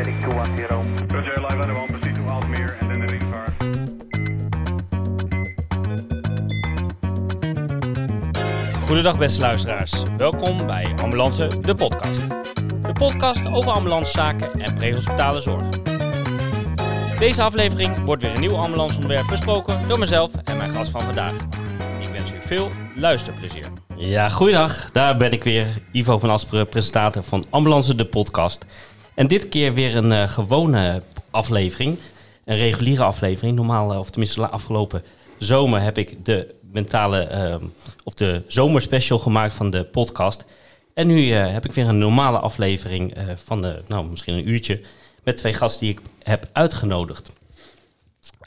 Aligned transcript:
heading 0.00 0.30
210. 0.30 1.08
Roger, 1.08 1.40
live 1.40 1.60
under 1.60 1.74
one, 1.74 1.88
proceed 1.88 2.14
to 2.14 2.20
Alsmeer 2.22 2.76
and 2.80 2.90
then 2.90 3.00
heading 3.00 3.20
far. 3.30 3.46
Goedendag 8.86 9.18
beste 9.18 9.40
luisteraars. 9.40 10.02
Welkom 10.16 10.66
bij 10.66 10.94
Ambulance, 11.02 11.60
de 11.60 11.74
podcast. 11.74 12.28
De 12.82 12.92
podcast 12.92 13.46
over 13.52 13.72
ambulancezaken 13.72 14.60
en 14.60 14.74
prehospitale 14.74 15.40
zorg. 15.40 15.68
Deze 17.18 17.42
aflevering 17.42 18.04
wordt 18.04 18.22
weer 18.22 18.34
een 18.34 18.40
nieuw 18.40 18.56
ambulanceonderwerp 18.56 19.26
besproken 19.26 19.88
door 19.88 19.98
mezelf 19.98 20.30
en 20.44 20.56
mijn 20.56 20.70
gast 20.70 20.90
van 20.90 21.00
vandaag. 21.00 21.34
Ik 22.00 22.08
wens 22.12 22.32
u 22.32 22.36
veel 22.40 22.70
luisterplezier. 22.94 23.66
Ja, 23.96 24.28
goeiedag. 24.28 24.90
Daar 24.90 25.16
ben 25.16 25.32
ik 25.32 25.44
weer, 25.44 25.66
Ivo 25.92 26.18
van 26.18 26.30
Asperen, 26.30 26.68
presentator 26.68 27.22
van 27.22 27.44
Ambulance, 27.50 27.94
de 27.94 28.06
podcast. 28.06 28.64
En 29.14 29.26
dit 29.26 29.48
keer 29.48 29.74
weer 29.74 29.96
een 29.96 30.12
eh, 30.12 30.28
gewone 30.28 31.02
aflevering, 31.30 31.98
een 32.44 32.56
reguliere 32.56 33.02
aflevering. 33.04 33.56
Normaal, 33.56 33.92
eh, 33.92 33.98
of 33.98 34.10
tenminste 34.10 34.40
de 34.40 34.48
afgelopen 34.48 35.02
zomer 35.38 35.82
heb 35.82 35.98
ik 35.98 36.24
de 36.24 36.54
mentale, 36.60 37.20
eh, 37.20 37.56
of 38.04 38.14
de 38.14 38.42
zomerspecial 38.46 39.18
gemaakt 39.18 39.54
van 39.54 39.70
de 39.70 39.84
podcast. 39.84 40.44
En 40.94 41.06
nu 41.06 41.30
eh, 41.30 41.50
heb 41.50 41.64
ik 41.64 41.72
weer 41.72 41.88
een 41.88 41.98
normale 41.98 42.38
aflevering 42.38 43.14
van 43.44 43.60
de, 43.60 43.82
nou 43.88 44.06
misschien 44.10 44.34
een 44.34 44.48
uurtje, 44.48 44.80
met 45.24 45.36
twee 45.36 45.54
gasten 45.54 45.80
die 45.80 45.90
ik 45.90 46.00
heb 46.22 46.48
uitgenodigd. 46.52 47.38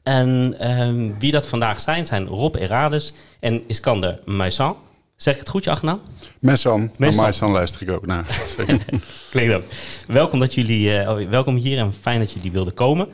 En 0.03 0.55
ehm, 0.59 1.11
wie 1.19 1.31
dat 1.31 1.47
vandaag 1.47 1.81
zijn, 1.81 2.05
zijn 2.05 2.27
Rob 2.27 2.55
Erades 2.55 3.13
en 3.39 3.63
Iskander 3.67 4.19
Maissan. 4.25 4.75
Zeg 5.23 5.33
ik 5.33 5.39
het 5.39 5.49
goed, 5.49 5.63
je 5.63 5.69
achternaam? 5.69 6.01
Messan, 6.39 6.91
Messan. 6.97 7.51
Luister 7.51 7.81
ik 7.81 7.89
ook 7.89 8.05
naar. 8.05 8.27
Klinkt 9.31 9.53
ook. 9.53 9.63
Welkom, 10.07 10.39
dat 10.39 10.53
jullie, 10.53 10.97
eh, 10.97 11.09
oh, 11.09 11.29
welkom 11.29 11.55
hier 11.55 11.77
en 11.77 11.93
fijn 11.93 12.19
dat 12.19 12.31
jullie 12.31 12.51
wilden 12.51 12.73
komen. 12.73 13.07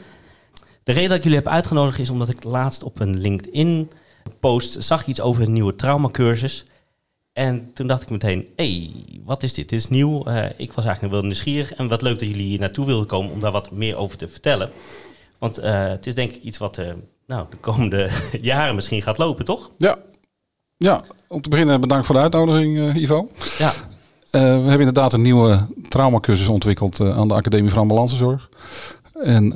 De 0.84 0.92
reden 0.92 1.10
dat 1.10 1.18
ik 1.18 1.24
jullie 1.24 1.38
heb 1.38 1.48
uitgenodigd 1.48 2.00
is 2.00 2.10
omdat 2.10 2.30
ik 2.30 2.44
laatst 2.44 2.84
op 2.84 3.00
een 3.00 3.20
LinkedIn 3.20 3.92
post 4.40 4.84
zag 4.84 5.06
iets 5.06 5.22
over 5.22 5.44
een 5.44 5.54
nieuwe 5.54 5.76
traumacursus. 5.76 6.66
En 7.34 7.74
toen 7.74 7.88
dacht 7.88 8.02
ik 8.02 8.10
meteen, 8.10 8.48
hé, 8.56 8.66
hey, 8.66 8.92
wat 9.24 9.44
is 9.44 9.54
dit? 9.54 9.70
Dit 9.70 9.80
is 9.80 9.90
nieuw. 9.90 10.24
Eh, 10.24 10.46
ik 10.58 10.74
was 10.74 10.86
eigenlijk 10.86 11.14
wel 11.14 11.24
nieuwsgierig. 11.24 11.74
En 11.74 11.88
wat 11.88 12.02
leuk 12.02 12.20
dat 12.20 12.28
jullie 12.28 12.46
hier 12.46 12.60
naartoe 12.60 12.86
wilden 12.86 13.08
komen 13.08 13.32
om 13.32 13.40
daar 13.40 13.52
wat 13.52 13.72
meer 13.72 13.96
over 13.96 14.18
te 14.18 14.28
vertellen. 14.28 14.70
Want 15.38 15.58
eh, 15.58 15.88
het 15.88 16.08
is 16.08 16.16
denk 16.16 16.32
ik 16.32 16.44
iets 16.44 16.58
wat 16.58 16.82
nou, 17.28 17.46
de 17.50 17.58
komende 17.58 18.10
jaren 18.42 18.76
misschien 18.76 19.02
gaat 19.02 19.18
lopen, 19.18 19.46
toch? 19.46 19.72
ja. 19.78 19.98
Ja, 20.80 21.02
om 21.28 21.42
te 21.42 21.50
beginnen 21.50 21.82
bedankt 21.82 22.06
voor 22.06 22.16
de 22.16 22.22
uitnodiging, 22.22 22.78
eh, 22.78 23.02
Ivo. 23.02 23.30
Ja. 23.58 23.74
Eh, 24.32 24.42
we 24.42 24.48
hebben 24.48 24.80
inderdaad 24.80 25.14
een 25.14 25.22
nieuwe 25.22 25.66
traumacursus 25.90 26.48
ontwikkeld 26.48 27.00
eh, 27.00 27.18
aan 27.18 27.28
de 27.28 27.34
Academie 27.34 27.72
van 27.72 27.82
Ambulancezorg. 27.82 28.50
En 29.24 29.48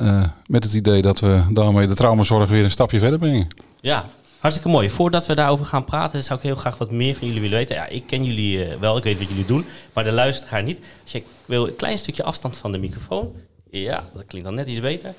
met 0.48 0.64
het 0.64 0.74
idee 0.74 1.02
dat 1.02 1.20
we 1.20 1.42
daarmee 1.50 1.88
de 1.88 1.96
traumazorg 1.96 2.50
weer 2.50 2.64
een 2.64 2.72
stapje 2.72 3.00
verder 3.00 3.20
brengen. 3.20 3.48
Ja, 3.82 4.06
hartstikke 4.40 4.70
mooi. 4.70 4.90
Voordat 4.90 5.26
we 5.26 5.36
daarover 5.36 5.66
gaan 5.66 5.84
praten, 5.86 6.24
zou 6.24 6.40
ik 6.40 6.46
heel 6.46 6.56
graag 6.56 6.78
wat 6.78 6.92
meer 6.92 7.16
van 7.16 7.28
jullie 7.28 7.42
willen 7.42 7.58
weten. 7.58 7.76
Ja, 7.76 7.88
ik 7.88 8.08
ken 8.08 8.24
jullie 8.24 8.68
wel, 8.80 8.98
ik 8.98 9.04
weet 9.04 9.18
wat 9.18 9.28
jullie 9.28 9.46
doen, 9.46 9.66
maar 9.94 10.04
de 10.04 10.12
luisteraar 10.12 10.64
niet. 10.64 10.80
Als 11.04 11.12
je 11.12 11.24
wil 11.46 11.68
een 11.68 11.76
klein 11.76 11.98
stukje 11.98 12.24
afstand 12.24 12.58
van 12.58 12.72
de 12.72 12.78
microfoon. 12.78 13.32
Ja, 13.70 14.04
dat 14.14 14.26
klinkt 14.26 14.48
dan 14.48 14.56
net 14.56 14.68
iets 14.68 14.80
beter. 14.80 15.14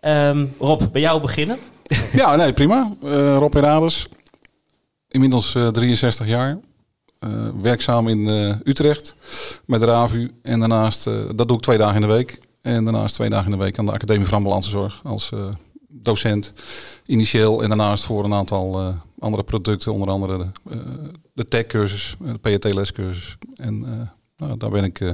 Ehm, 0.00 0.46
Rob, 0.58 0.82
bij 0.92 1.00
jou 1.00 1.20
beginnen. 1.20 1.58
Ja, 2.12 2.36
nee, 2.36 2.52
prima. 2.52 2.92
Eh, 3.02 3.36
Rob 3.36 3.54
Herades, 3.54 4.08
inmiddels 5.10 5.54
eh, 5.54 5.68
63 5.68 6.26
jaar. 6.26 6.58
Eh, 7.18 7.30
werkzaam 7.62 8.08
in 8.08 8.28
eh, 8.28 8.56
Utrecht 8.64 9.14
met 9.64 9.82
RAVU. 9.82 10.30
En 10.42 10.58
daarnaast, 10.60 11.06
eh, 11.06 11.14
dat 11.34 11.48
doe 11.48 11.56
ik 11.56 11.62
twee 11.62 11.78
dagen 11.78 11.94
in 11.94 12.00
de 12.08 12.14
week. 12.14 12.40
En 12.62 12.84
daarnaast 12.84 13.14
twee 13.14 13.28
dagen 13.30 13.52
in 13.52 13.58
de 13.58 13.64
week 13.64 13.78
aan 13.78 13.86
de 13.86 13.92
Academie 13.92 14.26
van 14.26 14.36
Ambulancezorg 14.36 15.00
als 15.04 15.32
eh, 15.32 15.44
docent 15.88 16.52
initieel. 17.06 17.62
En 17.62 17.68
daarnaast 17.68 18.04
voor 18.04 18.24
een 18.24 18.34
aantal 18.34 18.78
eh, 18.80 18.94
andere 19.18 19.42
producten, 19.42 19.92
onder 19.92 20.08
andere 20.08 20.38
de, 20.38 20.46
eh, 20.70 20.78
de 21.32 21.44
tech-cursus, 21.44 22.16
eh, 22.24 22.32
de 22.32 22.38
PET-lescursus. 22.38 23.36
En 23.56 23.84
eh, 23.84 24.08
nou, 24.46 24.58
daar 24.58 24.70
ben 24.70 24.84
ik 24.84 25.00
eh, 25.00 25.10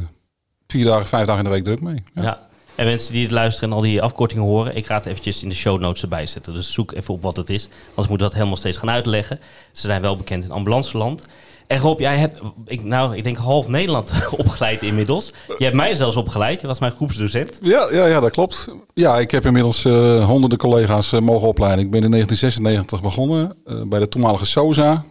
vier 0.66 0.84
dagen, 0.84 1.06
vijf 1.06 1.26
dagen 1.26 1.44
in 1.44 1.50
de 1.50 1.54
week 1.56 1.64
druk 1.64 1.80
mee. 1.80 2.02
Ja. 2.14 2.48
En 2.76 2.86
mensen 2.86 3.12
die 3.12 3.22
het 3.22 3.30
luisteren 3.30 3.68
en 3.70 3.74
al 3.76 3.82
die 3.82 4.02
afkortingen 4.02 4.44
horen, 4.44 4.76
ik 4.76 4.86
ga 4.86 4.94
het 4.94 5.06
eventjes 5.06 5.42
in 5.42 5.48
de 5.48 5.54
show 5.54 5.80
notes 5.80 6.02
erbij 6.02 6.26
zetten. 6.26 6.54
Dus 6.54 6.72
zoek 6.72 6.92
even 6.92 7.14
op 7.14 7.22
wat 7.22 7.36
het 7.36 7.50
is. 7.50 7.68
Anders 7.88 8.08
moet 8.08 8.18
dat 8.18 8.32
helemaal 8.34 8.56
steeds 8.56 8.76
gaan 8.78 8.90
uitleggen. 8.90 9.40
Ze 9.72 9.86
zijn 9.86 10.00
wel 10.02 10.16
bekend 10.16 10.44
in 10.44 10.50
ambulanceland. 10.50 11.22
En 11.66 11.78
Rob, 11.78 12.00
jij 12.00 12.16
hebt, 12.16 12.40
ik, 12.66 12.84
nou, 12.84 13.16
ik 13.16 13.24
denk 13.24 13.36
half 13.36 13.68
Nederland 13.68 14.12
opgeleid 14.36 14.82
inmiddels. 14.82 15.32
Je 15.58 15.64
hebt 15.64 15.76
mij 15.76 15.94
zelfs 15.94 16.16
opgeleid. 16.16 16.60
Je 16.60 16.66
was 16.66 16.78
mijn 16.78 16.92
groepsdocent. 16.92 17.58
Ja, 17.62 17.88
ja, 17.90 18.06
ja, 18.06 18.20
dat 18.20 18.30
klopt. 18.30 18.68
Ja, 18.94 19.18
ik 19.18 19.30
heb 19.30 19.44
inmiddels 19.44 19.84
eh, 19.84 20.24
honderden 20.24 20.58
collega's 20.58 21.12
eh, 21.12 21.20
mogen 21.20 21.48
opleiden. 21.48 21.84
Ik 21.84 21.90
ben 21.90 22.02
in 22.02 22.10
1996 22.10 23.00
begonnen 23.02 23.56
eh, 23.66 23.82
bij 23.86 23.98
de 23.98 24.08
toenmalige 24.08 24.44
SOZA. 24.46 25.04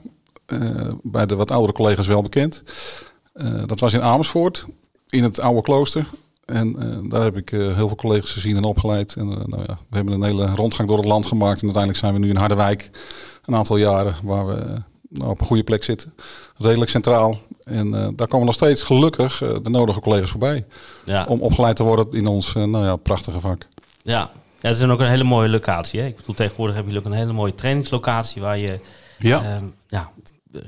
eh, 0.45 0.59
bij 1.01 1.25
de 1.25 1.35
wat 1.35 1.51
oudere 1.51 1.73
collega's 1.73 2.07
wel 2.07 2.21
bekend. 2.21 2.63
Dat 3.65 3.79
was 3.79 3.93
in 3.93 4.01
Amersfoort, 4.01 4.65
in 5.09 5.23
het 5.23 5.39
oude 5.39 5.61
klooster. 5.61 6.05
En 6.45 6.75
eh, 6.79 7.09
daar 7.09 7.23
heb 7.23 7.37
ik 7.37 7.51
eh, 7.51 7.59
heel 7.59 7.87
veel 7.87 7.95
collega's 7.95 8.31
gezien 8.31 8.55
en 8.55 8.63
opgeleid. 8.63 9.15
En 9.15 9.31
eh, 9.31 9.45
nou 9.45 9.63
ja, 9.67 9.77
we 9.89 9.95
hebben 9.95 10.13
een 10.13 10.23
hele 10.23 10.55
rondgang 10.55 10.87
door 10.89 10.97
het 10.97 11.07
land 11.07 11.25
gemaakt. 11.25 11.59
En 11.59 11.63
uiteindelijk 11.63 12.03
zijn 12.03 12.13
we 12.13 12.19
nu 12.19 12.29
in 12.29 12.35
Harderwijk 12.35 12.89
een 13.45 13.55
aantal 13.55 13.77
jaren 13.77 14.15
waar 14.23 14.47
we 14.47 14.81
nou, 15.09 15.29
op 15.29 15.41
een 15.41 15.47
goede 15.47 15.63
plek 15.63 15.83
zitten. 15.83 16.13
Redelijk 16.57 16.91
centraal. 16.91 17.37
En 17.63 17.91
daar 18.15 18.27
komen 18.27 18.45
nog 18.45 18.55
steeds 18.55 18.83
gelukkig 18.83 19.37
de 19.37 19.69
nodige 19.69 19.99
collega's 19.99 20.29
voorbij 20.29 20.65
Ja, 21.05 21.25
om 21.29 21.41
opgeleid 21.41 21.75
te 21.75 21.83
worden 21.83 22.11
in 22.11 22.27
ons 22.27 22.53
nou 22.53 22.85
ja, 22.85 22.95
prachtige 22.95 23.39
vak. 23.39 23.67
ja. 24.03 24.31
ja, 24.61 24.69
het 24.69 24.77
is 24.77 24.83
ook 24.83 24.99
een 24.99 25.09
hele 25.09 25.23
mooie 25.23 25.49
locatie. 25.49 25.99
Hè? 25.99 26.05
Ik 26.05 26.15
bedoel, 26.15 26.35
tegenwoordig 26.35 26.75
hebben 26.75 26.93
jullie 26.93 27.07
ook 27.07 27.13
een 27.13 27.19
hele 27.19 27.33
mooie 27.33 27.55
trainingslocatie 27.55 28.41
waar 28.41 28.59
je 28.59 28.79
Ja, 29.19 29.43
ehm, 29.43 29.65
ja, 29.87 30.11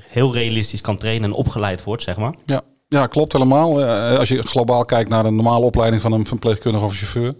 heel 0.00 0.32
realistisch 0.32 0.80
kan 0.80 0.96
trainen 0.96 1.30
en 1.30 1.36
opgeleid 1.36 1.84
wordt, 1.84 2.02
zeg 2.02 2.16
maar. 2.16 2.34
ja. 2.44 2.62
Ja 2.88 3.06
klopt 3.06 3.32
helemaal. 3.32 3.82
Eh, 3.84 4.18
als 4.18 4.28
je 4.28 4.42
globaal 4.42 4.84
kijkt 4.84 5.10
naar 5.10 5.24
een 5.24 5.34
normale 5.36 5.64
opleiding 5.64 6.02
van 6.02 6.12
een 6.12 6.26
verpleegkundige 6.26 6.84
of 6.84 6.94
chauffeur, 6.96 7.34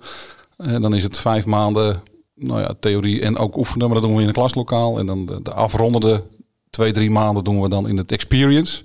eh, 0.57 0.81
dan 0.81 0.95
is 0.95 1.03
het 1.03 1.19
vijf 1.19 1.45
maanden 1.47 2.03
nou 2.35 2.61
ja, 2.61 2.75
theorie 2.81 3.23
en 3.23 3.37
ook 3.37 3.57
oefenen, 3.57 3.87
maar 3.87 3.95
dat 3.95 4.05
doen 4.07 4.15
we 4.17 4.23
in 4.23 4.29
een 4.29 4.35
klaslokaal. 4.35 4.99
En 4.99 5.07
dan 5.07 5.27
de, 5.27 5.43
de 5.43 5.53
afrondende 5.53 6.23
twee, 6.71 6.93
drie 6.93 7.11
maanden 7.11 7.45
doen 7.45 7.61
we 7.61 7.69
dan 7.69 7.89
in 7.89 7.97
het 7.97 8.13
experience, 8.13 8.83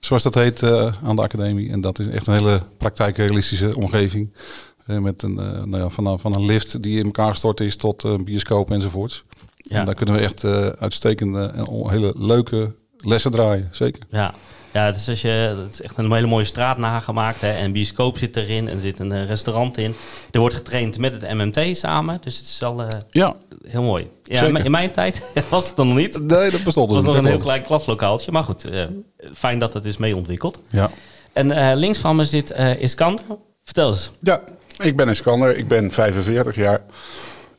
zoals 0.00 0.22
dat 0.22 0.34
heet 0.34 0.62
eh, 0.62 0.92
aan 1.04 1.16
de 1.16 1.22
academie. 1.22 1.70
En 1.70 1.80
dat 1.80 1.98
is 1.98 2.06
echt 2.06 2.26
een 2.26 2.34
hele 2.34 2.60
praktijkrealistische 2.78 3.76
omgeving. 3.76 4.34
Met 4.86 5.22
een, 5.22 5.34
nou 5.34 5.76
ja, 5.76 5.88
van, 5.88 6.06
een- 6.06 6.18
van 6.18 6.34
een 6.34 6.44
lift 6.44 6.82
die 6.82 6.98
in 6.98 7.04
elkaar 7.04 7.30
gestort 7.30 7.60
is 7.60 7.76
tot 7.76 8.02
een 8.02 8.24
bioscoop 8.24 8.70
enzovoorts. 8.70 9.24
Ja. 9.56 9.78
En 9.78 9.84
daar 9.84 9.94
kunnen 9.94 10.14
we 10.14 10.20
echt 10.20 10.44
uitstekende 10.78 11.44
en 11.54 11.88
hele 11.90 12.12
leuke 12.16 12.74
lessen 12.96 13.30
draaien, 13.30 13.68
zeker. 13.70 14.02
Ja, 14.10 14.34
ja 14.74 14.84
het, 14.84 14.96
is 14.96 15.08
als 15.08 15.22
je, 15.22 15.28
het 15.62 15.72
is 15.72 15.82
echt 15.82 15.96
een 15.96 16.12
hele 16.12 16.26
mooie 16.26 16.44
straat 16.44 16.78
nagemaakt. 16.78 17.40
Hè? 17.40 17.52
En 17.52 17.64
een 17.64 17.72
bioscoop 17.72 18.18
zit 18.18 18.36
erin 18.36 18.68
en 18.68 18.74
er 18.74 18.80
zit 18.80 18.98
een 18.98 19.12
eh, 19.12 19.26
restaurant 19.26 19.78
in. 19.78 19.94
Er 20.30 20.40
wordt 20.40 20.54
getraind 20.54 20.98
met 20.98 21.12
het 21.12 21.34
MMT 21.34 21.76
samen. 21.76 22.18
Dus 22.20 22.38
het 22.38 22.46
is 22.46 22.62
al 22.62 22.82
eh, 22.82 22.88
Ja, 23.10 23.36
heel 23.68 23.82
mooi. 23.82 24.08
Ja, 24.22 24.42
in 24.42 24.70
mijn 24.70 24.90
tijd 24.90 25.22
was 25.50 25.66
het 25.66 25.76
dan 25.76 25.86
nog 25.86 25.96
niet. 25.96 26.14
Het 26.14 26.22
nee, 26.22 26.50
dat 26.50 26.62
bestond 26.62 26.90
was 26.90 26.98
dus 26.98 27.06
nog 27.06 27.16
een 27.16 27.26
heel 27.26 27.38
klein 27.38 27.62
klaslokaaltje. 27.62 28.32
Maar 28.32 28.44
goed, 28.44 28.64
eh, 28.64 28.84
fijn 29.34 29.58
dat 29.58 29.74
het 29.74 29.84
is 29.84 29.96
mee 29.96 30.16
ontwikkeld. 30.16 30.60
Ja. 30.68 30.90
En 31.32 31.50
eh, 31.50 31.76
links 31.76 31.98
van 31.98 32.16
me 32.16 32.24
zit 32.24 32.50
eh 32.50 32.80
Iskander. 32.80 33.24
Vertel 33.64 33.88
eens. 33.88 34.10
ja, 34.20 34.40
ik 34.78 34.96
ben 34.96 35.08
Iskander, 35.08 35.56
ik 35.56 35.68
ben 35.68 35.90
45 35.90 36.54
jaar. 36.54 36.80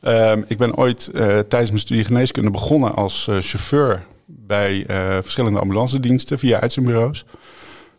Ehm, 0.00 0.42
ik 0.46 0.58
ben 0.58 0.76
ooit 0.76 1.08
eh, 1.08 1.20
tijdens 1.26 1.70
mijn 1.70 1.78
studie 1.78 2.04
geneeskunde 2.04 2.50
begonnen 2.50 2.94
als 2.94 3.28
eh, 3.28 3.36
chauffeur 3.40 4.04
bij 4.26 4.86
eh, 4.86 4.96
verschillende 5.20 5.58
ambulancediensten 5.58 6.38
via 6.38 6.60
uitzendbureaus. 6.60 7.24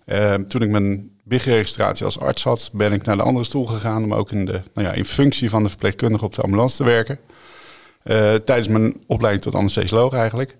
Ehm, 0.06 0.44
toen 0.47 0.62
ik 0.62 0.69
mijn 0.69 1.09
BIG-registratie 1.24 2.06
als 2.06 2.19
arts 2.19 2.44
had, 2.44 2.69
ben 2.74 2.94
ik 2.94 3.03
naar 3.03 3.18
de 3.18 3.24
andere 3.24 3.45
stoel 3.45 3.65
gegaan 3.65 4.03
om 4.03 4.13
ook 4.13 4.31
in, 4.31 4.45
de, 4.45 4.62
nou 4.74 4.88
ja, 4.88 4.94
in 4.94 5.06
functie 5.06 5.50
van 5.50 5.63
de 5.63 5.69
verpleegkundige 5.69 6.25
op 6.25 6.35
de 6.35 6.41
ambulance 6.41 6.75
te 6.75 6.83
werken. 6.83 7.19
Eh, 8.03 8.33
tijdens 8.33 8.68
mijn 8.68 8.94
opleiding 9.07 9.44
tot 9.44 9.56
anesthesioloog 9.56 10.13
eigenlijk. 10.13 10.56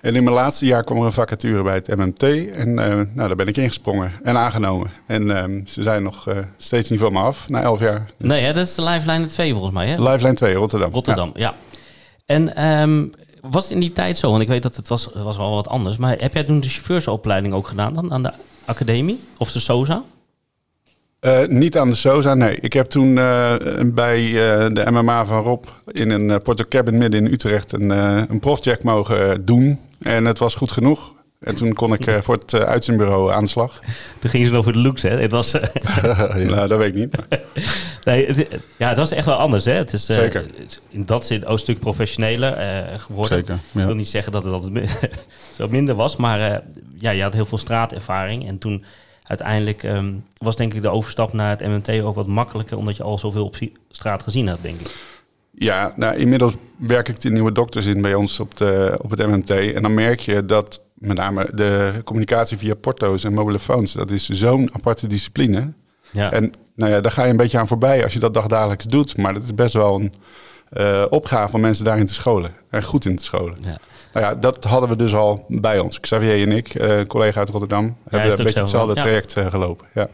En 0.00 0.14
in 0.14 0.24
mijn 0.24 0.36
laatste 0.36 0.66
jaar 0.66 0.84
kwam 0.84 0.98
er 0.98 1.04
een 1.04 1.12
vacature 1.12 1.62
bij 1.62 1.74
het 1.74 1.96
MMT. 1.96 2.22
En 2.50 2.78
eh, 2.78 2.94
nou, 2.94 3.06
daar 3.14 3.36
ben 3.36 3.46
ik 3.46 3.56
ingesprongen 3.56 4.12
en 4.22 4.36
aangenomen. 4.36 4.90
En 5.06 5.36
ehm, 5.36 5.60
ze 5.66 5.82
zijn 5.82 6.02
nog 6.02 6.28
steeds 6.56 6.90
niet 6.90 7.00
van 7.00 7.12
me 7.12 7.18
af, 7.18 7.48
na 7.48 7.60
elf 7.62 7.80
jaar. 7.80 8.10
Nee, 8.18 8.42
hè, 8.42 8.52
dat 8.52 8.66
is 8.66 8.74
de 8.74 8.82
Lifeline 8.82 9.26
2 9.26 9.52
volgens 9.52 9.72
mij. 9.72 9.86
Hè? 9.86 10.10
Lifeline 10.10 10.34
2, 10.34 10.54
Rotterdam. 10.54 10.92
Rotterdam, 10.92 11.30
ja. 11.34 11.54
En 12.26 12.56
ehm, 12.56 13.04
was 13.50 13.64
het 13.64 13.72
in 13.72 13.80
die 13.80 13.92
tijd 13.92 14.18
zo? 14.18 14.30
Want 14.30 14.42
ik 14.42 14.48
weet 14.48 14.62
dat 14.62 14.76
het 14.76 14.88
was, 14.88 15.10
was 15.14 15.36
wel 15.36 15.54
wat 15.54 15.68
anders. 15.68 15.96
Maar 15.96 16.16
heb 16.18 16.34
jij 16.34 16.44
toen 16.44 16.60
de 16.60 16.68
chauffeursopleiding 16.68 17.54
ook 17.54 17.68
gedaan 17.68 17.94
dan 17.94 18.12
aan 18.12 18.22
de 18.22 18.32
academie? 18.64 19.20
Of 19.38 19.52
de 19.52 19.60
SOZA? 19.60 19.94
Ja. 19.94 20.04
Eh, 21.20 21.48
niet 21.48 21.78
aan 21.78 21.90
de 21.90 21.96
SOZA, 21.96 22.34
nee. 22.34 22.56
Ik 22.60 22.72
heb 22.72 22.86
toen 22.86 23.18
eh, 23.18 23.54
bij 23.84 24.24
eh, 24.24 24.66
de 24.72 24.90
MMA 24.90 25.26
van 25.26 25.42
Rob 25.42 25.64
in 25.86 26.10
een 26.10 26.42
Porto 26.42 26.64
Cabin 26.68 26.98
midden 26.98 27.26
in 27.26 27.32
Utrecht 27.32 27.72
een, 27.72 27.90
een 28.30 28.40
profjack 28.40 28.82
mogen 28.82 29.44
doen. 29.44 29.80
En 30.00 30.24
het 30.24 30.38
was 30.38 30.54
goed 30.54 30.70
genoeg. 30.70 31.14
En 31.40 31.54
toen 31.54 31.72
kon 31.72 31.92
ik 31.92 32.06
eh, 32.06 32.20
voor 32.20 32.34
het 32.34 32.52
uh, 32.52 32.60
uitzendbureau 32.60 33.32
aan 33.32 33.42
de 33.42 33.50
slag. 33.50 33.80
Toen 34.20 34.30
gingen 34.30 34.46
ze 34.46 34.52
nog 34.52 34.64
voor 34.64 34.72
de 34.72 34.78
looks, 34.78 35.02
hè? 35.02 35.20
Het 35.20 35.30
was... 35.30 35.52
nou, 36.34 36.68
dat 36.68 36.78
weet 36.78 36.88
ik 36.88 36.94
niet. 36.94 37.16
nee, 38.04 38.26
het, 38.26 38.46
ja, 38.76 38.88
het 38.88 38.98
was 38.98 39.10
echt 39.10 39.26
wel 39.26 39.34
anders, 39.34 39.64
hè? 39.64 39.72
Het 39.72 39.92
is 39.92 40.04
Zeker. 40.04 40.46
in 40.90 41.04
dat 41.04 41.26
zin 41.26 41.44
ook 41.44 41.52
een 41.52 41.58
stuk 41.58 41.78
professioneler 41.78 42.56
geworden. 42.98 43.38
Zeker, 43.38 43.54
Ik 43.54 43.84
wil 43.84 43.94
niet 43.94 44.08
zeggen 44.08 44.32
dat 44.32 44.44
het 44.44 44.52
altijd 44.52 45.08
zo 45.54 45.68
minder 45.68 45.94
was, 45.94 46.16
maar 46.16 46.62
ja, 46.98 47.10
je 47.10 47.22
had 47.22 47.34
heel 47.34 47.46
veel 47.46 47.58
straatervaring. 47.58 48.48
En 48.48 48.58
toen 48.58 48.84
uiteindelijk 49.22 49.82
um, 49.82 50.24
was 50.38 50.56
denk 50.56 50.74
ik 50.74 50.82
de 50.82 50.88
overstap 50.88 51.32
naar 51.32 51.50
het 51.50 51.66
MMT 51.66 52.02
ook 52.02 52.14
wat 52.14 52.26
makkelijker, 52.26 52.76
omdat 52.76 52.96
je 52.96 53.02
al 53.02 53.18
zoveel 53.18 53.44
op 53.44 53.56
straat 53.90 54.22
gezien 54.22 54.48
had, 54.48 54.62
denk 54.62 54.80
ik. 54.80 54.94
Ja, 55.58 55.92
nou, 55.96 56.16
inmiddels 56.16 56.54
werk 56.76 57.08
ik 57.08 57.20
de 57.20 57.30
nieuwe 57.30 57.52
dokters 57.52 57.86
in 57.86 58.02
bij 58.02 58.14
ons 58.14 58.40
op, 58.40 58.56
de, 58.56 58.98
op 59.02 59.10
het 59.10 59.26
MMT. 59.26 59.50
En 59.50 59.82
dan 59.82 59.94
merk 59.94 60.20
je 60.20 60.44
dat 60.44 60.80
met 60.98 61.16
name 61.16 61.48
de 61.54 62.00
communicatie 62.04 62.58
via 62.58 62.74
porto's 62.74 63.24
en 63.24 63.32
mobiele 63.32 63.58
phones, 63.58 63.92
dat 63.92 64.10
is 64.10 64.28
zo'n 64.28 64.70
aparte 64.72 65.06
discipline. 65.06 65.72
Ja. 66.10 66.32
En 66.32 66.52
nou 66.74 66.92
ja, 66.92 67.00
daar 67.00 67.12
ga 67.12 67.24
je 67.24 67.30
een 67.30 67.36
beetje 67.36 67.58
aan 67.58 67.66
voorbij 67.66 68.04
als 68.04 68.12
je 68.12 68.18
dat 68.18 68.34
dagdagelijks 68.34 68.84
doet. 68.84 69.16
Maar 69.16 69.34
dat 69.34 69.42
is 69.42 69.54
best 69.54 69.74
wel 69.74 69.94
een 69.94 70.12
uh, 70.72 71.04
opgave 71.08 71.54
om 71.54 71.60
mensen 71.60 71.84
daarin 71.84 72.06
te 72.06 72.14
scholen. 72.14 72.54
En 72.70 72.82
goed 72.82 73.04
in 73.04 73.16
te 73.16 73.24
scholen. 73.24 73.56
Ja. 73.60 73.78
Nou 74.12 74.26
ja, 74.26 74.34
dat 74.34 74.64
hadden 74.64 74.88
we 74.88 74.96
dus 74.96 75.14
al 75.14 75.44
bij 75.48 75.78
ons. 75.78 76.00
Xavier 76.00 76.42
en 76.42 76.56
ik, 76.56 76.74
uh, 76.74 77.02
collega 77.02 77.38
uit 77.38 77.48
Rotterdam, 77.48 77.96
hebben 78.08 78.30
een 78.30 78.44
beetje 78.44 78.60
hetzelfde 78.60 78.94
traject 78.94 79.36
uh, 79.38 79.46
gelopen. 79.46 79.86
Ja. 79.94 80.08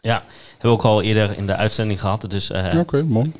ja, 0.00 0.22
hebben 0.50 0.60
we 0.60 0.68
ook 0.68 0.82
al 0.82 1.02
eerder 1.02 1.36
in 1.36 1.46
de 1.46 1.56
uitzending 1.56 2.00
gehad. 2.00 2.30
Dus, 2.30 2.50
Oké, 2.50 2.76
okay, 2.78 3.00
mooi. 3.00 3.32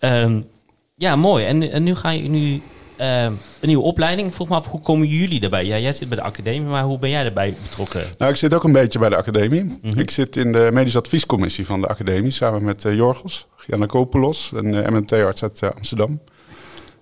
um, 0.00 0.48
ja, 0.94 1.16
mooi. 1.16 1.44
En, 1.44 1.70
en 1.72 1.82
nu 1.82 1.94
ga 1.94 2.10
je 2.10 2.28
nu 2.28 2.62
uh, 3.02 3.24
een 3.24 3.38
nieuwe 3.60 3.82
opleiding. 3.82 4.34
Volgens 4.34 4.58
me 4.58 4.64
af, 4.64 4.70
hoe 4.70 4.80
komen 4.80 5.06
jullie 5.06 5.40
daarbij? 5.40 5.64
Ja, 5.64 5.78
jij 5.78 5.92
zit 5.92 6.08
bij 6.08 6.16
de 6.16 6.22
academie, 6.22 6.68
maar 6.68 6.82
hoe 6.82 6.98
ben 6.98 7.10
jij 7.10 7.22
daarbij 7.22 7.54
betrokken? 7.62 8.04
Nou, 8.18 8.30
ik 8.30 8.36
zit 8.36 8.54
ook 8.54 8.64
een 8.64 8.72
beetje 8.72 8.98
bij 8.98 9.08
de 9.08 9.16
academie. 9.16 9.62
Mm 9.62 9.78
-hmm. 9.82 9.98
Ik 9.98 10.10
zit 10.10 10.36
in 10.36 10.52
de 10.52 10.68
medische 10.72 10.98
adviescommissie 10.98 11.66
van 11.66 11.80
de 11.80 11.86
academie 11.86 12.30
samen 12.30 12.64
met 12.64 12.84
uh, 12.84 12.94
Jorgos 12.94 13.46
Giannakopoulos, 13.56 14.50
een 14.54 14.74
uh, 14.74 14.88
MMT-arts 14.88 15.42
uit 15.42 15.74
Amsterdam. 15.74 16.20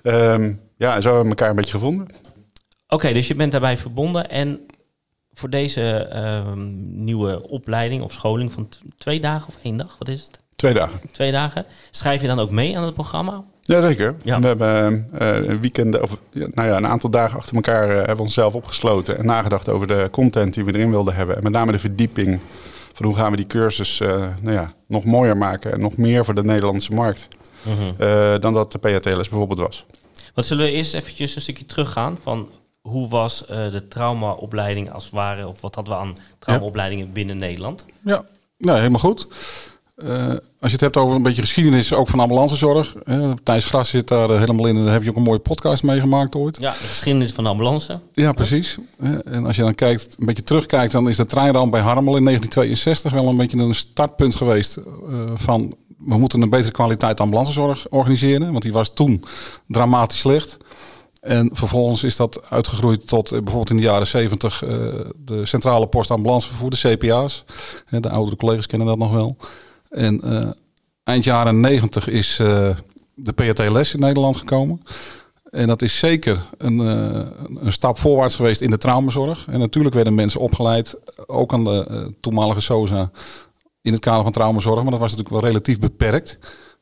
Um, 0.03 0.61
ja, 0.77 0.95
en 0.95 1.03
zo 1.03 1.09
hebben 1.09 1.23
we 1.23 1.29
elkaar 1.29 1.51
een 1.51 1.57
beetje 1.57 1.73
gevonden. 1.73 2.09
Oké, 2.89 3.13
dus 3.13 3.29
je 3.29 3.35
bent 3.35 3.53
daarbij 3.53 3.77
verbonden. 3.77 4.31
En 4.31 4.61
voor 5.33 5.51
deze 5.51 6.11
um, 6.47 7.05
nieuwe 7.05 7.49
opleiding 7.49 8.03
of 8.03 8.13
scholing 8.13 8.53
van 8.53 8.69
twee 8.99 9.21
dagen 9.21 9.49
of 9.49 9.57
één 9.63 9.77
dag, 9.77 9.97
wat 9.99 10.09
is 10.09 10.23
het? 10.23 10.41
Twee 10.57 10.75
dagen. 10.75 11.01
Twee 11.13 11.33
dagen. 11.33 11.65
Schrijf 11.91 12.21
je 12.21 12.27
dan 12.27 12.39
ook 12.39 12.51
mee 12.51 12.77
aan 12.77 12.85
het 12.85 12.95
programma? 12.95 13.45
Jazeker. 13.71 14.15
Ja. 14.23 14.41
We 14.41 14.47
hebben 14.47 15.09
uh, 15.21 15.49
een 15.49 15.61
weekend, 15.61 16.01
of 16.01 16.17
nou 16.33 16.69
ja, 16.69 16.77
een 16.77 16.87
aantal 16.87 17.11
dagen 17.11 17.39
achter 17.39 17.55
elkaar 17.55 17.89
uh, 17.89 17.97
hebben 17.97 18.17
we 18.17 18.23
onszelf 18.23 18.55
opgesloten 18.55 19.19
en 19.19 19.27
nagedacht 19.27 19.69
over 19.69 19.87
de 19.87 20.09
content 20.11 20.55
die 20.55 20.65
we 20.65 20.75
erin 20.75 20.91
wilden 20.91 21.15
hebben. 21.15 21.37
En 21.37 21.43
met 21.43 21.53
name 21.53 21.73
de 21.73 21.79
verdieping 21.79 22.41
van 22.93 23.07
hoe 23.07 23.15
gaan 23.15 23.31
we 23.31 23.37
die 23.37 23.47
cursus 23.47 24.01
uh, 24.01 24.09
nou 24.43 24.55
ja, 24.55 24.73
nog 24.87 25.05
mooier 25.05 25.37
maken 25.37 25.73
en 25.73 25.81
nog 25.81 25.97
meer 25.97 26.25
voor 26.25 26.35
de 26.35 26.45
Nederlandse 26.45 26.93
markt. 26.93 27.29
-hmm. 27.63 27.95
dan 28.41 28.53
dat 28.53 28.73
de 28.73 28.79
PHTLS 28.79 29.29
bijvoorbeeld 29.29 29.59
was. 29.59 29.85
Wat 30.35 30.47
zullen 30.47 30.65
we 30.65 30.73
eerst 30.73 30.95
eventjes 30.95 31.37
een 31.37 31.43
stukje 31.43 31.67
teruggaan 31.67 32.19
van 32.23 32.49
hoe 32.81 33.09
was 33.09 33.45
de 33.47 33.87
traumaopleiding 33.89 34.93
als 34.93 35.05
het 35.05 35.13
ware, 35.13 35.49
of 35.49 35.61
wat 35.61 35.75
hadden 35.75 35.95
we 35.95 36.01
aan 36.01 36.17
traumaopleidingen 36.39 37.07
ja. 37.07 37.13
binnen 37.13 37.39
Nederland? 37.39 37.85
Ja, 38.01 38.25
nou, 38.59 38.79
helemaal 38.79 39.01
goed. 39.01 39.29
Uh, 40.05 40.27
als 40.61 40.71
je 40.71 40.77
het 40.77 40.81
hebt 40.81 40.97
over 40.97 41.17
een 41.17 41.23
beetje 41.23 41.43
geschiedenis, 41.43 41.95
ook 41.95 42.09
van 42.09 42.21
ambulancezorg. 42.21 42.95
Uh, 43.05 43.33
Thijs 43.43 43.65
Gras 43.65 43.89
zit 43.89 44.09
daar 44.09 44.29
helemaal 44.29 44.67
in 44.67 44.77
en 44.77 44.85
daar 44.85 44.93
heb 44.93 45.03
je 45.03 45.11
ook 45.11 45.17
een 45.17 45.23
mooie 45.23 45.39
podcast 45.39 45.83
meegemaakt 45.83 46.35
ooit. 46.35 46.61
Ja, 46.61 46.71
de 46.71 46.77
geschiedenis 46.77 47.33
van 47.33 47.45
de 47.45 47.51
ambulance. 47.51 47.99
Ja, 48.15 48.33
precies. 48.33 48.79
Uh, 49.01 49.11
en 49.25 49.47
als 49.47 49.57
je 49.57 49.63
dan 49.63 49.75
kijkt, 49.75 50.17
een 50.19 50.27
beetje 50.27 50.43
terugkijkt, 50.43 50.93
dan 50.93 51.09
is 51.09 51.17
de 51.17 51.25
treinramp 51.25 51.71
bij 51.71 51.81
Harmel 51.81 52.17
in 52.17 52.25
1962 52.25 53.13
wel 53.13 53.29
een 53.29 53.37
beetje 53.37 53.59
een 53.59 53.75
startpunt 53.75 54.35
geweest 54.35 54.79
van 55.35 55.75
we 55.99 56.19
moeten 56.19 56.43
een 56.43 56.51
betere 56.51 56.73
kwaliteit 56.73 57.21
ambulancezorg 57.21 57.87
organiseren. 57.89 58.51
Want 58.51 58.63
die 58.63 58.73
was 58.73 58.95
toen 58.95 59.25
dramatisch 59.67 60.19
slecht. 60.19 60.57
En 61.21 61.51
vervolgens 61.53 62.05
is 62.05 62.17
dat 62.17 62.41
uitgegroeid 62.49 63.07
tot 63.07 63.31
bijvoorbeeld 63.31 63.71
in 63.71 63.77
de 63.77 63.83
jaren 63.83 64.07
70 64.07 64.59
de 65.25 65.47
centrale 65.47 65.87
post 65.87 66.11
ambulancevervoer, 66.11 66.71
de 66.71 66.97
CPA's. 66.97 67.45
de 67.91 68.11
oudere 68.11 68.37
collega's 68.37 68.67
kennen 68.67 68.89
dat 68.89 68.99
nog 68.99 69.13
wel. 69.13 69.37
En 69.91 70.21
uh, 70.25 70.51
eind 71.03 71.25
jaren 71.25 71.61
90 71.61 72.09
is 72.09 72.39
uh, 72.39 72.71
de 73.15 73.33
PRT-les 73.33 73.95
in 73.95 74.01
Nederland 74.01 74.37
gekomen. 74.37 74.83
En 75.51 75.67
dat 75.67 75.83
is 75.83 75.99
zeker 75.99 76.47
een, 76.59 76.79
uh, 76.79 77.27
een, 77.61 77.73
stap 77.73 77.99
voorwaarts 77.99 78.37
geweest 78.37 78.61
in 78.61 78.71
de 78.71 78.79
traumazorg. 78.79 79.47
En 79.49 79.59
natuurlijk 79.59 79.95
werden 79.95 80.15
mensen 80.15 80.41
opgeleid, 80.41 80.97
ook 81.27 81.53
aan 81.53 81.65
de 81.65 82.13
toenmalige 82.21 82.61
SOSA, 82.61 83.11
in 83.83 83.93
het 83.93 84.01
kader 84.01 84.23
van 84.23 84.33
traumazorg. 84.33 84.83
Maar 84.83 84.91
dat 84.91 85.01
was 85.01 85.11
natuurlijk 85.11 85.41
wel 85.41 85.51
relatief 85.51 85.79
beperkt. 85.79 86.39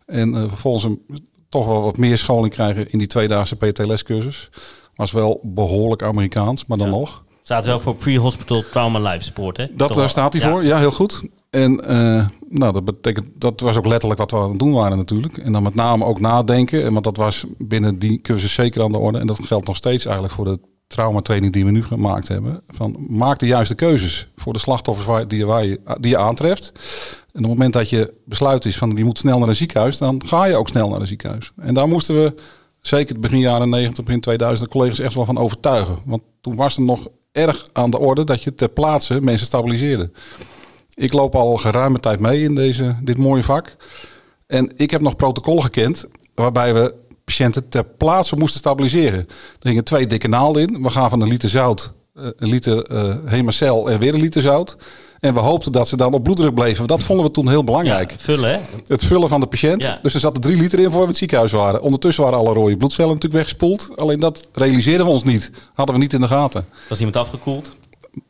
En 0.07 0.35
vervolgens 0.49 0.85
een, 0.85 1.27
toch 1.49 1.67
wel 1.67 1.83
wat 1.83 1.97
meer 1.97 2.19
scholing 2.19 2.53
krijgen 2.53 2.91
in 2.91 2.99
die 2.99 3.07
tweedaagse 3.07 3.57
PT-lescursus. 3.57 4.51
Was 4.95 5.13
wel 5.13 5.41
behoorlijk 5.43 6.03
Amerikaans, 6.03 6.67
maar 6.67 6.79
dan 6.79 6.87
ja. 6.87 6.93
nog. 6.93 7.25
Staat 7.43 7.67
wel 7.67 7.81
voor 7.81 7.95
Pre-Hospital 7.95 8.65
Trauma 8.71 9.11
Life 9.11 9.25
Support, 9.25 9.57
hè? 9.57 9.67
Dat, 9.75 9.95
daar 9.95 10.09
staat 10.09 10.33
hij 10.33 10.43
ja. 10.43 10.49
voor, 10.49 10.65
ja, 10.65 10.79
heel 10.79 10.91
goed. 10.91 11.23
En 11.51 11.81
uh, 11.91 12.29
nou, 12.49 12.73
dat 12.73 12.85
betekent, 12.85 13.27
dat 13.35 13.61
was 13.61 13.77
ook 13.77 13.87
letterlijk 13.87 14.21
wat 14.21 14.31
we 14.31 14.37
aan 14.37 14.51
het 14.51 14.59
doen 14.59 14.73
waren 14.73 14.97
natuurlijk. 14.97 15.39
En 15.39 15.53
dan 15.53 15.63
met 15.63 15.75
name 15.75 16.05
ook 16.05 16.21
nadenken, 16.21 16.93
want 16.93 17.05
dat 17.05 17.17
was 17.17 17.45
binnen 17.59 17.99
die 17.99 18.21
cursus 18.21 18.55
zeker 18.55 18.83
aan 18.83 18.93
de 18.93 18.99
orde. 18.99 19.19
En 19.19 19.27
dat 19.27 19.41
geldt 19.43 19.67
nog 19.67 19.77
steeds 19.77 20.05
eigenlijk 20.05 20.35
voor 20.35 20.45
de 20.45 20.59
traumatraining 20.87 21.53
die 21.53 21.65
we 21.65 21.71
nu 21.71 21.83
gemaakt 21.83 22.29
hebben. 22.29 22.63
Van, 22.69 22.97
maak 23.09 23.39
de 23.39 23.47
juiste 23.47 23.75
keuzes 23.75 24.29
voor 24.37 24.53
de 24.53 24.59
slachtoffers 24.59 25.07
waar, 25.07 25.29
die, 25.29 25.47
waar 25.47 25.65
je, 25.65 25.81
die 26.01 26.11
je 26.11 26.19
aantreft. 26.19 26.73
En 27.33 27.45
op 27.45 27.51
het 27.51 27.59
moment 27.59 27.73
dat 27.73 27.91
je 27.91 28.15
besluit 28.25 28.65
is 28.65 28.77
van 28.77 28.95
die 28.95 29.05
moet 29.05 29.19
snel 29.19 29.39
naar 29.39 29.49
een 29.49 29.55
ziekenhuis, 29.55 29.99
dan 29.99 30.23
ga 30.27 30.45
je 30.45 30.57
ook 30.57 30.69
snel 30.69 30.89
naar 30.89 31.01
een 31.01 31.07
ziekenhuis. 31.07 31.53
En 31.57 31.75
daar 31.75 31.89
moesten 31.89 32.23
we, 32.23 32.35
zeker 32.81 33.21
begin 33.21 33.39
jaren 33.39 33.69
90, 33.69 34.05
begin 34.05 34.21
2000, 34.21 34.69
de 34.69 34.77
collega's 34.77 34.99
echt 34.99 35.15
wel 35.15 35.25
van 35.25 35.39
overtuigen. 35.39 35.99
Want 36.05 36.23
toen 36.41 36.57
was 36.57 36.77
er 36.77 36.83
nog 36.83 37.09
erg 37.33 37.67
aan 37.73 37.91
de 37.91 37.99
orde 37.99 38.25
dat 38.25 38.43
je 38.43 38.55
ter 38.55 38.69
plaatse 38.69 39.21
mensen 39.21 39.47
stabiliseerde. 39.47 40.11
Ik 40.99 41.13
loop 41.13 41.35
al 41.35 41.57
geruime 41.57 42.01
tijd 42.01 42.21
mee 42.21 42.43
in 42.43 42.55
deze, 42.55 42.97
dit 43.03 43.17
mooie 43.17 43.43
vak. 43.43 43.77
En 44.47 44.73
ik 44.77 44.91
heb 44.91 45.01
nog 45.01 45.17
protocollen 45.17 45.63
gekend 45.63 46.07
waarbij 46.35 46.75
we 46.75 46.95
patiënten 47.25 47.69
ter 47.69 47.85
plaatse 47.85 48.37
moesten 48.37 48.61
stabiliseren. 48.61 49.19
Er 49.19 49.69
gingen 49.69 49.85
twee 49.85 50.07
dikke 50.07 50.29
naalden 50.29 50.63
in. 50.63 50.83
We 50.83 50.91
gaven 50.91 51.21
een 51.21 51.29
liter 51.29 51.49
zout, 51.49 51.93
eh, 52.15 52.25
een 52.37 52.49
liter 52.49 52.91
uh, 52.91 53.15
hemacel 53.25 53.91
en 53.91 53.99
weer 53.99 54.15
een 54.15 54.21
liter 54.21 54.43
zout. 54.43 54.77
En 55.21 55.35
we 55.35 55.41
hoopten 55.41 55.73
dat 55.73 55.89
ze 55.89 55.97
dan 55.97 56.15
op 56.15 56.23
bloeddruk 56.23 56.55
bleven. 56.55 56.87
Dat 56.87 57.03
vonden 57.03 57.27
we 57.27 57.31
toen 57.31 57.49
heel 57.49 57.65
belangrijk. 57.65 58.11
Ja, 58.11 58.19
vullen, 58.19 58.51
hè? 58.51 58.59
Het 58.87 59.05
vullen 59.05 59.29
van 59.29 59.41
de 59.41 59.47
patiënt. 59.47 59.83
Ja. 59.83 59.99
Dus 60.03 60.15
er 60.15 60.21
zaten 60.21 60.41
drie 60.41 60.57
liter 60.57 60.79
in 60.79 60.85
voor 60.85 60.95
we 60.95 61.03
in 61.03 61.09
het 61.09 61.17
ziekenhuis 61.17 61.53
waren. 61.53 61.83
Ondertussen 61.83 62.25
waren 62.25 62.39
alle 62.39 62.53
rode 62.53 62.77
bloedcellen 62.77 63.13
natuurlijk 63.13 63.35
weggespoeld. 63.35 63.91
Alleen 63.95 64.21
dat 64.21 64.47
realiseerden 64.53 65.07
we 65.07 65.13
ons 65.13 65.25
niet. 65.25 65.51
Hadden 65.75 65.95
we 65.95 66.01
niet 66.01 66.13
in 66.13 66.21
de 66.21 66.29
gaten. 66.29 66.67
Was 66.89 66.99
iemand 66.99 67.17
afgekoeld? 67.17 67.77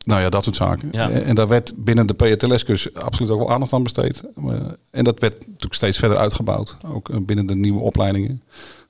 Nou 0.05 0.21
ja, 0.21 0.29
dat 0.29 0.45
soort 0.45 0.57
zaken. 0.57 0.89
Ja. 0.91 1.11
En 1.11 1.35
daar 1.35 1.49
werd 1.49 1.73
binnen 1.77 2.07
de 2.07 2.15
PRTLS-cursus 2.15 2.95
absoluut 2.95 3.31
ook 3.31 3.39
wel 3.39 3.53
aandacht 3.53 3.73
aan 3.73 3.83
besteed. 3.83 4.23
En 4.91 5.05
dat 5.05 5.21
werd 5.21 5.39
natuurlijk 5.47 5.75
steeds 5.75 5.99
verder 5.99 6.19
uitgebouwd. 6.19 6.77
Ook 6.87 7.09
eh, 7.09 7.17
binnen 7.21 7.47
de 7.47 7.55
nieuwe 7.55 7.81
opleidingen. 7.81 8.43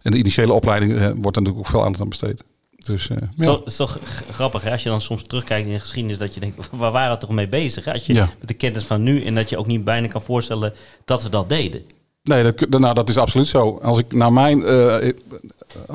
En 0.02 0.10
de 0.10 0.18
initiële 0.18 0.52
opleiding 0.52 0.92
eh, 0.92 0.98
wordt 0.98 1.14
er 1.14 1.22
natuurlijk 1.22 1.58
ook 1.58 1.66
veel 1.66 1.82
aandacht 1.84 2.00
aan 2.00 2.08
besteed. 2.08 2.44
Dus, 2.78 3.08
uh, 3.08 3.16
ja. 3.36 3.52
Het 3.52 3.66
is 3.66 3.76
toch 3.76 3.98
grappig 4.30 4.62
hè? 4.62 4.70
als 4.70 4.82
je 4.82 4.88
dan 4.88 5.00
soms 5.00 5.22
terugkijkt 5.22 5.66
in 5.66 5.72
de 5.72 5.80
geschiedenis 5.80 6.18
dat 6.18 6.34
je 6.34 6.40
denkt, 6.40 6.68
waar 6.70 6.92
waren 6.92 7.14
we 7.14 7.20
toch 7.20 7.30
mee 7.30 7.48
bezig? 7.48 7.84
Hè? 7.84 7.92
Als 7.92 8.06
je 8.06 8.14
ja. 8.14 8.28
met 8.38 8.48
de 8.48 8.54
kennis 8.54 8.84
van 8.84 9.02
nu 9.02 9.24
en 9.24 9.34
dat 9.34 9.48
je 9.48 9.56
ook 9.56 9.66
niet 9.66 9.84
bijna 9.84 10.06
kan 10.06 10.22
voorstellen 10.22 10.72
dat 11.04 11.22
we 11.22 11.28
dat 11.28 11.48
deden. 11.48 11.82
Nee, 12.28 12.42
dat, 12.42 12.80
nou, 12.80 12.94
dat 12.94 13.08
is 13.08 13.16
absoluut 13.16 13.46
zo. 13.46 13.78
Als 13.82 13.98
ik 13.98 14.12
naar 14.12 14.32
mijn, 14.32 14.58
uh, 14.58 15.12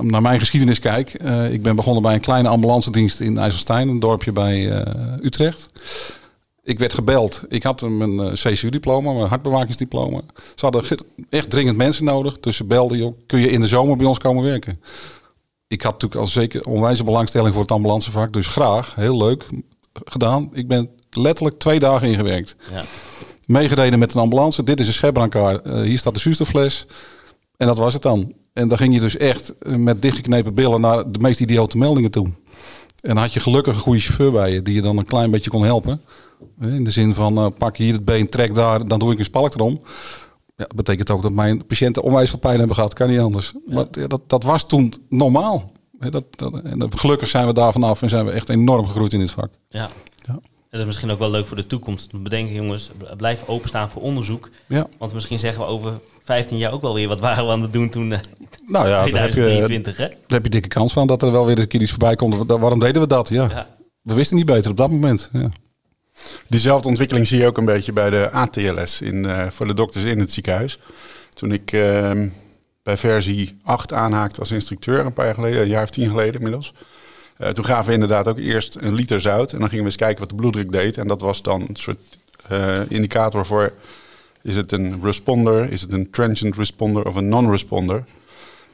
naar 0.02 0.22
mijn 0.22 0.40
geschiedenis 0.40 0.80
kijk. 0.80 1.22
Uh, 1.22 1.54
ik 1.54 1.62
ben 1.62 1.76
begonnen 1.76 2.02
bij 2.02 2.14
een 2.14 2.20
kleine 2.20 2.48
ambulance 2.48 2.92
dienst 2.92 3.20
in 3.20 3.38
IJsselstein, 3.38 3.88
een 3.88 4.00
dorpje 4.00 4.32
bij 4.32 4.86
Utrecht. 5.22 5.70
Ik 6.64 6.80
werd 6.80 6.94
gebeld. 6.94 7.44
Ik 7.48 7.64
had 7.64 7.82
mijn 7.82 8.34
CCU-diploma, 8.34 9.12
mijn 9.12 9.28
hartbewakingsdiploma. 9.28 10.22
Ze 10.56 10.66
hadden 10.66 10.84
echt 11.30 11.50
dringend 11.50 11.78
mensen 11.78 12.06
nodig. 12.06 12.40
Dus 12.40 12.58
ze 12.58 12.64
belden, 12.64 12.98
joh, 12.98 13.18
kun 13.26 13.40
je 13.40 13.50
in 13.50 13.62
de 13.62 13.68
zomer 13.68 13.98
bij 13.98 14.06
ons 14.06 14.18
komen 14.18 14.44
werken? 14.44 14.82
Ik 15.68 15.82
had 15.82 15.92
natuurlijk 15.92 16.22
al 16.22 16.28
zeker 16.28 16.64
onwijze 16.64 17.04
belangstelling 17.04 17.54
voor 17.54 17.62
het 17.62 17.72
ambulancevak. 17.72 18.34
Dus 18.34 18.48
graag, 18.48 18.96
heel 18.96 19.18
leuk 19.18 19.46
gedaan. 19.94 20.50
Ik 20.54 20.68
ben 20.68 20.90
letterlijk 21.12 21.60
twee 21.60 21.80
dagen 21.80 22.08
ingewerkt. 22.08 22.56
Ja 22.72 22.84
meegereden 23.46 24.00
met 24.00 24.14
een 24.14 24.22
ambulance. 24.22 24.64
Dit 24.64 24.80
is 24.80 24.88
een 24.88 24.94
schepbrancard. 24.94 25.68
Uh, 25.68 25.82
hier 25.82 25.98
staat 25.98 26.14
de 26.14 26.20
zuurstoffles. 26.20 26.86
En 27.58 27.68
dat 27.68 27.78
was 27.78 27.94
het 27.94 28.02
dan. 28.02 28.34
En 28.54 28.68
dan 28.68 28.78
ging 28.78 28.94
je 28.94 29.00
dus 29.00 29.18
echt 29.18 29.58
eh, 29.58 29.76
met 29.76 30.02
dichtgeknepen 30.02 30.54
billen 30.54 30.82
naar 30.82 31.12
de 31.12 31.20
meest 31.20 31.40
idiote 31.40 31.78
meldingen 31.78 32.12
toe. 32.12 32.28
En 33.02 33.18
had 33.18 33.34
je 33.34 33.40
gelukkig 33.40 33.76
een 33.76 33.82
goede 33.82 34.00
chauffeur 34.00 34.32
bij 34.32 34.54
je, 34.54 34.62
die 34.62 34.74
je 34.74 34.82
dan 34.82 34.98
een 34.98 35.06
klein 35.06 35.32
beetje 35.32 35.50
kon 35.50 35.64
helpen. 35.64 36.02
Eh, 36.60 36.76
in 36.76 36.84
de 36.84 36.92
zin 36.92 37.14
van, 37.14 37.38
uh, 37.38 37.48
pak 37.58 37.78
hier 37.78 37.94
het 37.94 38.06
been, 38.06 38.30
trek 38.30 38.56
daar, 38.56 38.88
dan 38.88 39.00
doe 39.00 39.12
ik 39.12 39.20
een 39.20 39.26
spalk 39.26 39.54
erom. 39.54 39.82
Ja, 40.56 40.66
dat 40.66 40.76
betekent 40.76 41.12
ook 41.12 41.22
dat 41.22 41.32
mijn 41.32 41.66
patiënten 41.66 42.04
onwijs 42.04 42.30
veel 42.30 42.40
pijn 42.40 42.58
hebben 42.58 42.76
gehad. 42.76 42.94
Kan 42.94 43.10
niet 43.10 43.20
anders. 43.20 43.54
Maar 43.66 43.86
ja, 43.92 44.08
dat, 44.08 44.22
dat 44.28 44.44
was 44.44 44.68
toen 44.68 44.94
normaal. 45.10 45.72
Dat, 46.10 46.24
dat, 46.38 46.62
en 46.64 46.98
gelukkig 46.98 47.30
zijn 47.30 47.48
we 47.48 47.54
daar 47.54 47.72
vanaf 47.72 48.02
en 48.02 48.10
zijn 48.10 48.26
we 48.26 48.32
echt 48.32 48.50
enorm 48.50 48.86
gegroeid 48.86 49.14
in 49.14 49.20
dit 49.20 49.32
vak. 49.32 49.50
Ja. 49.70 49.90
Dat 50.74 50.82
is 50.82 50.88
misschien 50.88 51.12
ook 51.12 51.20
wel 51.20 51.30
leuk 51.32 51.48
voor 51.48 51.58
de 51.58 51.68
toekomst. 51.68 52.24
Bedenken 52.24 52.56
jongens, 52.56 52.92
blijf 53.18 53.44
openstaan 53.48 53.90
voor 53.90 54.02
onderzoek. 54.02 54.50
Ja. 54.68 54.88
Want 54.98 55.14
misschien 55.14 55.40
zeggen 55.40 55.62
we 55.62 55.68
over 55.68 55.94
15 56.24 56.58
jaar 56.58 56.72
ook 56.72 56.82
wel 56.82 56.94
weer 56.94 57.08
wat 57.08 57.20
waren 57.20 57.46
we 57.46 57.52
aan 57.52 57.62
het 57.62 57.74
doen 57.74 57.90
toen 57.90 58.14
eh, 58.14 58.20
Nou 58.68 58.88
ja, 58.88 58.96
daar 59.10 59.22
heb, 59.22 59.30
je, 59.30 59.34
2023, 59.34 59.98
hè? 59.98 60.08
daar 60.08 60.18
heb 60.28 60.44
je 60.44 60.50
dikke 60.50 60.68
kans 60.68 60.94
van 60.94 61.08
dat 61.08 61.22
er 61.22 61.32
wel 61.32 61.46
weer 61.46 61.60
een 61.60 61.68
keer 61.68 61.82
iets 61.82 61.90
voorbij 61.90 62.16
komt. 62.16 62.36
Wa- 62.38 62.58
Waarom 62.60 62.80
deden 62.80 63.02
we 63.02 63.08
dat? 63.08 63.30
Ja. 63.30 63.48
Ja. 63.50 63.68
We 64.02 64.14
wisten 64.14 64.38
niet 64.38 64.46
beter 64.46 64.72
op 64.72 64.78
dat 64.78 64.90
moment. 64.90 65.30
Ja. 65.34 65.50
Diezelfde 66.48 66.88
ontwikkeling 66.88 67.28
zie 67.28 67.40
je 67.40 67.48
ook 67.48 67.58
een 67.58 67.66
beetje 67.66 67.92
bij 67.94 68.10
de 68.10 68.32
ATLS 68.32 69.02
in, 69.02 69.26
eh, 69.26 69.50
voor 69.50 69.68
de 69.68 69.74
dokters 69.74 70.04
in 70.04 70.20
het 70.20 70.32
ziekenhuis. 70.32 70.80
Toen 71.34 71.52
ik 71.52 71.72
ehm, 71.72 72.28
bij 72.84 72.98
versie 72.98 73.58
8 73.64 73.94
aanhaakte 73.94 74.40
als 74.40 74.52
instructeur, 74.52 75.06
een 75.06 75.14
paar 75.14 75.26
jaar 75.26 75.34
geleden, 75.34 75.62
een 75.62 75.68
jaar 75.68 75.84
of 75.84 75.90
tien 75.90 76.10
geleden 76.10 76.34
inmiddels. 76.34 76.74
Eh, 77.44 77.50
toen 77.50 77.66
gaven 77.66 77.86
we 77.86 77.94
inderdaad 77.94 78.28
ook 78.28 78.38
eerst 78.38 78.78
een 78.80 78.94
liter 78.94 79.22
zout 79.22 79.52
en 79.54 79.60
dan 79.60 79.68
gingen 79.70 79.84
we 79.84 79.90
eens 79.90 80.00
kijken 80.00 80.20
wat 80.20 80.30
de 80.30 80.36
bloeddruk 80.36 80.72
deed. 80.72 80.98
En 80.98 81.08
dat 81.08 81.22
was 81.22 81.42
dan 81.42 81.62
een 81.62 81.76
soort 81.76 82.00
eh, 82.48 82.80
indicator 82.88 83.46
voor, 83.46 83.74
is 84.42 84.56
het 84.56 84.72
een 84.72 85.00
responder, 85.04 85.72
is 85.72 85.82
het 85.82 85.92
een 85.92 86.12
transient 86.12 86.56
responder 86.56 87.08
of 87.08 87.16
een 87.16 87.28
non-responder. 87.28 88.04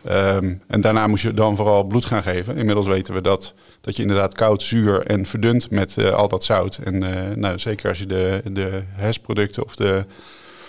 Ehm, 0.03 0.53
en 0.67 0.81
daarna 0.81 1.07
moest 1.07 1.23
je 1.23 1.33
dan 1.33 1.55
vooral 1.55 1.83
bloed 1.83 2.05
gaan 2.05 2.23
geven. 2.23 2.57
Inmiddels 2.57 2.87
weten 2.87 3.13
we 3.13 3.21
dat, 3.21 3.53
dat 3.81 3.95
je 3.95 4.01
inderdaad 4.01 4.33
koud, 4.33 4.61
zuur 4.61 5.05
en 5.05 5.25
verdunt 5.25 5.69
met 5.71 5.97
eh, 5.97 6.09
al 6.09 6.27
dat 6.27 6.43
zout. 6.43 6.79
En 6.83 6.99
nou, 7.39 7.59
zeker 7.59 7.89
als 7.89 7.99
je 7.99 8.05
de, 8.05 8.41
de 8.51 8.83
HES-producten 8.91 9.65
of 9.65 9.75
de, 9.75 10.05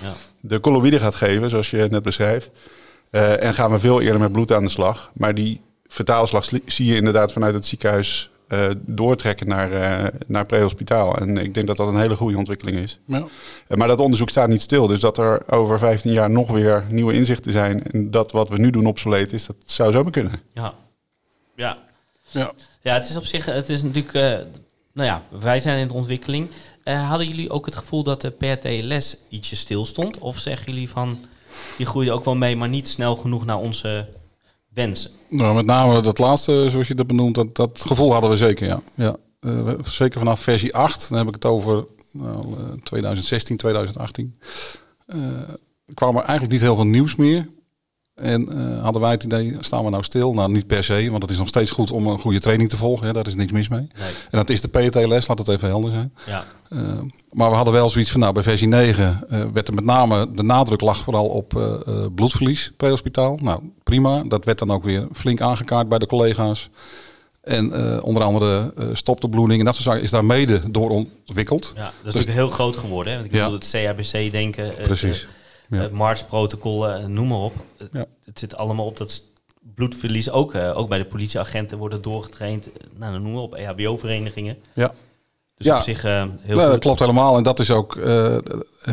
Ja. 0.02 0.12
de 0.40 0.60
colloïden 0.60 1.00
gaat 1.00 1.14
geven, 1.14 1.50
zoals 1.50 1.70
je 1.70 1.86
net 1.90 2.02
beschrijft. 2.02 2.50
en 3.10 3.54
gaan 3.54 3.70
we 3.70 3.78
veel 3.78 4.00
eerder 4.00 4.20
met 4.20 4.32
bloed 4.32 4.52
aan 4.52 4.64
de 4.64 4.70
slag. 4.70 5.10
Maar 5.14 5.34
die 5.34 5.60
vertaalslag 5.94 6.48
zie 6.66 6.86
je 6.86 6.96
inderdaad 6.96 7.32
vanuit 7.32 7.54
het 7.54 7.66
ziekenhuis 7.66 8.30
eh, 8.48 8.66
doortrekken 8.80 9.48
naar, 9.48 9.72
eh 9.72 10.08
naar 10.26 10.46
prehospitaal. 10.46 11.16
En 11.16 11.36
ik 11.36 11.54
denk 11.54 11.66
dat 11.66 11.76
dat 11.76 11.88
een 11.88 11.98
hele 12.00 12.16
goede 12.16 12.36
ontwikkeling 12.36 12.78
is. 12.78 12.98
Ja. 13.04 13.24
Eh, 13.66 13.76
Maar 13.76 13.88
dat 13.88 13.98
onderzoek 14.00 14.28
staat 14.30 14.48
niet 14.48 14.60
stil. 14.60 14.86
Dus 14.86 15.00
dat 15.00 15.18
er 15.18 15.42
over 15.52 15.78
15 15.78 16.12
jaar 16.12 16.30
nog 16.30 16.50
weer 16.50 16.84
nieuwe 16.88 17.12
inzichten 17.12 17.52
zijn. 17.52 17.82
En 17.82 18.10
dat 18.10 18.32
wat 18.32 18.48
we 18.48 18.58
nu 18.58 18.70
doen 18.70 18.86
obsoleet 18.86 19.32
is, 19.32 19.46
dat 19.46 19.56
zou 19.64 19.92
zomaar 19.92 20.12
kunnen. 20.12 20.32
Ja. 20.54 20.74
Ja. 21.56 21.78
Ja. 22.30 22.52
Ja, 22.82 22.94
het 22.94 23.08
is 23.08 23.16
op 23.16 23.24
zich, 23.24 23.44
het 23.44 23.68
is 23.68 23.82
natuurlijk, 23.82 24.14
eh, 24.14 24.22
nou 24.92 25.08
ja, 25.08 25.22
wij 25.40 25.60
zijn 25.60 25.78
in 25.78 25.88
de 25.88 25.94
ontwikkeling. 25.94 26.50
Eh, 26.82 27.08
hadden 27.08 27.28
jullie 27.28 27.50
ook 27.50 27.66
het 27.66 27.76
gevoel 27.76 28.02
dat 28.02 28.20
de 28.20 28.30
per 28.30 28.58
TLS 28.58 29.16
ietsje 29.28 29.56
stil 29.56 29.84
stond? 29.86 30.18
Of 30.18 30.38
zeggen 30.38 30.72
jullie 30.72 30.90
van, 30.90 31.24
die 31.76 31.86
groeide 31.86 32.12
ook 32.12 32.24
wel 32.24 32.34
mee, 32.34 32.56
maar 32.56 32.68
niet 32.68 32.88
snel 32.88 33.16
genoeg 33.16 33.44
naar 33.44 33.58
onze 33.58 34.08
Nou, 35.28 35.54
met 35.54 35.66
name 35.66 36.00
dat 36.00 36.18
laatste, 36.18 36.66
zoals 36.70 36.88
je 36.88 36.94
dat 36.94 37.06
benoemt, 37.06 37.34
dat, 37.34 37.56
dat 37.56 37.82
gevoel 37.86 38.12
hadden 38.12 38.30
we 38.30 38.36
zeker, 38.36 38.66
ja. 38.66 38.82
ja. 38.94 39.16
Eh, 39.40 39.68
zeker 39.82 40.18
vanaf 40.18 40.40
versie 40.40 40.74
8, 40.74 41.08
dan 41.08 41.18
heb 41.18 41.28
ik 41.28 41.34
het 41.34 41.44
over 41.44 41.86
nou, 42.12 42.54
eh, 42.58 42.64
2016, 42.82 43.56
2018. 43.56 44.34
eh, 45.06 45.18
kwam 45.94 46.16
er 46.16 46.22
eigenlijk 46.22 46.52
niet 46.52 46.60
heel 46.60 46.74
veel 46.74 46.86
nieuws 46.86 47.16
meer. 47.16 47.48
En 48.20 48.48
eh, 48.48 48.82
hadden 48.82 49.02
wij 49.02 49.10
het 49.10 49.24
idee, 49.24 49.56
staan 49.60 49.84
we 49.84 49.90
nou 49.90 50.02
stil? 50.02 50.34
Nou, 50.34 50.52
niet 50.52 50.66
per 50.66 50.84
se, 50.84 51.10
want 51.10 51.22
het 51.22 51.30
is 51.32 51.38
nog 51.38 51.48
steeds 51.48 51.70
goed 51.70 51.90
om 51.90 52.06
een 52.06 52.18
goede 52.18 52.40
training 52.40 52.68
te 52.70 52.76
volgen. 52.76 53.06
Hè, 53.06 53.12
daar 53.12 53.26
is 53.26 53.34
niks 53.34 53.52
mis 53.52 53.68
mee. 53.68 53.80
Nee. 53.98 54.08
En 54.30 54.38
dat 54.38 54.50
is 54.50 54.60
de 54.60 54.68
PTLS, 54.68 55.26
laat 55.26 55.38
het 55.38 55.48
even 55.48 55.68
helder 55.68 55.90
zijn. 55.90 56.12
Ja. 56.26 56.44
Eh, 56.68 56.78
maar 57.32 57.48
we 57.50 57.56
hadden 57.56 57.74
wel 57.74 57.88
zoiets 57.88 58.10
van, 58.10 58.20
nou, 58.20 58.32
bij 58.32 58.42
versie 58.42 58.68
9 58.68 59.20
eh, 59.28 59.42
werd 59.52 59.68
er 59.68 59.74
met 59.74 59.84
name, 59.84 60.28
de 60.34 60.42
nadruk 60.42 60.80
lag 60.80 60.96
vooral 61.02 61.26
op 61.26 61.78
bloedverlies 62.14 62.72
prehospitaal. 62.76 63.38
Nou, 63.42 63.60
prima. 63.82 64.22
Dat 64.28 64.44
werd 64.44 64.58
dan 64.58 64.70
ook 64.70 64.84
weer 64.84 65.06
flink 65.12 65.40
aangekaart 65.40 65.88
bij 65.88 65.98
de 65.98 66.06
collega's. 66.06 66.68
En 67.40 68.02
onder 68.02 68.22
andere 68.22 68.72
eh 68.76 68.84
stop 68.92 69.20
de 69.20 69.28
bloeding 69.28 69.58
en 69.58 69.64
dat 69.64 69.74
soort 69.74 69.86
zaken 69.86 70.02
is 70.02 70.10
daar 70.10 70.24
mede 70.24 70.70
door 70.70 70.90
ontwikkeld. 70.90 71.72
ja, 71.76 71.82
dat 71.82 71.92
is 71.92 72.02
natuurlijk 72.04 72.32
heel 72.32 72.48
groot 72.48 72.76
geworden. 72.76 73.12
Hè? 73.12 73.18
Want 73.18 73.32
ik 73.32 73.38
Ja. 73.38 73.44
bedoel, 73.44 73.58
het 73.58 73.68
CHBC-denken, 73.68 74.64
het, 74.66 74.82
Precies. 74.82 75.26
Ja. 75.70 75.76
het 75.82 75.92
MARS-protocollen, 75.92 77.00
eh, 77.00 77.06
noem 77.06 77.28
maar 77.28 77.38
op. 77.38 77.52
Het- 77.78 77.88
Ja. 77.92 78.04
Het 78.24 78.38
zit 78.38 78.56
allemaal 78.56 78.86
op 78.86 78.96
dat 78.96 79.22
bloedverlies. 79.74 80.30
Ook, 80.30 80.54
eh, 80.54 80.78
ook 80.78 80.88
bij 80.88 80.98
de 80.98 81.04
politieagenten 81.04 81.78
worden 81.78 82.02
doorgetraind. 82.02 82.72
eh, 82.72 82.86
Nou, 82.98 83.12
dan 83.12 83.22
noemen 83.22 83.40
we 83.40 83.46
op 83.46 83.54
EHBO-verenigingen. 83.54 84.56
Ja. 84.74 84.92
Dus 85.56 85.66
Ja. 85.68 85.76
op 85.76 85.82
zich 85.82 86.04
eh, 86.04 86.24
heel 86.40 86.56
Ja, 86.56 86.62
dat 86.62 86.70
goed. 86.72 86.80
klopt 86.80 86.98
helemaal. 87.00 87.36
En 87.36 87.42
dat 87.42 87.58
is 87.58 87.70
ook 87.70 87.96
eh, 87.96 88.36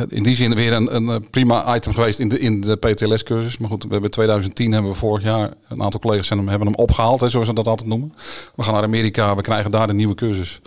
in 0.08 0.24
die 0.24 0.36
zin 0.36 0.56
weer 0.56 0.74
een, 0.74 0.96
een 0.96 1.10
eh, 1.10 1.30
prima 1.30 1.76
item 1.76 1.94
geweest 1.94 2.20
in 2.20 2.30
de, 2.30 2.40
in 2.40 2.62
de 2.62 2.76
PTLS-cursus. 2.76 3.58
Maar 3.58 3.70
goed, 3.70 3.84
we 3.84 3.90
hebben 3.92 4.12
2010 4.12 4.72
hebben 4.72 4.92
we 4.92 4.98
vorig 4.98 5.24
jaar 5.24 5.54
een 5.70 5.82
aantal 5.84 6.00
collega's 6.00 6.28
zijn 6.28 6.40
hem, 6.40 6.48
hebben 6.48 6.68
hem 6.68 6.76
opgehaald, 6.78 7.20
hè, 7.22 7.30
zoals 7.30 7.48
we 7.48 7.54
dat 7.54 7.68
altijd 7.68 7.88
noemen. 7.90 8.14
We 8.56 8.64
gaan 8.64 8.74
naar 8.74 8.84
Amerika, 8.84 9.36
we 9.36 9.42
krijgen 9.42 9.72
daar 9.72 9.88
de 9.88 9.94
nieuwe 9.94 10.16
cursus. 10.16 10.62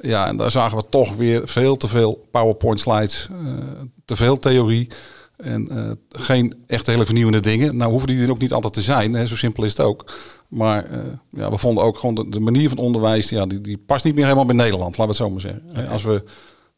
Ja, 0.00 0.26
en 0.26 0.36
daar 0.36 0.50
zagen 0.50 0.76
we 0.76 0.84
toch 0.88 1.14
weer 1.16 1.48
veel 1.48 1.76
te 1.76 1.88
veel 1.88 2.26
PowerPoint 2.30 2.80
slides, 2.80 3.28
eh, 3.30 3.36
te 4.04 4.16
veel 4.16 4.38
theorie. 4.38 4.88
En 5.36 5.68
eh, 5.68 5.90
geen 6.08 6.54
echt 6.66 6.86
hele 6.86 7.04
vernieuwende 7.04 7.40
dingen. 7.40 7.76
Nou 7.76 7.90
hoeven 7.90 8.08
die 8.08 8.22
er 8.22 8.30
ook 8.30 8.38
niet 8.38 8.52
altijd 8.52 8.72
te 8.72 8.82
zijn, 8.82 9.14
hè, 9.14 9.26
zo 9.26 9.36
simpel 9.36 9.64
is 9.64 9.76
het 9.76 9.86
ook. 9.86 10.12
Maar 10.48 10.84
eh, 10.84 10.98
ja, 11.30 11.50
we 11.50 11.58
vonden 11.58 11.84
ook 11.84 11.98
gewoon 11.98 12.14
de, 12.14 12.28
de 12.28 12.40
manier 12.40 12.68
van 12.68 12.78
onderwijs, 12.78 13.28
ja, 13.28 13.46
die, 13.46 13.60
die 13.60 13.78
past 13.78 14.04
niet 14.04 14.14
meer 14.14 14.24
helemaal 14.24 14.46
bij 14.46 14.54
Nederland, 14.54 14.98
laten 14.98 15.02
we 15.02 15.08
het 15.08 15.16
zo 15.16 15.30
maar 15.30 15.40
zeggen. 15.40 15.88
Als 15.90 16.02
we 16.02 16.24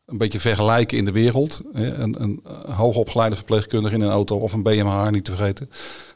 een 0.06 0.18
beetje 0.18 0.40
vergelijken 0.40 0.98
in 0.98 1.04
de 1.04 1.12
wereld, 1.12 1.62
hè, 1.72 1.94
een, 1.94 2.22
een 2.22 2.42
hoogopgeleide 2.70 3.36
verpleegkundige 3.36 3.94
in 3.94 4.00
een 4.00 4.10
auto 4.10 4.36
of 4.36 4.52
een 4.52 4.62
BMH, 4.62 5.10
niet 5.10 5.25
te 5.25 5.36
vergeten. 5.36 5.70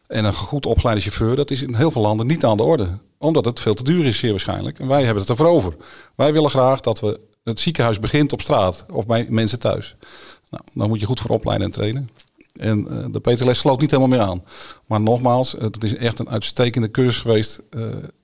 En 0.06 0.24
een 0.24 0.34
goed 0.34 0.66
opgeleide 0.66 1.02
chauffeur, 1.02 1.36
dat 1.36 1.50
is 1.50 1.62
in 1.62 1.74
heel 1.74 1.90
veel 1.90 2.02
landen 2.02 2.26
niet 2.26 2.44
aan 2.44 2.56
de 2.56 2.62
orde. 2.62 2.88
Omdat 3.18 3.44
het 3.44 3.60
veel 3.60 3.74
te 3.74 3.84
duur 3.84 4.06
is, 4.06 4.18
zeer 4.18 4.30
waarschijnlijk. 4.30 4.78
En 4.78 4.88
wij 4.88 5.04
hebben 5.04 5.20
het 5.20 5.30
ervoor 5.30 5.46
over. 5.46 5.76
Wij 6.16 6.32
willen 6.32 6.50
graag 6.50 6.80
dat 6.80 7.00
we 7.00 7.20
het 7.44 7.60
ziekenhuis 7.60 7.98
begint 7.98 8.32
op 8.32 8.40
straat 8.40 8.86
of 8.92 9.06
bij 9.06 9.26
mensen 9.28 9.58
thuis. 9.58 9.96
Nou, 10.50 10.62
dan 10.74 10.88
moet 10.88 11.00
je 11.00 11.06
goed 11.06 11.20
voor 11.20 11.30
opleiden 11.30 11.66
en 11.66 11.72
trainen. 11.72 12.10
En 12.52 12.88
eh, 12.88 13.06
de 13.10 13.20
PTLS 13.20 13.58
sloot 13.58 13.80
niet 13.80 13.90
helemaal 13.90 14.18
meer 14.18 14.26
aan. 14.26 14.44
Maar 14.86 15.00
nogmaals, 15.00 15.52
het 15.58 15.84
is 15.84 15.96
echt 15.96 16.18
een 16.18 16.28
uitstekende 16.28 16.90
cursus 16.90 17.18
geweest 17.18 17.60
eh, 17.70 17.82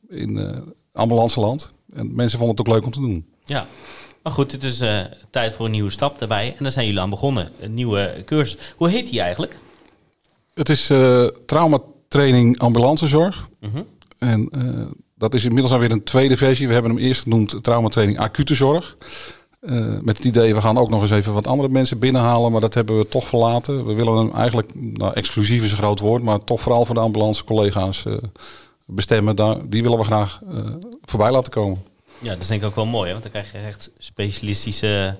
in 0.08 0.38
eh 0.38 0.56
ambulanceland. 0.92 1.72
En 1.92 2.14
mensen 2.14 2.38
vonden 2.38 2.56
het 2.56 2.66
ook 2.66 2.74
leuk 2.74 2.84
om 2.84 2.92
te 2.92 3.00
doen. 3.00 3.26
Ja. 3.44 3.66
Maar 4.22 4.32
goed, 4.32 4.52
het 4.52 4.64
is 4.64 4.82
tijd 5.30 5.52
voor 5.54 5.64
een 5.64 5.70
nieuwe 5.70 5.90
stap 5.90 6.18
daarbij. 6.18 6.54
En 6.56 6.62
daar 6.62 6.72
zijn 6.72 6.86
jullie 6.86 7.00
aan 7.00 7.10
begonnen. 7.10 7.50
Een 7.60 7.74
nieuwe 7.74 8.22
cursus. 8.24 8.58
Hoe 8.76 8.88
heet 8.88 9.10
die 9.10 9.20
eigenlijk? 9.20 9.58
Het 10.54 10.68
is 10.68 10.90
traumatraining 11.46 12.58
ambulancezorg. 12.58 13.48
Mhm. 13.60 13.82
En 14.18 14.50
dat 15.14 15.34
is 15.34 15.44
inmiddels 15.44 15.72
alweer 15.72 15.90
een 15.90 16.04
tweede 16.04 16.36
versie. 16.36 16.66
We 16.66 16.72
hebben 16.72 16.90
hem 16.90 17.00
eerst 17.00 17.22
genoemd 17.22 17.58
traumatraining 17.62 18.18
acute 18.18 18.54
zorg. 18.54 18.96
Eh, 19.66 19.98
met 20.02 20.16
het 20.16 20.26
idee, 20.26 20.54
we 20.54 20.60
gaan 20.60 20.78
ook 20.78 20.90
nog 20.90 21.00
eens 21.00 21.10
even 21.10 21.32
wat 21.32 21.46
andere 21.46 21.68
mensen 21.68 21.98
binnenhalen. 21.98 22.52
Maar 22.52 22.60
dat 22.60 22.74
hebben 22.74 22.98
we 22.98 23.08
toch 23.08 23.28
verlaten. 23.28 23.86
We 23.86 23.94
willen 23.94 24.16
hem 24.16 24.30
eigenlijk, 24.34 24.70
nou, 24.74 25.12
exclusief 25.12 25.62
is 25.62 25.70
een 25.70 25.76
groot 25.76 26.00
woord. 26.00 26.22
Maar 26.22 26.44
toch 26.44 26.60
vooral 26.60 26.84
voor 26.84 26.94
de 26.94 27.00
ambulance 27.00 27.44
collega's 27.44 28.04
eh, 28.04 28.14
bestemmen. 28.84 29.36
Daar, 29.36 29.68
die 29.68 29.82
willen 29.82 29.98
we 29.98 30.04
graag 30.04 30.40
eh, 30.48 30.64
voorbij 31.04 31.30
laten 31.30 31.52
komen. 31.52 31.82
Ja, 32.18 32.30
dat 32.32 32.40
is 32.40 32.46
denk 32.46 32.60
ik 32.60 32.66
ook 32.66 32.74
wel 32.74 32.86
mooi. 32.86 33.06
Hè? 33.06 33.10
Want 33.10 33.22
dan 33.22 33.32
krijg 33.32 33.52
je 33.52 33.58
echt 33.58 33.90
specialistische 33.98 35.16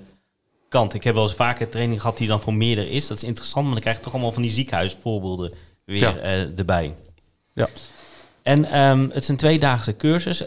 kant. 0.69 0.95
Ik 0.95 1.05
heb 1.05 1.15
wel 1.15 1.23
eens 1.23 1.35
vaker 1.35 1.69
training 1.69 2.00
gehad 2.00 2.17
die 2.17 2.29
dan 2.29 2.41
voor 2.41 2.55
meerdere 2.55 2.88
is. 2.88 3.07
Dat 3.07 3.17
is 3.17 3.25
interessant, 3.25 3.65
maar 3.65 3.73
dan 3.75 3.83
krijg 3.83 3.97
je 3.97 4.03
toch 4.03 4.12
allemaal 4.12 4.33
van 4.33 4.43
die 4.43 4.50
ziekenhuisvoorbeelden 4.50 5.53
weer 5.85 5.99
Ja. 5.99 6.17
erbij. 6.57 6.95
Ja. 7.53 7.69
En 8.43 8.65
ehm, 8.65 9.03
het 9.11 9.23
is 9.23 9.29
een 9.29 9.37
tweedaagse 9.37 9.97
cursus. 9.97 10.45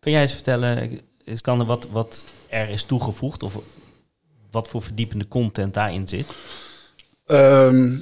Kan 0.00 0.12
jij 0.12 0.20
eens 0.20 0.32
vertellen, 0.32 1.00
is 1.24 1.40
kan 1.40 1.60
er 1.60 1.66
wat, 1.66 1.88
wat 1.90 2.24
er 2.54 2.68
is 2.68 2.82
toegevoegd? 2.82 3.42
Of 3.42 3.58
wat 4.50 4.68
voor 4.68 4.82
verdiepende 4.82 5.28
content 5.28 5.74
daarin 5.74 6.08
zit? 6.08 6.34
Ehm, 7.26 7.96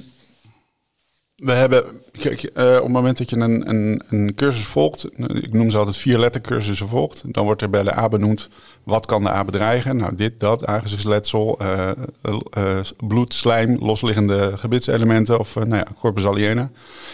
we 1.35 1.51
hebben, 1.51 1.83
kijk, 2.11 2.43
eh, 2.43 2.75
op 2.75 2.83
het 2.83 2.91
moment 2.91 3.17
dat 3.17 3.29
je 3.29 3.35
een, 3.35 3.69
een, 3.69 4.01
een 4.09 4.35
cursus 4.35 4.65
volgt, 4.65 5.05
ik 5.17 5.53
noem 5.53 5.69
ze 5.69 5.77
altijd 5.77 5.97
vier 5.97 6.17
lettercursussen 6.17 6.87
volgt, 6.87 7.23
dan 7.25 7.45
wordt 7.45 7.61
er 7.61 7.69
bij 7.69 7.83
de 7.83 7.97
A 7.97 8.07
benoemd 8.07 8.49
wat 8.83 9.05
kan 9.05 9.23
de 9.23 9.29
A 9.29 9.43
bedreigen. 9.43 9.97
Nou, 9.97 10.15
dit, 10.15 10.39
dat, 10.39 10.65
aangezichtsletsel, 10.65 11.59
eh, 11.59 11.89
eh, 12.51 12.79
bloed, 12.97 13.33
slijm, 13.33 13.77
losliggende 13.79 14.57
gebitselementen 14.57 15.39
of 15.39 15.55
nou 15.55 15.75
ja, 15.75 15.87
corpus 15.99 16.25
aliena. 16.25 16.71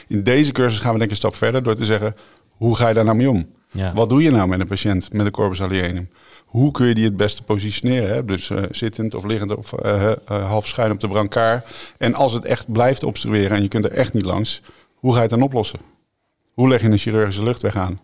In 0.08 0.24
deze 0.24 0.52
cursus 0.52 0.80
gaan 0.80 0.94
we 0.94 0.98
denk 0.98 1.12
ik 1.12 1.16
een 1.16 1.30
stap 1.30 1.36
verder 1.36 1.64
door 1.64 1.76
te 1.76 1.86
zeggen, 1.86 2.16
hoe 2.50 2.76
ga 2.76 2.88
je 2.88 2.94
daar 2.94 3.04
nou 3.06 3.18
mee 3.18 3.30
om? 3.30 3.48
Ja. 3.72 3.94
Wat 3.94 4.10
doe 4.10 4.22
je 4.22 4.32
nou 4.32 4.48
met 4.48 4.60
een 4.60 4.68
patiënt 4.68 5.14
met 5.14 5.26
een 5.26 5.32
corpus 5.32 5.62
alienum? 5.62 6.10
Hoe 6.50 6.72
kun 6.72 6.88
je 6.88 6.94
die 6.94 7.04
het 7.04 7.18
beste 7.18 7.44
positioneren? 7.44 8.16
Hè? 8.16 8.26
Dus 8.26 8.50
eh, 8.50 8.64
zittend 8.72 9.16
of 9.16 9.26
liggend 9.26 9.56
of 9.56 9.74
eh, 9.74 10.12
eh, 10.12 10.18
half 10.26 10.68
schuin 10.68 10.92
op 10.92 11.00
de 11.00 11.08
brancard. 11.08 11.66
En 11.98 12.14
als 12.14 12.34
het 12.34 12.46
echt 12.46 12.72
blijft 12.72 13.04
obstrueren 13.04 13.58
en 13.58 13.62
je 13.62 13.68
kunt 13.68 13.86
er 13.86 13.92
echt 13.92 14.14
niet 14.14 14.26
langs, 14.26 14.62
hoe 14.94 15.12
ga 15.12 15.16
je 15.16 15.22
het 15.22 15.32
dan 15.32 15.42
oplossen? 15.42 15.80
Hoe 16.54 16.68
leg 16.68 16.82
je 16.82 16.88
een 16.88 16.98
chirurgische 16.98 17.44
luchtweg 17.44 17.76
aan? 17.76 17.98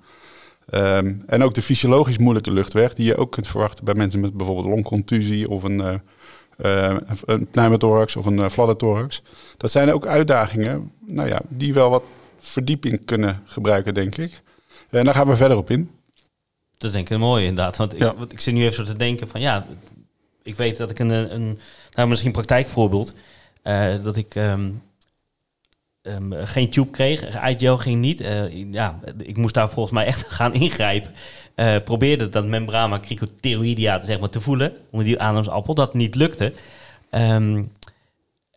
Ehm, 0.70 1.14
en 1.26 1.44
ook 1.44 1.54
de 1.54 1.62
fysiologisch 1.62 2.18
moeilijke 2.18 2.52
luchtweg, 2.52 2.94
die 2.94 3.06
je 3.06 3.18
ook 3.18 3.32
kunt 3.32 3.48
verwachten 3.48 3.86
bij 3.86 3.94
mensen 3.94 4.20
met 4.20 4.34
bijvoorbeeld 4.34 4.68
longcontusie 4.68 5.50
of 5.50 5.64
een, 5.64 6.02
eh, 6.58 6.96
een 7.26 7.48
pneumothorax 7.48 8.16
of 8.16 8.26
een 8.26 8.38
uh, 8.38 8.50
fladderthorax. 8.50 9.22
Dat 9.58 9.72
zijn 9.72 9.94
ook 9.94 10.06
uitdagingen 10.06 10.92
nou 11.06 11.28
ja, 11.28 11.42
die 11.48 11.74
wel 11.74 11.90
wat 11.90 12.04
verdieping 12.40 13.06
kunnen 13.06 13.42
gebruiken, 13.46 13.94
denk 13.94 14.18
ik. 14.18 14.42
En 14.90 15.06
daar 15.06 15.14
gaan 15.14 15.28
we 15.28 15.36
verder 15.36 15.58
op 15.58 15.70
in. 15.70 15.90
Dat 16.78 16.90
is 16.90 16.92
denk 16.92 17.06
ik 17.10 17.14
een 17.14 17.20
mooie 17.20 17.46
inderdaad. 17.46 17.78
Want 17.78 17.94
ik, 17.94 18.00
Ja. 18.00 18.16
want 18.16 18.32
ik 18.32 18.40
zit 18.40 18.54
nu 18.54 18.62
even 18.62 18.76
zo 18.76 18.84
te 18.84 18.96
denken 18.98 19.28
van 19.28 19.42
ja, 19.42 19.66
ik 20.44 20.56
weet 20.56 20.78
dat 20.78 20.90
ik 20.90 21.00
een, 21.00 21.10
een 21.34 21.60
nou 21.94 22.08
misschien 22.08 22.30
een 22.30 22.36
praktijkvoorbeeld, 22.36 23.14
eh, 23.62 23.94
dat 24.04 24.16
ik 24.16 24.36
ehm, 24.36 24.70
ehm, 26.02 26.46
geen 26.46 26.70
tube 26.70 26.92
kreeg, 26.92 27.44
IGL 27.50 27.74
ging 27.74 28.02
niet. 28.02 28.22
Eh, 28.22 28.72
ja, 28.72 29.00
ik 29.18 29.38
moest 29.38 29.54
daar 29.54 29.70
volgens 29.70 29.94
mij 29.96 30.06
echt 30.06 30.28
gaan 30.38 30.54
ingrijpen. 30.54 31.12
Eh, 31.56 31.76
probeerde 31.84 32.30
dat 32.30 32.46
membrana 32.46 33.00
cricoteroidea 33.00 34.02
zeg 34.02 34.20
maar, 34.20 34.30
te 34.30 34.42
voelen 34.42 34.74
onder 34.92 35.08
die 35.08 35.20
ademsappel, 35.20 35.74
dat 35.74 35.94
niet 35.94 36.16
lukte. 36.16 36.54
Ehm, 37.10 37.64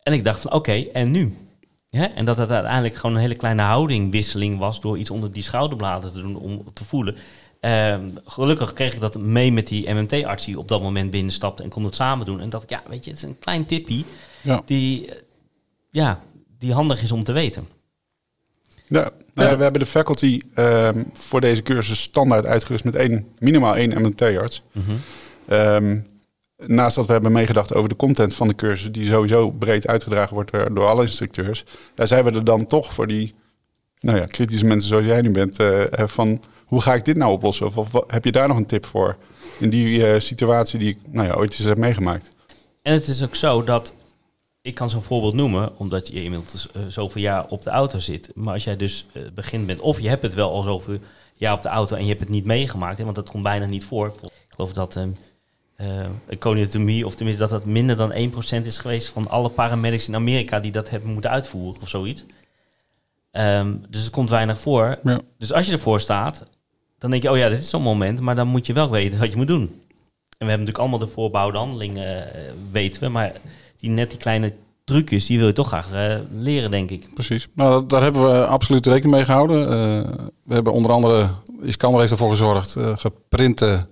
en 0.02 0.12
ik 0.12 0.24
dacht 0.24 0.40
van 0.40 0.52
oké, 0.52 0.72
en 0.72 1.10
nu? 1.10 1.36
Ja, 1.90 2.14
en 2.14 2.24
dat 2.24 2.36
het 2.36 2.50
uiteindelijk 2.50 2.94
gewoon 2.94 3.14
een 3.16 3.22
hele 3.22 3.34
kleine 3.34 3.62
houdingwisseling 3.62 4.58
was 4.58 4.80
door 4.80 4.98
iets 4.98 5.10
onder 5.10 5.32
die 5.32 5.42
schouderbladen 5.42 6.12
te 6.12 6.20
doen 6.20 6.36
om 6.36 6.64
te 6.72 6.84
voelen. 6.84 7.16
Ehm, 7.60 8.08
gelukkig 8.24 8.72
kreeg 8.72 8.94
ik 8.94 9.00
dat 9.00 9.18
mee 9.18 9.52
met 9.52 9.66
die 9.68 9.90
MMT-arts 9.90 10.44
die 10.44 10.58
op 10.58 10.68
dat 10.68 10.82
moment 10.82 11.10
binnenstapte 11.10 11.62
en 11.62 11.68
kon 11.68 11.84
het 11.84 11.94
samen 11.94 12.26
doen. 12.26 12.40
En 12.40 12.48
dat 12.50 12.62
ik, 12.62 12.70
ja, 12.70 12.82
weet 12.88 13.04
je, 13.04 13.10
het 13.10 13.18
is 13.18 13.24
een 13.24 13.38
klein 13.38 13.66
tippie 13.66 14.04
Ja. 14.42 14.62
die, 14.64 15.10
eh, 15.10 15.16
ja, 15.90 16.20
die 16.58 16.72
handig 16.72 17.02
is 17.02 17.12
om 17.12 17.24
te 17.24 17.32
weten. 17.32 17.68
Ja, 18.86 19.10
nou 19.34 19.48
ja, 19.48 19.56
we 19.56 19.62
hebben 19.62 19.80
de 19.80 19.86
faculty 19.86 20.40
ehm, 20.54 21.02
voor 21.12 21.40
deze 21.40 21.62
cursus 21.62 22.00
standaard 22.00 22.46
uitgerust 22.46 22.84
met 22.84 22.96
één, 22.96 23.26
minimaal 23.38 23.76
één 23.76 24.02
MNT-arts. 24.02 24.62
Ehm, 25.48 25.98
naast 26.56 26.96
dat 26.96 27.06
we 27.06 27.12
hebben 27.12 27.32
meegedacht 27.32 27.74
over 27.74 27.88
de 27.88 27.96
content 27.96 28.34
van 28.34 28.48
de 28.48 28.54
cursus, 28.54 28.92
die 28.92 29.06
sowieso 29.06 29.50
breed 29.50 29.86
uitgedragen 29.86 30.34
wordt 30.34 30.52
door, 30.52 30.74
door 30.74 30.86
alle 30.86 31.02
instructeurs, 31.02 31.64
ja, 31.94 32.06
zijn 32.06 32.24
we 32.24 32.30
er 32.30 32.44
dan 32.44 32.66
toch 32.66 32.92
voor 32.94 33.06
die 33.06 33.34
nou 34.00 34.18
ja, 34.18 34.26
kritische 34.26 34.66
mensen 34.66 34.88
zoals 34.88 35.06
jij 35.06 35.20
nu 35.20 35.30
bent, 35.30 35.58
eh, 35.58 35.98
eh, 35.98 36.08
van 36.08 36.42
hoe 36.64 36.80
ga 36.80 36.94
ik 36.94 37.04
dit 37.04 37.16
nou 37.16 37.32
oplossen? 37.32 37.76
Of, 37.76 37.92
heb 38.06 38.24
je 38.24 38.32
daar 38.32 38.48
nog 38.48 38.56
een 38.56 38.66
tip 38.66 38.86
voor 38.86 39.16
in 39.58 39.70
die 39.70 40.06
eh, 40.06 40.20
situatie 40.20 40.78
die 40.78 40.88
ik 40.88 40.98
nou 41.10 41.26
ja, 41.26 41.34
ooit 41.34 41.52
eens 41.52 41.64
heb 41.64 41.78
meegemaakt? 41.78 42.28
En 42.82 42.92
het 42.92 43.08
is 43.08 43.22
ook 43.22 43.34
zo 43.34 43.64
dat, 43.64 43.94
ik 44.62 44.74
kan 44.74 44.90
zo'n 44.90 45.02
voorbeeld 45.02 45.34
noemen, 45.34 45.78
omdat 45.78 46.08
je 46.08 46.22
inmiddels 46.22 46.68
zoveel 46.88 47.22
jaar 47.22 47.46
op 47.46 47.62
de 47.62 47.70
auto 47.70 47.98
zit. 47.98 48.30
Maar 48.34 48.52
als 48.52 48.64
jij 48.64 48.76
dus 48.76 49.06
begint 49.34 49.66
met, 49.66 49.80
of 49.80 50.00
je 50.00 50.08
hebt 50.08 50.22
het 50.22 50.34
wel 50.34 50.50
al 50.50 50.62
zoveel 50.62 50.98
jaar 51.34 51.52
op 51.52 51.62
de 51.62 51.68
auto 51.68 51.96
en 51.96 52.02
je 52.02 52.08
hebt 52.08 52.20
het 52.20 52.28
niet 52.28 52.44
meegemaakt, 52.44 52.98
hè, 52.98 53.04
want 53.04 53.16
dat 53.16 53.30
komt 53.30 53.42
bijna 53.42 53.66
niet 53.66 53.84
voor. 53.84 54.06
Ik 54.06 54.30
geloof 54.48 54.72
dat 54.72 54.94
een 54.94 55.16
coniotomie, 56.38 57.06
of 57.06 57.14
tenminste 57.14 57.42
dat 57.42 57.52
dat 57.52 57.64
minder 57.64 57.96
dan 57.96 58.12
1% 58.12 58.66
is 58.66 58.78
geweest 58.78 59.08
van 59.08 59.28
alle 59.28 59.48
paramedics 59.48 60.08
in 60.08 60.14
Amerika 60.14 60.60
die 60.60 60.72
dat 60.72 60.90
hebben 60.90 61.12
moeten 61.12 61.30
uitvoeren 61.30 61.82
of 61.82 61.88
zoiets. 61.88 62.24
Ehm, 63.38 63.74
dus 63.88 64.02
het 64.02 64.10
komt 64.10 64.30
weinig 64.30 64.58
voor. 64.58 64.98
Ja. 65.04 65.20
Dus 65.38 65.52
als 65.52 65.66
je 65.66 65.72
ervoor 65.72 66.00
staat, 66.00 66.44
dan 66.98 67.10
denk 67.10 67.22
je, 67.22 67.30
oh 67.30 67.36
ja, 67.36 67.48
dit 67.48 67.58
is 67.58 67.70
zo'n 67.70 67.82
moment, 67.82 68.20
maar 68.20 68.34
dan 68.34 68.48
moet 68.48 68.66
je 68.66 68.72
wel 68.72 68.90
weten 68.90 69.18
wat 69.18 69.30
je 69.30 69.36
moet 69.36 69.46
doen. 69.46 69.60
En 69.62 70.46
we 70.46 70.52
hebben 70.52 70.58
natuurlijk 70.58 70.78
allemaal 70.78 70.98
de 70.98 71.06
voorbouwde 71.06 71.58
handelingen, 71.58 72.34
eh, 72.34 72.52
weten 72.72 73.02
we, 73.02 73.08
maar 73.08 73.32
die, 73.76 73.90
net 73.90 74.10
die 74.10 74.18
kleine 74.18 74.52
trucjes, 74.84 75.26
die 75.26 75.38
wil 75.38 75.46
je 75.46 75.52
toch 75.52 75.66
graag 75.66 75.92
eh, 75.92 76.16
leren, 76.32 76.70
denk 76.70 76.90
ik. 76.90 77.14
Precies. 77.14 77.48
Nou, 77.54 77.86
daar 77.86 78.02
hebben 78.02 78.30
we 78.30 78.46
absoluut 78.46 78.86
rekening 78.86 79.14
mee 79.14 79.24
gehouden. 79.24 79.62
Eh, 79.62 80.10
we 80.44 80.54
hebben 80.54 80.72
onder 80.72 80.92
andere, 80.92 81.28
Iskander 81.62 82.00
heeft 82.00 82.12
ervoor 82.12 82.30
gezorgd, 82.30 82.76
geprinte 82.94 83.86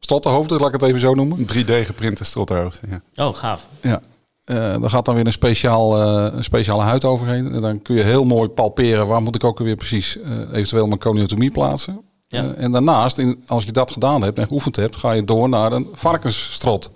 stottenhoofden, 0.00 0.58
laat 0.58 0.74
ik 0.74 0.80
het 0.80 0.88
even 0.88 1.00
zo 1.00 1.14
noemen. 1.14 1.38
Een 1.38 1.64
3D 1.66 1.86
geprinte 1.86 2.24
strotterhoofd. 2.24 2.80
Ja. 2.88 3.26
Oh, 3.26 3.34
gaaf. 3.34 3.68
Ja. 3.82 4.00
Daar 4.48 4.90
gaat 4.90 5.04
dan 5.04 5.14
weer 5.14 5.26
een, 5.26 5.32
speciaal, 5.32 6.02
eh, 6.02 6.34
een 6.36 6.44
speciale 6.44 6.82
huid 6.82 7.04
overheen. 7.04 7.52
En 7.52 7.60
dan 7.60 7.82
kun 7.82 7.94
je 7.94 8.02
heel 8.02 8.24
mooi 8.24 8.48
palperen 8.48 9.06
waar 9.06 9.22
moet 9.22 9.34
ik 9.34 9.44
ook 9.44 9.58
weer 9.58 9.76
precies 9.76 10.18
eh, 10.18 10.38
eventueel 10.52 10.86
mijn 10.86 10.98
coniotomie 10.98 11.50
plaatsen. 11.50 12.00
Ja. 12.28 12.52
En 12.52 12.72
daarnaast, 12.72 13.18
in, 13.18 13.42
als 13.46 13.64
je 13.64 13.72
dat 13.72 13.90
gedaan 13.90 14.22
hebt 14.22 14.38
en 14.38 14.46
geoefend 14.46 14.76
hebt, 14.76 14.96
ga 14.96 15.12
je 15.12 15.24
door 15.24 15.48
naar 15.48 15.72
een 15.72 15.88
varkensstrot. 15.92 16.90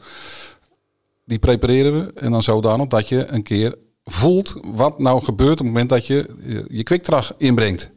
Die 1.24 1.38
prepareren 1.38 1.92
we 1.92 2.12
en 2.20 2.30
dan 2.30 2.42
zodanig 2.42 2.86
dat 2.86 3.08
je 3.08 3.26
een 3.26 3.42
keer 3.42 3.74
voelt 4.04 4.60
wat 4.64 4.98
nou 4.98 5.24
gebeurt 5.24 5.52
op 5.52 5.58
het 5.58 5.66
moment 5.66 5.88
dat 5.88 6.06
je 6.06 6.34
je, 6.46 6.64
je 6.68 6.82
kwikdrag 6.82 7.34
inbrengt. 7.36 7.90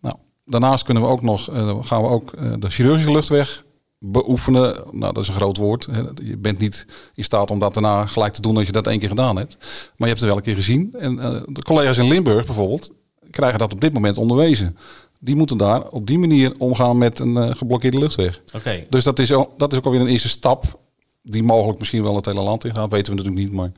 Nou, 0.00 0.14
daarnaast 0.44 0.84
kunnen 0.84 1.02
we 1.02 1.08
ook 1.08 1.22
nog, 1.22 1.48
gaan 1.86 2.02
we 2.02 2.08
ook 2.08 2.32
de 2.60 2.70
chirurgische 2.70 3.12
luchtweg 3.12 3.64
beoefenen. 3.98 4.82
Nou, 4.90 5.12
dat 5.12 5.22
is 5.22 5.28
een 5.28 5.34
groot 5.34 5.56
woord. 5.56 5.86
hè. 5.90 6.02
Je 6.24 6.36
bent 6.36 6.58
niet 6.58 6.86
in 7.14 7.24
staat 7.24 7.50
om 7.50 7.58
dat 7.58 7.74
daarna 7.74 8.06
gelijk 8.06 8.32
te 8.32 8.40
doen 8.40 8.56
als 8.56 8.66
je 8.66 8.72
dat 8.72 8.86
één 8.86 8.98
keer 8.98 9.08
gedaan 9.08 9.36
hebt. 9.36 9.56
Maar 9.60 9.92
je 9.96 10.14
hebt 10.14 10.20
het 10.20 10.28
wel 10.28 10.36
een 10.36 10.42
keer 10.42 10.54
gezien. 10.54 10.94
En 10.98 11.18
eh, 11.20 11.40
de 11.46 11.62
collega's 11.62 11.98
in 11.98 12.08
Limburg 12.08 12.46
bijvoorbeeld 12.46 12.90
krijgen 13.30 13.58
dat 13.58 13.72
op 13.72 13.80
dit 13.80 13.92
moment 13.92 14.18
onderwezen. 14.18 14.76
Die 15.20 15.34
moeten 15.36 15.56
daar 15.58 15.88
op 15.88 16.06
die 16.06 16.18
manier 16.18 16.54
omgaan 16.58 16.98
met 16.98 17.18
een 17.18 17.36
eh, 17.36 17.54
geblokkeerde 17.54 17.98
luchtweg. 17.98 18.40
Oké. 18.54 18.84
Dus 18.90 19.04
dat 19.04 19.18
is, 19.18 19.32
ook, 19.32 19.58
dat 19.58 19.72
is 19.72 19.78
ook 19.78 19.84
alweer 19.84 20.00
een 20.00 20.06
eerste 20.06 20.28
stap. 20.28 20.78
Die 21.22 21.42
mogelijk 21.42 21.78
misschien 21.78 22.02
wel 22.02 22.16
het 22.16 22.26
hele 22.26 22.40
land 22.40 22.64
ingaat. 22.64 22.90
Weten 22.90 23.12
we 23.12 23.18
natuurlijk 23.22 23.44
niet. 23.46 23.52
Maar, 23.54 23.70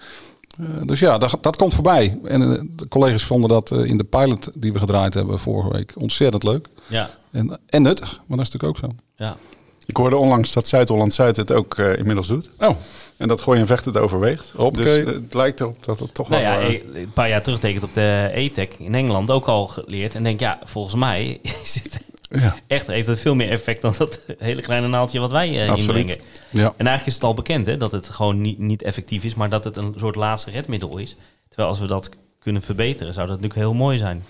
eh, 0.61 0.67
dus 0.87 0.99
ja, 0.99 1.19
dat, 1.19 1.39
dat 1.41 1.57
komt 1.57 1.75
voorbij. 1.75 2.19
En 2.25 2.71
de 2.77 2.89
collega's 2.89 3.25
vonden 3.25 3.49
dat 3.49 3.71
in 3.71 3.99
de 3.99 4.05
pilot 4.05 4.51
die 4.55 4.73
we 4.73 4.79
gedraaid 4.79 5.15
hebben 5.15 5.39
vorige 5.39 5.71
week 5.73 5.93
ontzettend 5.97 6.43
leuk. 6.43 6.69
Ja, 6.89 7.11
En, 7.31 7.59
en 7.67 7.83
nuttig. 7.83 8.21
Maar 8.27 8.37
dat 8.37 8.47
is 8.47 8.53
natuurlijk 8.53 8.85
ook 8.85 8.91
zo. 8.91 8.97
ja. 9.25 9.37
Ik 9.89 9.97
hoorde 9.97 10.17
onlangs 10.17 10.53
dat 10.53 10.69
Zuid-Holland-Zuid 10.69 11.37
het 11.37 11.53
ook 11.53 11.79
eh, 11.79 11.99
inmiddels 11.99 12.27
doet. 12.27 12.51
Oh, 12.59 12.77
En 13.17 13.29
dat 13.29 13.41
Gooi 13.41 13.61
en 13.61 13.67
Vecht 13.67 13.85
het 13.85 13.97
overweegt. 13.97 14.53
Oké. 14.57 14.77
Dus 14.77 14.97
het 14.97 15.35
lijkt 15.35 15.61
erop 15.61 15.85
dat 15.85 15.99
het 15.99 16.15
toch 16.15 16.29
Nou 16.29 16.43
wel... 16.43 16.53
ja, 16.53 16.61
eh, 16.61 16.81
een 16.95 17.13
paar 17.13 17.29
jaar 17.29 17.43
terug 17.43 17.61
het 17.61 17.83
op 17.83 17.95
de 17.95 18.31
E-Tech 18.33 18.69
in 18.79 18.95
Engeland 18.95 19.31
ook 19.31 19.47
al 19.47 19.67
geleerd. 19.67 20.15
En 20.15 20.23
denk, 20.23 20.41
ja, 20.41 20.59
volgens 20.65 20.95
mij 20.95 21.41
is 21.63 21.81
het 21.83 22.01
ja. 22.31 22.57
echt, 22.67 22.87
heeft 22.87 23.07
het 23.07 23.21
veel 23.21 23.35
meer 23.35 23.51
effect 23.51 23.83
dan 23.83 23.95
dat 23.99 24.21
hele 24.39 24.63
kleine 24.63 24.89
naaldje 24.89 25.21
wat 25.21 25.33
wij 25.33 25.61
Absoluut. 25.61 25.79
inbrengen. 25.79 26.25
ja. 26.51 26.75
En 26.77 26.87
eigenlijk 26.87 27.07
is 27.07 27.15
het 27.15 27.25
al 27.25 27.35
bekend 27.35 27.67
hè, 27.67 27.77
dat 27.77 27.93
het 27.93 28.09
gewoon 28.09 28.41
niet, 28.41 28.59
niet 28.59 28.83
effectief 28.83 29.25
is, 29.25 29.35
maar 29.35 29.49
dat 29.49 29.65
het 29.65 29.77
een 29.77 29.95
soort 29.97 30.15
laatste 30.15 30.51
redmiddel 30.51 30.99
is. 30.99 31.17
Terwijl 31.49 31.69
als 31.69 31.79
we 31.79 31.87
dat 31.87 32.11
kunnen 32.39 32.63
verbeteren, 32.63 33.15
zou 33.15 33.27
dat 33.27 33.37
natuurlijk 33.41 33.65
heel 33.65 33.75
mooi 33.75 33.99
zijn. 33.99 34.25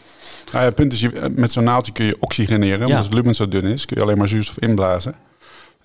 Nou 0.45 0.59
ja, 0.59 0.65
het 0.65 0.75
punt 0.75 0.93
is, 0.93 1.01
je, 1.01 1.31
met 1.35 1.53
zo'n 1.53 1.65
naaldje 1.65 1.93
kun 1.93 2.05
je 2.05 2.17
oxygeneren. 2.21 2.93
Als 2.93 3.07
het 3.07 3.15
lumen 3.15 3.35
zo 3.35 3.49
dun 3.49 3.65
is, 3.65 3.85
kun 3.85 3.97
je 3.97 4.03
alleen 4.03 4.19
maar 4.19 4.29
zuurstof 4.29 4.59
inblazen. 4.59 5.15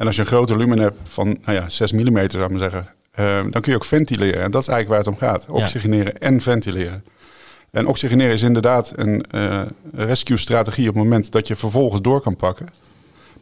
En 0.04 0.10
als 0.10 0.18
je 0.18 0.22
een 0.24 0.28
grote 0.28 0.58
lumen 0.58 0.80
hebt 0.80 0.98
van 1.04 1.38
nou 1.46 1.58
ja, 1.58 1.70
6 1.70 1.92
mm, 1.92 2.30
zou 2.30 2.44
ik 2.44 2.50
maar 2.50 2.60
zeggen, 2.60 2.88
eh, 3.12 3.26
dan 3.50 3.62
kun 3.62 3.72
je 3.72 3.76
ook 3.76 3.86
ventileren. 3.86 4.44
En 4.44 4.52
dat 4.52 4.62
is 4.62 4.68
eigenlijk 4.68 4.88
waar 5.06 5.14
het 5.14 5.22
om 5.22 5.28
gaat. 5.28 5.50
Oxygeneren 5.50 6.18
en 6.18 6.42
ventileren. 6.42 7.04
En 7.72 7.88
oxygeneren 7.88 8.34
is 8.34 8.42
inderdaad 8.42 8.94
een 8.96 9.26
eh, 9.32 9.62
rescue-strategie 9.94 10.88
op 10.90 10.96
het 10.96 11.04
moment 11.04 11.32
dat 11.32 11.48
je 11.48 11.56
vervolgens 11.56 12.02
door 12.02 12.22
kan 12.22 12.36
pakken. 12.36 12.68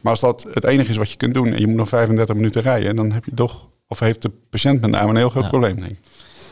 Maar 0.00 0.12
als 0.12 0.20
dat 0.20 0.46
het 0.52 0.64
enige 0.64 0.90
is 0.90 0.96
wat 0.96 1.10
je 1.10 1.16
kunt 1.16 1.34
doen 1.34 1.52
en 1.52 1.58
je 1.60 1.66
moet 1.66 1.76
nog 1.76 1.88
35 1.88 2.34
minuten 2.34 2.62
rijden, 2.62 2.96
dan 2.96 3.12
heb 3.12 3.24
je 3.24 3.34
toch, 3.34 3.66
of 3.88 3.98
heeft 4.00 4.22
de 4.22 4.30
patiënt 4.50 4.80
met 4.80 4.90
name 4.90 5.08
een 5.08 5.16
heel 5.16 5.30
groot 5.30 5.42
Ja. 5.42 5.48
probleem. 5.48 5.80
Denk. 5.80 5.96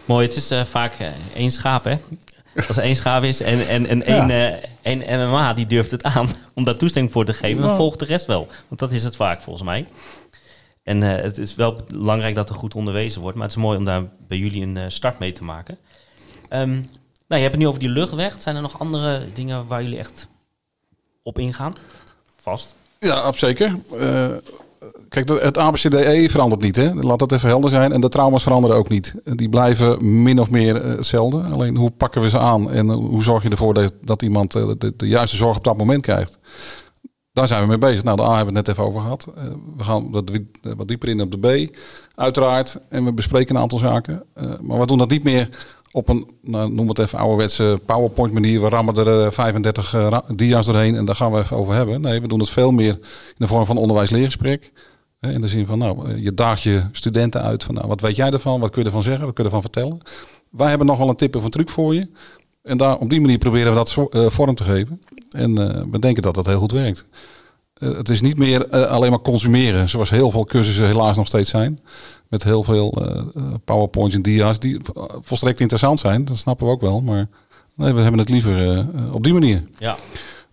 Mooi, 0.05 0.27
het 0.27 0.37
is 0.37 0.51
eh, 0.51 0.65
vaak 0.65 0.93
eh, 0.93 1.07
één 1.35 1.51
schaap, 1.51 1.85
hè? 1.85 1.97
Als 2.55 2.77
er 2.77 2.83
één 2.83 2.97
schaap 2.97 3.23
is 3.23 3.41
en, 3.41 3.69
en, 3.69 3.87
en 3.87 4.03
één, 4.03 4.31
eh, 4.31 4.69
één 4.83 5.29
MMA 5.29 5.55
die 5.55 5.67
durft 5.67 5.91
het 5.91 6.03
aan 6.03 6.29
om 6.55 6.65
daar 6.65 6.77
toestemming 6.77 7.13
voor 7.13 7.25
te 7.25 7.35
geven, 7.35 7.63
dan 7.63 7.77
volgt 7.77 7.99
de 7.99 8.05
rest 8.05 8.27
wel. 8.27 8.49
Want 8.69 8.81
dat 8.81 8.93
is 8.93 9.05
het 9.05 9.17
vaak 9.17 9.43
volgens 9.43 9.65
mij. 9.65 9.87
En 10.83 11.03
eh, 11.03 11.23
het 11.23 11.39
is 11.39 11.55
wel 11.55 11.81
belangrijk 11.89 12.35
dat 12.35 12.49
er 12.49 12.55
goed 12.55 12.75
onderwezen 12.75 13.21
wordt, 13.21 13.37
maar 13.37 13.47
het 13.47 13.57
is 13.57 13.63
mooi 13.63 13.79
om 13.79 13.85
daar 13.85 14.03
bij 14.29 14.39
jullie 14.39 14.63
een 14.63 14.77
eh, 14.77 14.85
start 14.89 15.19
mee 15.19 15.33
te 15.33 15.45
maken. 15.45 15.79
Ehm, 16.49 16.71
nou, 16.71 16.83
je 17.29 17.37
hebt 17.37 17.53
het 17.53 17.59
nu 17.59 17.67
over 17.67 17.81
die 17.81 17.89
luchtweg. 17.89 18.37
Zijn 18.39 18.57
er 18.57 18.63
nog 18.63 18.79
andere 18.79 19.27
dingen 19.33 19.67
waar 19.67 19.83
jullie 19.83 19.99
echt 19.99 20.29
op 21.23 21.39
ingaan? 21.39 21.75
Vast. 22.37 22.75
Ja, 22.99 23.15
absoluut. 23.15 23.61
Eh, 23.61 24.29
kijk, 25.09 25.29
het 25.29 25.59
ABCDE 25.59 26.27
verandert 26.31 26.63
niet. 26.63 26.77
Hè? 26.77 26.95
Laat 26.95 27.19
dat 27.19 27.33
even 27.33 27.49
helder 27.49 27.71
zijn. 27.71 27.93
En 27.93 28.01
de 28.01 28.09
trauma's 28.09 28.43
veranderen 28.43 28.77
ook 28.77 28.89
niet. 28.89 29.15
Die 29.25 29.49
blijven 29.49 30.23
min 30.23 30.41
of 30.41 30.51
meer 30.51 30.77
eh, 30.77 30.97
hetzelfde. 30.97 31.43
Alleen 31.53 31.77
hoe 31.77 31.91
pakken 31.91 32.23
we 32.23 32.29
ze 32.29 32.39
aan 32.39 32.71
en 32.71 32.91
eh, 32.91 32.97
hoe 32.97 33.23
zorg 33.23 33.43
je 33.43 33.49
ervoor 33.49 33.75
dat, 33.75 33.93
dat 34.03 34.23
iemand 34.23 34.55
eh, 34.55 34.71
de, 34.79 35.09
juiste 35.09 35.37
zorg 35.37 35.57
op 35.57 35.65
dat 35.65 35.77
moment 35.77 36.03
krijgt? 36.03 36.39
Daar 37.33 37.47
zijn 37.47 37.63
we 37.63 37.69
mee 37.69 37.79
bezig. 37.79 38.03
Nou, 38.03 38.17
de 38.17 38.23
A 38.23 38.37
hebben 38.37 38.53
we 38.53 38.59
het 38.59 38.67
net 38.67 38.77
even 38.77 38.89
over 38.89 39.01
gehad. 39.01 39.29
Eh, 39.37 39.45
we 39.77 39.85
gaan 39.85 40.11
wat, 40.77 40.89
dieper 40.89 41.09
in 41.09 41.21
op 41.21 41.31
de 41.31 41.69
B, 41.69 41.77
uiteraard. 42.15 42.79
En 42.89 43.05
we 43.05 43.13
bespreken 43.13 43.55
een 43.55 43.63
aantal 43.63 43.79
zaken. 43.79 44.23
Maar 44.61 44.79
we 44.79 44.87
doen 44.87 44.99
dat 44.99 45.11
niet 45.11 45.25
meer 45.25 45.49
op 45.93 46.09
een, 46.09 46.31
nou, 46.43 46.73
noem 46.73 46.89
het 46.89 46.99
even 46.99 47.19
ouderwetse 47.19 47.81
PowerPoint 47.87 48.33
manier. 48.33 48.61
We 48.61 48.69
rammen 48.69 48.95
er 48.97 49.25
eh, 49.25 49.31
35 49.31 49.95
eh, 49.95 50.07
ra- 50.09 50.25
dia's 50.35 50.67
doorheen 50.67 50.95
en 50.95 51.05
daar 51.05 51.15
gaan 51.17 51.33
we 51.33 51.39
even 51.39 51.57
over 51.57 51.75
hebben. 51.75 52.01
Nee, 52.01 52.21
we 52.21 52.29
doen 52.29 52.39
het 52.41 52.51
veel 52.51 52.71
meer 52.73 52.93
in 53.29 53.35
de 53.37 53.47
vorm 53.47 53.67
van 53.67 53.77
onderwijs-leergesprek. 53.77 54.73
In 55.21 55.41
de 55.41 55.49
zin 55.49 55.67
van, 55.67 55.79
nou, 55.79 56.11
eh, 56.11 56.23
je 56.23 56.35
daagt 56.35 56.63
je 56.63 56.83
studenten 56.93 57.43
uit 57.43 57.65
van, 57.65 57.75
nou, 57.75 57.87
wat 57.89 58.01
weet 58.01 58.17
jij 58.17 58.31
ervan? 58.31 58.61
Wat 58.61 58.71
kun 58.71 58.81
je 58.81 58.87
ervan 58.87 59.03
zeggen? 59.03 59.25
Wat 59.25 59.35
kun 59.35 59.45
je 59.45 59.51
ervan 59.51 59.71
vertellen? 59.71 60.01
Wij 60.51 60.69
hebben 60.69 60.87
nog 60.87 60.99
wel 60.99 61.09
een 61.09 61.17
tip 61.17 61.37
of 61.37 61.45
een 61.45 61.51
truc 61.51 61.69
voor 61.71 61.95
je. 61.95 62.09
En 62.63 62.77
daar, 62.77 62.99
op 62.99 63.11
die 63.11 63.21
manier 63.21 63.39
proberen 63.39 63.69
we 63.73 63.77
dat 63.79 63.97
eh, 64.11 64.31
vorm 64.31 64.55
te 64.55 64.65
geven. 64.65 65.01
En 65.31 65.59
eh, 65.59 65.83
we 65.91 65.99
denken 65.99 66.23
dat 66.23 66.35
dat 66.35 66.47
heel 66.47 66.59
goed 66.59 66.73
werkt. 66.73 67.07
Eh, 67.81 67.97
het 67.97 68.09
is 68.09 68.21
niet 68.21 68.39
meer 68.39 68.69
eh, 68.69 68.87
alleen 68.87 69.11
maar 69.11 69.21
consumeren, 69.21 69.89
zoals 69.89 70.11
heel 70.11 70.31
veel 70.31 70.45
cursussen 70.45 70.87
helaas 70.87 71.17
nog 71.17 71.27
steeds 71.27 71.51
zijn. 71.51 71.79
Met 72.29 72.45
heel 72.45 72.63
veel 72.63 72.93
eh, 72.93 73.45
powerpoints 73.65 74.15
en 74.15 74.23
dia's 74.23 74.59
die 74.59 74.81
volstrekt 75.21 75.61
interessant 75.61 75.99
zijn. 75.99 76.25
Dat 76.25 76.37
snappen 76.37 76.67
we 76.67 76.73
ook 76.73 76.81
wel. 76.81 77.01
Maar 77.01 77.27
nee, 77.75 77.93
we 77.93 78.01
hebben 78.01 78.21
het 78.21 78.29
liever 78.29 78.87
op 79.13 79.25
die 79.25 79.33
manier. 79.33 79.63
Ja. 79.79 79.97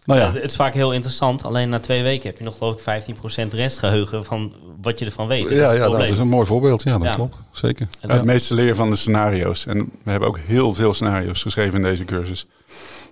Nou 0.05 0.19
ja, 0.19 0.31
het 0.33 0.43
is 0.43 0.55
vaak 0.55 0.73
heel 0.73 0.93
interessant. 0.93 1.45
Alleen 1.45 1.69
na 1.69 1.79
twee 1.79 2.03
weken 2.03 2.29
heb 2.29 2.37
je 2.37 2.43
nog 2.43 2.57
geloof 2.57 2.87
ik 2.87 3.05
15% 3.49 3.53
restgeheugen 3.53 4.23
van 4.23 4.53
wat 4.81 4.99
je 4.99 5.05
ervan 5.05 5.27
weet. 5.27 5.43
Dat 5.43 5.51
is 5.51 5.57
ja, 5.57 5.71
ja 5.71 5.89
dat 5.89 6.03
is 6.03 6.17
een 6.17 6.27
mooi 6.27 6.45
voorbeeld. 6.45 6.83
Ja, 6.83 6.97
dat 6.97 7.07
Ja. 7.07 7.13
klopt. 7.13 7.35
Zeker. 7.51 7.87
Ja, 8.01 8.13
het 8.13 8.23
meeste 8.23 8.53
leren 8.53 8.75
van 8.75 8.89
de 8.89 8.95
scenario's. 8.95 9.65
En 9.65 9.91
we 10.03 10.11
hebben 10.11 10.29
ook 10.29 10.39
heel 10.39 10.75
veel 10.75 10.93
scenario's 10.93 11.41
geschreven 11.41 11.75
in 11.75 11.83
deze 11.83 12.05
cursus. 12.05 12.47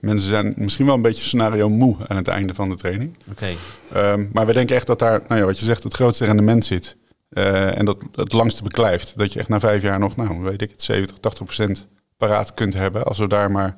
Mensen 0.01 0.27
zijn 0.27 0.53
misschien 0.57 0.85
wel 0.85 0.95
een 0.95 1.01
beetje 1.01 1.23
scenario 1.23 1.69
moe 1.69 1.95
aan 2.07 2.17
het 2.17 2.27
einde 2.27 2.53
van 2.53 2.69
de 2.69 2.75
training. 2.75 3.15
Oké, 3.31 3.47
Ehm, 3.93 4.25
maar 4.33 4.45
we 4.45 4.53
denken 4.53 4.75
echt 4.75 4.87
dat 4.87 4.99
daar, 4.99 5.21
nou 5.27 5.39
ja, 5.39 5.45
wat 5.45 5.59
je 5.59 5.65
zegt, 5.65 5.83
het 5.83 5.93
grootste 5.93 6.25
rendement 6.25 6.65
zit. 6.65 6.95
Eh, 7.29 7.77
en 7.77 7.85
dat 7.85 7.97
het 8.15 8.33
langste 8.33 8.63
beklijft. 8.63 9.13
Dat 9.17 9.33
je 9.33 9.39
echt 9.39 9.49
na 9.49 9.59
vijf 9.59 9.81
jaar 9.81 9.99
nog, 9.99 10.15
nou 10.15 10.41
weet 10.41 10.61
ik 10.61 10.69
het, 10.69 10.81
70, 10.81 11.17
80 11.17 11.43
procent 11.43 11.87
paraat 12.17 12.53
kunt 12.53 12.73
hebben. 12.73 13.03
Als 13.05 13.17
we 13.17 13.27
daar 13.27 13.51
maar 13.51 13.75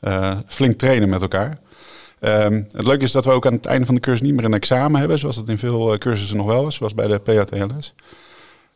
eh, 0.00 0.38
flink 0.46 0.78
trainen 0.78 1.08
met 1.08 1.22
elkaar. 1.22 1.58
Ehm, 2.20 2.62
het 2.72 2.86
leuke 2.86 3.04
is 3.04 3.12
dat 3.12 3.24
we 3.24 3.30
ook 3.30 3.46
aan 3.46 3.52
het 3.52 3.66
einde 3.66 3.86
van 3.86 3.94
de 3.94 4.00
cursus 4.00 4.20
niet 4.20 4.34
meer 4.34 4.44
een 4.44 4.54
examen 4.54 4.98
hebben. 4.98 5.18
Zoals 5.18 5.36
dat 5.36 5.48
in 5.48 5.58
veel 5.58 5.92
eh, 5.92 5.98
cursussen 5.98 6.36
nog 6.36 6.46
wel 6.46 6.66
is. 6.66 6.74
Zoals 6.74 6.94
bij 6.94 7.06
de 7.06 7.18
PATLS. 7.18 7.94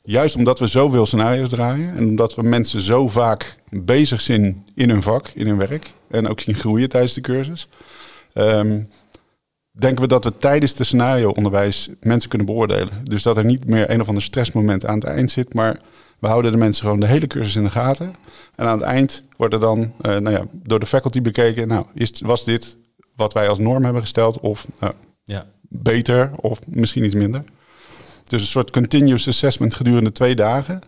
Juist 0.09 0.37
omdat 0.37 0.59
we 0.59 0.67
zoveel 0.67 1.07
scenario's 1.07 1.49
draaien. 1.49 1.97
En 1.97 2.09
omdat 2.09 2.35
we 2.35 2.43
mensen 2.43 2.81
zo 2.81 3.09
vaak 3.09 3.57
bezig 3.71 4.21
zijn 4.21 4.67
in 4.75 4.91
hun 4.91 5.03
vak, 5.03 5.29
in 5.35 5.47
hun 5.47 5.57
werk. 5.57 5.91
En 6.11 6.29
ook 6.29 6.41
zien 6.41 6.55
groeien 6.55 6.89
tijdens 6.89 7.15
de 7.15 7.21
cursus. 7.21 7.69
Ehm, 8.33 8.81
denken 9.71 10.03
we 10.03 10.09
dat 10.09 10.25
we 10.25 10.37
tijdens 10.39 10.75
de 10.75 10.85
scenario-onderwijs 10.85 11.89
mensen 12.01 12.29
kunnen 12.29 12.47
beoordelen. 12.47 13.05
Dus 13.05 13.23
dat 13.23 13.37
er 13.37 13.45
niet 13.45 13.67
meer 13.67 13.91
een 13.91 14.01
of 14.01 14.09
ander 14.09 14.23
stressmoment 14.23 14.87
aan 14.87 14.95
het 14.95 15.05
eind 15.05 15.31
zit, 15.31 15.55
maar 15.55 15.79
we 16.19 16.27
houden 16.27 16.53
de 16.53 16.59
mensen 16.59 16.83
gewoon 16.83 17.01
de 17.01 17.07
hele 17.07 17.27
cursus 17.27 17.57
in 17.57 17.65
de 17.65 17.71
gaten. 17.71 18.15
En 18.55 18.67
aan 18.67 18.79
het 18.79 18.87
eind 18.87 19.23
wordt 19.37 19.55
er 19.55 19.61
dan 19.61 19.93
eh, 20.01 20.17
nou 20.17 20.31
ja, 20.37 20.45
door 20.53 20.81
de 20.81 20.87
faculty 20.87 21.21
bekeken, 21.21 21.69
nou, 21.69 21.87
is, 21.95 22.21
was 22.21 22.45
dit 22.45 22.77
wat 23.17 23.33
wij 23.33 23.49
als 23.49 23.59
norm 23.59 23.85
hebben 23.85 24.03
gesteld 24.03 24.41
of 24.41 24.67
nou, 24.81 24.93
ja. 25.25 25.47
beter 25.69 26.31
of 26.37 26.59
misschien 26.67 27.05
iets 27.05 27.15
minder. 27.15 27.45
Dus 28.29 28.41
een 28.41 28.47
soort 28.49 28.71
continuous 28.71 29.29
assessment 29.29 29.75
gedurende 29.75 30.13
twee 30.13 30.35
dagen. 30.35 30.81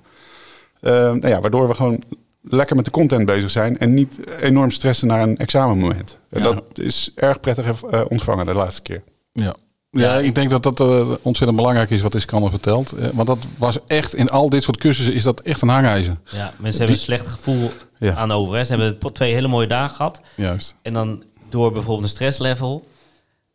Eh, 0.81 0.93
nou 0.93 1.29
ja, 1.29 1.41
waardoor 1.41 1.69
we 1.69 1.75
gewoon 1.75 2.03
lekker 2.43 2.77
met 2.77 2.85
de 2.85 2.91
content 2.91 3.27
bezig 3.27 3.51
zijn 3.51 3.79
en 3.79 3.95
niet 3.95 4.19
enorm 4.41 4.71
stressen 4.71 5.07
naar 5.09 5.23
een 5.23 5.37
examenmoment. 5.39 6.17
En 6.31 6.43
Ja. 6.43 6.53
dat 6.53 6.65
is 6.79 7.11
erg 7.15 7.41
prettig 7.41 7.83
eh, 7.83 8.01
ontvangen 8.09 8.47
de 8.47 8.55
laatste 8.55 8.83
keer. 8.83 9.03
Ja. 9.33 9.55
Ja, 9.93 10.19
ik 10.19 10.35
denk 10.35 10.51
dat 10.51 10.63
dat 10.63 10.81
eh, 10.81 11.09
ontzettend 11.23 11.57
belangrijk 11.57 11.91
is 11.91 12.01
wat 12.03 12.15
Iskanner 12.15 12.51
vertelt. 12.51 12.93
Eh, 12.93 13.09
want 13.13 13.27
dat 13.27 13.39
was 13.59 13.79
echt, 13.87 14.15
in 14.15 14.29
al 14.31 14.51
dit 14.51 14.63
soort 14.63 14.77
cursussen 14.77 15.15
is 15.15 15.23
dat 15.23 15.41
echt 15.41 15.63
een 15.63 15.69
hangijzer. 15.69 16.17
ja, 16.25 16.53
mensen 16.59 16.79
hebben 16.79 16.97
een 16.97 17.03
slecht 17.03 17.27
gevoel 17.27 17.71
Ja. 17.99 18.15
aan 18.15 18.33
over. 18.33 18.55
Hè. 18.57 18.65
Ze 18.65 18.77
hebben 18.77 19.13
twee 19.13 19.35
hele 19.35 19.49
mooie 19.49 19.67
dagen 19.67 19.97
gehad. 19.97 20.21
Juist. 20.37 20.75
En 20.83 20.93
dan 20.93 21.23
door 21.49 21.73
bijvoorbeeld 21.73 22.03
een 22.03 22.09
stresslevel 22.17 22.89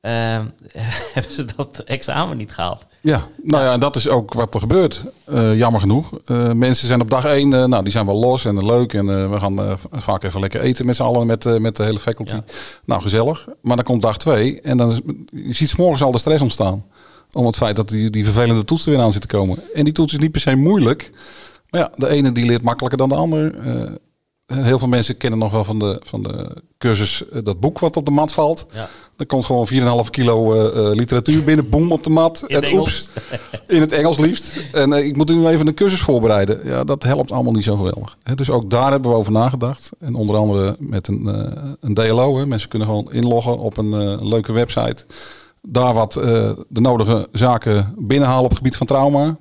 hebben 1.13 1.31
ze 1.31 1.45
dat 1.55 1.81
examen 1.85 2.37
niet 2.37 2.51
gehaald. 2.51 2.85
Ja, 3.01 3.27
nou 3.43 3.63
ja, 3.63 3.73
en 3.73 3.79
dat 3.79 3.95
is 3.95 4.07
ook 4.07 4.33
wat 4.33 4.53
er 4.53 4.59
gebeurt. 4.59 5.05
Eh, 5.25 5.57
jammer 5.57 5.81
genoeg. 5.81 6.09
Eh, 6.25 6.51
mensen 6.51 6.87
zijn 6.87 7.01
op 7.01 7.09
dag 7.09 7.25
één, 7.25 7.53
eh, 7.53 7.65
nou, 7.65 7.83
die 7.83 7.91
zijn 7.91 8.05
wel 8.05 8.19
los 8.19 8.45
en 8.45 8.65
leuk. 8.65 8.93
En 8.93 9.31
we 9.31 9.39
gaan 9.39 9.77
vaak 9.91 10.23
even 10.23 10.39
lekker 10.39 10.61
eten 10.61 10.85
met 10.85 10.95
z'n 10.95 11.03
allen, 11.03 11.27
met, 11.27 11.59
met 11.59 11.75
de 11.75 11.83
hele 11.83 11.99
faculty. 11.99 12.33
Ja. 12.33 12.43
Nou, 12.85 13.01
gezellig. 13.01 13.47
Maar 13.61 13.75
dan 13.75 13.85
komt 13.85 14.01
dag 14.01 14.17
twee 14.17 14.61
en 14.61 14.77
dan 14.77 14.91
is, 14.91 14.99
je 15.31 15.53
ziet 15.53 15.69
's 15.69 15.75
morgens 15.75 16.01
al 16.01 16.11
de 16.11 16.17
stress 16.17 16.41
ontstaan. 16.41 16.85
Om 17.31 17.45
het 17.45 17.57
feit 17.57 17.75
dat 17.75 17.89
die, 17.89 18.09
die 18.09 18.23
vervelende 18.23 18.65
toets 18.65 18.85
er 18.85 18.91
weer 18.91 19.01
aan 19.01 19.11
zit 19.11 19.21
te 19.21 19.27
komen. 19.27 19.59
En 19.73 19.83
die 19.83 19.93
toets 19.93 20.13
is 20.13 20.19
niet 20.19 20.31
per 20.31 20.41
se 20.41 20.55
moeilijk. 20.55 21.11
Maar 21.69 21.81
ja, 21.81 21.91
de 21.95 22.07
ene 22.07 22.31
die 22.31 22.45
leert 22.45 22.61
makkelijker 22.61 22.97
dan 22.97 23.09
de 23.09 23.15
ander. 23.15 23.55
Heel 24.45 24.79
veel 24.79 24.87
mensen 24.87 25.17
kennen 25.17 25.39
nog 25.39 25.51
wel 25.51 25.63
van 25.63 25.79
de, 25.79 25.99
van 26.03 26.23
de 26.23 26.63
cursus 26.77 27.29
eh, 27.29 27.43
dat 27.43 27.59
boek 27.59 27.79
wat 27.79 27.97
op 27.97 28.05
de 28.05 28.11
mat 28.11 28.31
valt. 28.31 28.65
Ja. 28.73 28.87
Er 29.17 29.25
komt 29.25 29.45
gewoon 29.45 29.67
4,5 30.05 30.09
kilo 30.09 30.53
eh, 30.53 30.65
eh, 30.65 30.95
literatuur 30.95 31.43
binnen, 31.43 31.69
boem 31.69 31.91
op 31.91 32.03
de 32.03 32.09
mat. 32.09 32.43
In 32.47 32.55
het 32.55 32.63
en 32.63 32.73
oeps, 32.73 33.09
in 33.67 33.81
het 33.81 33.91
Engels 33.91 34.17
liefst. 34.17 34.57
En 34.71 34.91
ik 34.91 35.15
moet 35.15 35.29
nu 35.29 35.47
even 35.47 35.67
een 35.67 35.73
cursus 35.73 35.99
voorbereiden. 35.99 36.59
Ja, 36.63 36.83
dat 36.83 37.03
helpt 37.03 37.31
allemaal 37.31 37.53
niet 37.53 37.63
zo 37.63 37.75
geweldig. 37.75 38.17
Dus 38.35 38.49
ook 38.49 38.69
daar 38.69 38.91
hebben 38.91 39.11
we 39.11 39.17
over 39.17 39.31
nagedacht. 39.31 39.91
En 39.99 40.15
onder 40.15 40.35
andere 40.35 40.75
met 40.79 41.07
een, 41.07 41.27
een 41.79 41.93
DLO. 41.93 42.37
Hè. 42.37 42.45
Mensen 42.45 42.69
kunnen 42.69 42.87
gewoon 42.87 43.11
inloggen 43.11 43.59
op 43.59 43.77
een 43.77 44.27
leuke 44.27 44.51
website. 44.51 45.05
Daar 45.61 45.93
wat 45.93 46.13
de 46.13 46.81
nodige 46.81 47.27
zaken 47.31 47.93
binnenhalen 47.97 48.43
op 48.43 48.49
het 48.49 48.57
gebied 48.57 48.75
van 48.75 48.87
trauma. 48.87 49.37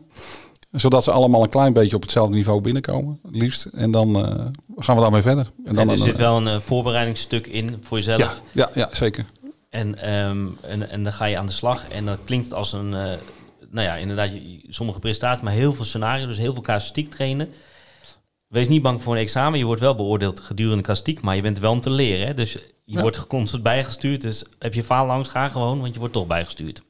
Zodat 0.74 1.04
ze 1.04 1.10
allemaal 1.10 1.42
een 1.42 1.48
klein 1.48 1.72
beetje 1.72 1.96
op 1.96 2.02
hetzelfde 2.02 2.34
niveau 2.36 2.60
binnenkomen, 2.60 3.18
liefst. 3.30 3.64
En 3.64 3.90
dan 3.90 4.16
eh, 4.16 4.44
gaan 4.76 4.96
we 4.96 5.02
daarmee 5.02 5.22
verder. 5.22 5.46
En 5.58 5.64
En 5.66 5.74
dan 5.74 5.90
er 5.90 5.96
zit 5.96 6.16
wel 6.16 6.36
een 6.36 6.48
eh, 6.48 6.60
voorbereidingsstuk 6.60 7.46
in 7.46 7.76
voor 7.80 7.96
jezelf. 7.98 8.20
ja, 8.20 8.32
ja, 8.52 8.70
ja, 8.74 8.88
zeker. 8.92 9.24
En, 9.70 9.98
ehm, 10.02 10.46
en, 10.60 10.90
en 10.90 11.02
dan 11.04 11.12
ga 11.12 11.24
je 11.24 11.38
aan 11.38 11.46
de 11.46 11.52
slag. 11.52 11.88
En 11.88 12.04
dat 12.04 12.18
klinkt 12.24 12.54
als 12.54 12.72
een, 12.72 12.94
eh, 12.94 13.10
nou 13.70 13.86
ja, 13.86 13.94
inderdaad, 13.96 14.30
sommige 14.68 14.98
presentaties, 14.98 15.42
maar 15.42 15.52
heel 15.52 15.72
veel 15.72 15.84
scenario, 15.84 16.26
dus 16.26 16.38
heel 16.38 16.52
veel 16.52 16.62
casuïstiek 16.62 17.10
trainen. 17.10 17.48
Wees 18.48 18.68
niet 18.68 18.82
bang 18.82 19.02
voor 19.02 19.14
een 19.14 19.20
examen. 19.20 19.58
Je 19.58 19.64
wordt 19.64 19.80
wel 19.80 19.94
beoordeeld 19.94 20.40
gedurende 20.40 20.82
casuïstiek, 20.82 21.20
maar 21.20 21.36
je 21.36 21.42
bent 21.42 21.58
wel 21.58 21.72
om 21.72 21.80
te 21.80 21.90
leren. 21.90 22.26
Hè? 22.26 22.34
Dus 22.34 22.52
je 22.52 22.60
Ja. 22.84 23.00
wordt 23.00 23.26
constant 23.26 23.62
bijgestuurd. 23.62 24.20
Dus 24.20 24.44
heb 24.58 24.74
je 24.74 24.84
faal 24.84 25.06
langs, 25.06 25.28
ga 25.28 25.48
gewoon, 25.48 25.80
want 25.80 25.92
je 25.92 25.98
wordt 25.98 26.14
toch 26.14 26.26
bijgestuurd. 26.26 26.82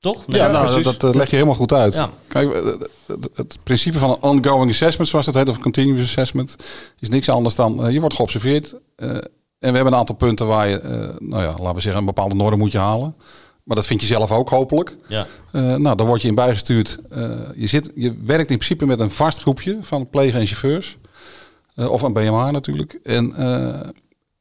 Toch? 0.00 0.24
Ja, 0.26 0.50
nou, 0.50 0.82
dat, 0.82 1.00
dat, 1.00 1.10
eh, 1.10 1.16
leg 1.18 1.28
je 1.30 1.34
helemaal 1.34 1.54
goed 1.54 1.72
uit. 1.72 1.94
Ja. 1.94 2.10
Kijk, 2.28 2.52
eh, 2.54 2.64
het, 3.06 3.28
het 3.34 3.58
principe 3.62 3.98
van 3.98 4.10
een 4.10 4.22
ongoing 4.22 4.70
assessment, 4.70 5.08
zoals 5.08 5.26
het 5.26 5.34
heet, 5.34 5.48
of 5.48 5.58
continuous 5.58 6.02
assessment, 6.02 6.56
is 6.98 7.08
niks 7.08 7.28
anders 7.28 7.54
dan 7.54 7.84
eh, 7.86 7.92
je 7.92 8.00
wordt 8.00 8.14
geobserveerd. 8.14 8.74
eh, 8.96 9.08
en 9.10 9.68
we 9.70 9.74
hebben 9.76 9.92
een 9.92 9.98
aantal 9.98 10.14
punten 10.14 10.46
waar 10.46 10.68
je, 10.68 10.78
eh, 10.80 10.90
nou 11.18 11.42
ja, 11.42 11.48
laten 11.50 11.74
we 11.74 11.80
zeggen, 11.80 12.00
een 12.00 12.06
bepaalde 12.06 12.34
norm 12.34 12.58
moet 12.58 12.72
je 12.72 12.78
halen. 12.78 13.14
Maar 13.64 13.76
dat 13.76 13.86
vind 13.86 14.00
je 14.00 14.06
zelf 14.06 14.30
ook 14.32 14.48
hopelijk. 14.48 14.96
Ja. 15.08 15.26
Eh, 15.52 15.74
nou, 15.76 15.96
dan 15.96 16.06
word 16.06 16.22
je 16.22 16.28
in 16.28 16.34
bijgestuurd. 16.34 16.98
Eh, 17.10 17.30
je, 17.56 17.66
zit, 17.66 17.90
je 17.94 18.14
werkt 18.24 18.50
in 18.50 18.56
principe 18.56 18.86
met 18.86 19.00
een 19.00 19.10
vast 19.10 19.40
groepje 19.40 19.78
van 19.80 20.08
plegen 20.10 20.40
en 20.40 20.46
chauffeurs. 20.46 20.96
Eh, 21.74 21.90
of 21.90 22.02
een 22.02 22.12
BMA 22.12 22.50
natuurlijk. 22.50 22.98
En 23.02 23.34
eh, 23.34 23.80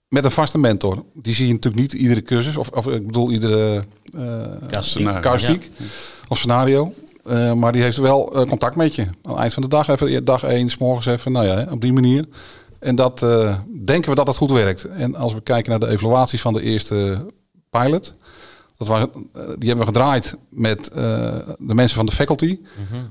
met 0.09 0.25
een 0.25 0.31
vaste 0.31 0.57
mentor. 0.57 1.03
Die 1.13 1.33
zie 1.33 1.47
je 1.47 1.53
natuurlijk 1.53 1.81
niet 1.81 1.93
iedere 1.93 2.21
cursus. 2.21 2.57
Of, 2.57 2.69
of 2.69 2.87
ik 2.87 3.05
bedoel 3.05 3.31
iedere. 3.31 3.83
Scenario. 4.79 5.19
casuïstiek 5.19 5.71
of 6.27 6.37
scenario. 6.37 6.93
Eh, 7.25 7.53
maar 7.53 7.71
die 7.71 7.81
heeft 7.81 7.97
wel 7.97 8.35
eh, 8.35 8.47
contact 8.47 8.75
met 8.75 8.95
je. 8.95 9.01
Aan 9.01 9.31
het 9.31 9.39
eind 9.39 9.53
van 9.53 9.63
de 9.63 9.69
dag 9.69 9.87
even, 9.87 10.25
dag 10.25 10.43
één, 10.43 10.69
s 10.69 10.77
morgens 10.77 11.05
even. 11.05 11.31
Nou 11.31 11.45
ja, 11.45 11.67
op 11.71 11.81
die 11.81 11.93
manier. 11.93 12.25
En 12.79 12.95
dat 12.95 13.19
denken 13.85 14.09
we 14.09 14.15
dat 14.15 14.25
dat 14.25 14.37
goed 14.37 14.51
werkt. 14.51 14.83
En 14.83 15.15
als 15.15 15.33
we 15.33 15.41
kijken 15.41 15.69
naar 15.69 15.79
de 15.79 15.87
evaluaties 15.87 16.41
van 16.41 16.53
de 16.53 16.61
eerste 16.61 17.25
pilot. 17.69 18.13
Dat 18.79 18.87
waren, 18.87 19.09
eh, 19.13 19.41
die 19.57 19.67
hebben 19.67 19.77
we 19.77 19.93
gedraaid 19.93 20.37
met 20.49 20.89
eh, 20.89 20.95
de 21.57 21.75
mensen 21.75 21.95
van 21.95 22.05
de 22.05 22.11
faculty. 22.11 22.59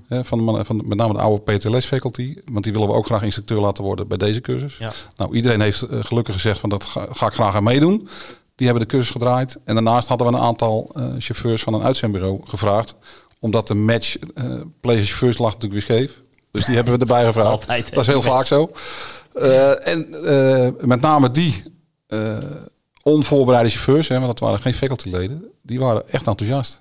hè, 0.09 0.24
van, 0.24 0.46
de, 0.46 0.64
van 0.64 0.76
met 0.85 0.98
name 0.98 1.12
de 1.12 1.18
oude 1.18 1.42
PTLS 1.42 1.85
faculty. 1.85 2.37
Want 2.52 2.64
die 2.64 2.72
willen 2.72 2.88
we 2.88 2.94
ook 2.94 3.07
graag 3.07 3.22
instructeur 3.22 3.61
laten 3.61 3.85
worden 3.85 4.09
bij 4.09 4.18
deze 4.18 4.40
cursus. 4.40 4.76
Ja. 4.76 4.92
Nou, 5.16 5.35
iedereen 5.35 5.61
heeft 5.61 5.83
eh, 5.83 6.04
gelukkig 6.04 6.35
gezegd 6.35 6.61
van 6.61 6.68
dat 6.68 6.85
ga, 6.85 7.07
ga 7.11 7.26
ik 7.26 7.33
graag 7.33 7.54
aan 7.54 7.62
meedoen. 7.62 8.09
Die 8.54 8.66
hebben 8.66 8.87
de 8.87 8.90
cursus 8.90 9.11
gedraaid. 9.11 9.59
En 9.64 9.74
daarnaast 9.74 10.09
hadden 10.09 10.26
we 10.26 10.33
een 10.33 10.40
aantal 10.40 10.90
chauffeurs 11.18 11.62
van 11.62 11.74
een 11.74 11.83
uitzendbureau 11.83 12.40
gevraagd. 12.44 12.94
Omdat 13.40 13.68
de 13.68 13.74
match 13.74 14.16
uh, 14.35 14.61
chauffeurs 14.83 15.38
lag 15.38 15.52
natuurlijk 15.52 15.72
weer 15.72 15.98
scheef. 15.98 16.20
Dus 16.50 16.64
die 16.64 16.74
hebben 16.74 16.94
we 16.94 17.00
erbij 17.00 17.24
gevraagd. 17.33 17.50
altijd, 17.50 17.88
hè, 17.88 17.94
dat 17.94 18.00
is 18.00 18.11
heel 18.11 18.22
vaak 18.22 18.46
zo. 18.46 18.70
En 19.83 20.09
met 20.81 21.00
name 21.00 21.31
die 21.31 21.62
onvoorbereide 23.09 23.68
chauffeurs, 23.68 24.09
hè, 24.09 24.14
want 24.14 24.27
dat 24.27 24.38
waren 24.38 24.61
geen 24.61 24.75
facultyleden, 24.75 25.44
die 25.62 25.79
waren 25.79 26.09
echt 26.09 26.27
enthousiast. 26.27 26.81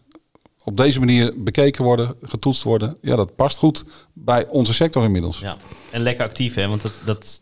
Op 0.63 0.77
deze 0.77 0.99
manier 0.99 1.33
bekeken 1.43 1.83
worden, 1.83 2.15
getoetst 2.21 2.63
worden, 2.63 2.97
ja, 3.01 3.15
dat 3.15 3.35
past 3.35 3.57
goed 3.57 3.85
bij 4.13 4.47
onze 4.47 4.73
sector 4.73 5.03
inmiddels. 5.03 5.39
ja. 5.39 5.57
En 5.91 6.01
lekker 6.01 6.25
actief, 6.25 6.53
hè? 6.55 6.67
Want 6.67 6.81
dat, 6.81 7.01
dat 7.05 7.41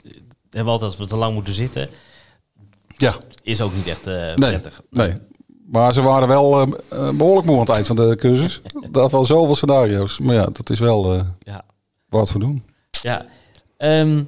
hebben 0.50 0.64
we 0.66 0.70
altijd 0.80 0.90
als 0.92 0.98
we 1.00 1.06
te 1.08 1.16
lang 1.16 1.34
moeten 1.34 1.54
zitten. 1.54 1.90
Ja, 2.98 3.14
Is 3.44 3.62
ook 3.62 3.76
niet 3.76 3.88
echt 3.88 4.08
eh, 4.08 4.14
nee, 4.16 4.36
prettig. 4.36 4.82
nee. 4.90 5.14
Maar 5.72 5.94
ze 5.94 6.02
waren 6.02 6.28
wel 6.28 6.62
eh, 6.62 6.68
eh, 7.08 7.16
behoorlijk 7.16 7.46
moe 7.48 7.56
aan 7.56 7.62
het 7.62 7.70
eind 7.70 7.88
van 7.88 7.96
de 7.96 8.16
cursus. 8.20 8.62
Dat 8.92 9.12
wel 9.12 9.26
zoveel 9.26 9.56
scenario's. 9.56 10.20
Maar 10.20 10.36
ja, 10.36 10.46
dat 10.46 10.70
is 10.70 10.80
wel 10.80 11.22
Ja. 11.40 11.66
wat 12.10 12.32
voor 12.32 12.40
doen. 12.40 12.64
Ja. 13.02 13.26
Ehm, 13.78 14.24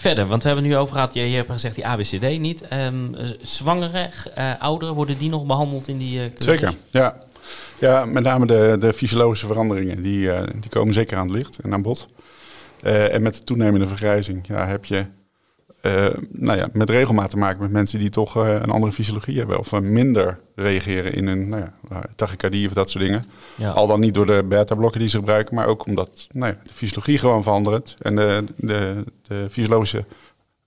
verder, 0.00 0.26
want 0.26 0.42
we 0.42 0.48
hebben 0.48 0.66
nu 0.66 0.76
over 0.76 0.94
gehad, 0.94 1.14
je, 1.14 1.20
hebt 1.20 1.50
gezegd 1.50 1.74
die 1.74 1.86
ABCD 1.86 2.38
niet. 2.38 2.66
Z- 3.22 3.36
zwangere, 3.42 4.10
eh, 4.34 4.52
ouderen, 4.58 4.94
worden 4.94 5.18
die 5.18 5.28
nog 5.28 5.46
behandeld 5.46 5.88
in 5.88 5.98
die 5.98 6.18
cursus? 6.18 6.44
Zeker, 6.44 6.74
ja. 6.90 7.18
Ja, 7.78 8.04
met 8.04 8.22
name 8.22 8.46
de, 8.46 8.76
de 8.78 8.92
fysiologische 8.92 9.46
veranderingen, 9.46 10.02
die, 10.02 10.30
eh, 10.30 10.42
die 10.60 10.70
komen 10.70 10.94
zeker 10.94 11.16
aan 11.16 11.26
het 11.26 11.36
licht 11.36 11.58
en 11.58 11.72
aan 11.72 11.82
bod. 11.82 12.08
En 12.82 13.22
met 13.22 13.34
de 13.34 13.44
toenemende 13.44 13.86
vergrijzing 13.86 14.46
ja, 14.46 14.66
heb 14.66 14.84
je 14.84 15.06
nou 16.30 16.58
ja, 16.58 16.68
met 16.72 16.90
regelmaat 16.90 17.30
te 17.30 17.36
maken 17.36 17.60
met 17.60 17.70
mensen 17.70 17.98
die 17.98 18.10
toch 18.10 18.36
eh, 18.36 18.52
een 18.52 18.70
andere 18.70 18.92
fysiologie 18.92 19.38
hebben. 19.38 19.58
Of 19.58 19.72
eh, 19.72 19.80
minder 19.80 20.38
reageren 20.54 21.14
in 21.14 21.26
een 21.26 21.48
nou 21.48 21.64
ja, 21.88 22.02
tachycardie 22.16 22.66
of 22.66 22.72
dat 22.72 22.90
soort 22.90 23.04
dingen. 23.04 23.24
Ja. 23.56 23.70
Al 23.70 23.86
dan 23.86 24.00
niet 24.00 24.14
door 24.14 24.26
de 24.26 24.44
beta-blokken 24.48 25.00
die 25.00 25.08
ze 25.08 25.16
gebruiken, 25.16 25.54
maar 25.54 25.66
ook 25.66 25.86
omdat 25.86 26.26
nou 26.32 26.52
ja, 26.52 26.58
de 26.62 26.74
fysiologie 26.74 27.18
gewoon 27.18 27.42
verandert. 27.42 27.96
En 27.98 28.16
de, 28.16 28.44
de, 28.56 29.04
de 29.22 29.46
fysiologische 29.50 30.04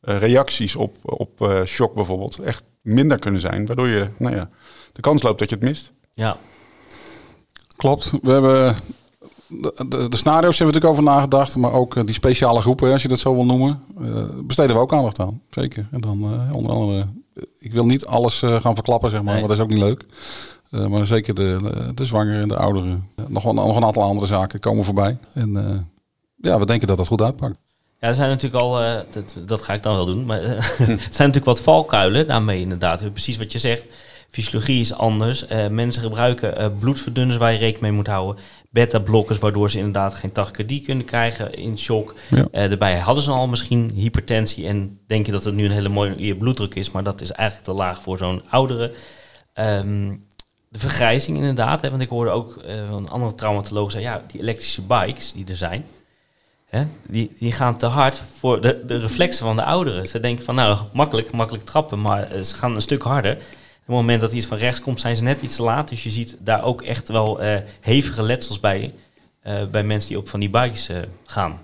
eh, 0.01 0.17
reacties 0.17 0.75
op, 0.75 0.95
op 1.01 1.41
eh, 1.41 1.63
shock 1.63 1.93
bijvoorbeeld 1.93 2.39
echt 2.39 2.63
minder 2.81 3.19
kunnen 3.19 3.41
zijn. 3.41 3.65
Waardoor 3.65 3.88
je 3.88 4.07
nou 4.17 4.36
ja, 4.36 4.49
de 4.93 5.01
kans 5.01 5.21
loopt 5.21 5.39
dat 5.39 5.49
je 5.49 5.55
het 5.55 5.63
mist. 5.63 5.91
Ja, 6.13 6.38
Klopt. 7.81 8.12
We 8.21 8.31
hebben 8.31 8.75
de, 9.51 9.85
de, 9.89 10.09
de 10.09 10.17
scenario's 10.17 10.57
hebben 10.57 10.73
we 10.75 10.79
natuurlijk 10.81 10.85
over 10.85 11.03
nagedacht, 11.03 11.55
maar 11.55 11.71
ook 11.73 11.95
eh, 11.95 12.05
die 12.05 12.13
speciale 12.13 12.61
groepen, 12.61 12.91
als 12.91 13.01
je 13.01 13.07
dat 13.07 13.19
zo 13.19 13.33
wil 13.33 13.45
noemen, 13.45 13.83
eh, 14.01 14.23
besteden 14.43 14.75
we 14.75 14.81
ook 14.81 14.93
aandacht 14.93 15.19
aan. 15.19 15.41
Zeker. 15.49 15.87
En 15.91 16.01
dan 16.01 16.23
eh, 16.23 16.55
onder 16.55 16.71
andere, 16.71 17.05
ik 17.59 17.71
wil 17.73 17.85
niet 17.85 18.05
alles 18.05 18.39
gaan 18.39 18.75
verklappen, 18.75 19.09
zeg 19.09 19.21
maar, 19.21 19.33
Nee. 19.33 19.43
want 19.43 19.57
dat 19.57 19.57
is 19.57 19.63
ook 19.63 19.79
niet 19.79 19.83
leuk. 19.83 20.05
Maar 20.89 21.07
zeker 21.07 21.33
de, 21.35 21.57
de, 21.61 21.93
de 21.93 22.05
zwangeren 22.05 22.41
en 22.41 22.47
de 22.47 22.57
ouderen. 22.57 23.09
Nog, 23.27 23.43
wel- 23.43 23.53
nog 23.53 23.75
een 23.75 23.83
aantal 23.83 24.03
andere 24.03 24.27
zaken 24.27 24.59
komen 24.59 24.85
voorbij. 24.85 25.17
En 25.33 25.51
ja, 26.37 26.59
we 26.59 26.65
denken 26.65 26.87
dat 26.87 26.97
dat 26.97 27.07
goed 27.07 27.21
uitpakt. 27.21 27.57
Ja, 27.99 28.07
er 28.07 28.13
zijn 28.13 28.29
natuurlijk 28.29 28.63
al, 28.63 28.71
dat, 29.11 29.35
dat 29.45 29.61
ga 29.61 29.73
ik 29.73 29.83
dan 29.83 29.95
wel 29.95 30.05
doen, 30.05 30.25
maar 30.25 30.41
er 30.57 30.63
zijn 30.87 30.97
natuurlijk 31.07 31.45
wat 31.45 31.61
valkuilen 31.61 32.27
daarmee 32.27 32.61
inderdaad. 32.61 33.11
Precies 33.11 33.37
wat 33.37 33.51
je 33.51 33.59
zegt, 33.59 33.83
fysiologie 34.32 34.80
is 34.80 34.94
anders. 34.94 35.48
Eh, 35.48 35.67
mensen 35.67 36.02
gebruiken 36.02 36.58
eh, 36.58 36.67
bloedverdunners 36.80 37.38
waar 37.38 37.52
je 37.52 37.58
rekening 37.58 37.82
mee 37.82 37.91
moet 37.91 38.08
houden. 38.08 38.44
Beta-blokkers, 38.70 39.39
waardoor 39.39 39.70
ze 39.70 39.78
inderdaad 39.78 40.13
geen 40.13 40.32
tachycardie 40.32 40.82
kunnen 40.82 41.06
krijgen 41.06 41.54
in 41.54 41.78
shock. 41.78 42.15
Ja. 42.30 42.48
Eh, 42.52 42.70
daarbij 42.70 42.98
hadden 42.98 43.24
ze 43.24 43.32
al 43.32 43.48
misschien 43.48 43.91
hypertensie 43.96 44.67
en 44.67 45.00
denk 45.08 45.26
je 45.26 45.32
dat 45.32 45.44
het 45.44 45.56
nu 45.56 45.65
een 45.65 45.72
hele 45.72 45.89
mooie 45.89 46.36
bloeddruk 46.36 46.76
is, 46.76 46.91
maar 46.91 47.04
dat 47.04 47.22
is 47.22 47.32
eigenlijk 47.32 47.70
te 47.70 47.76
laag 47.76 48.02
voor 48.02 48.17
zo'n 48.17 48.41
oudere. 48.50 48.94
Ehm, 49.54 50.15
de 50.70 50.80
vergrijzing 50.80 51.38
inderdaad, 51.38 51.82
hè, 51.82 51.89
want 51.89 52.02
ik 52.02 52.10
hoorde 52.10 52.32
ook 52.32 52.60
een 52.65 53.10
andere 53.10 53.36
traumatoloog 53.36 53.91
zeggen, 53.91 54.12
ja, 54.12 54.24
die 54.28 54.41
elektrische 54.41 54.82
bikes 54.82 55.34
die 55.34 55.46
er 55.48 55.58
zijn, 55.58 55.86
Hè? 56.65 56.86
Die, 57.08 57.36
die 57.39 57.52
gaan 57.52 57.78
te 57.78 57.86
hard 57.86 58.22
voor 58.38 58.62
de, 58.62 58.84
de 58.86 58.98
reflexen 58.98 59.46
van 59.46 59.56
de 59.56 59.63
ouderen. 59.63 60.08
Ze 60.08 60.20
denken 60.20 60.46
van 60.46 60.56
nou, 60.56 60.78
makkelijk, 60.94 61.32
makkelijk 61.32 61.65
trappen, 61.65 62.02
maar 62.02 62.28
ze 62.44 62.56
gaan 62.56 62.76
een 62.76 62.82
stuk 62.82 63.02
harder. 63.02 63.38
Op 63.82 63.88
het 63.88 63.96
moment 63.96 64.22
dat 64.22 64.32
iets 64.34 64.46
van 64.46 64.58
rechts 64.58 64.82
komt, 64.82 65.00
zijn 65.00 65.15
ze 65.15 65.24
net 65.24 65.41
iets 65.41 65.56
te 65.56 65.63
laat. 65.63 65.89
Dus 65.89 66.04
je 66.04 66.12
ziet 66.12 66.36
daar 66.39 66.63
ook 66.63 66.82
echt 66.82 67.10
wel 67.10 67.41
eh, 67.41 67.58
hevige 67.82 68.24
letsels 68.24 68.60
bij. 68.60 68.94
eh, 69.41 69.65
bij 69.72 69.84
mensen 69.84 70.10
die 70.10 70.17
op 70.17 70.30
van 70.30 70.39
die 70.39 70.50
bikes 70.50 70.89
eh, 70.89 70.98
gaan. 71.26 71.60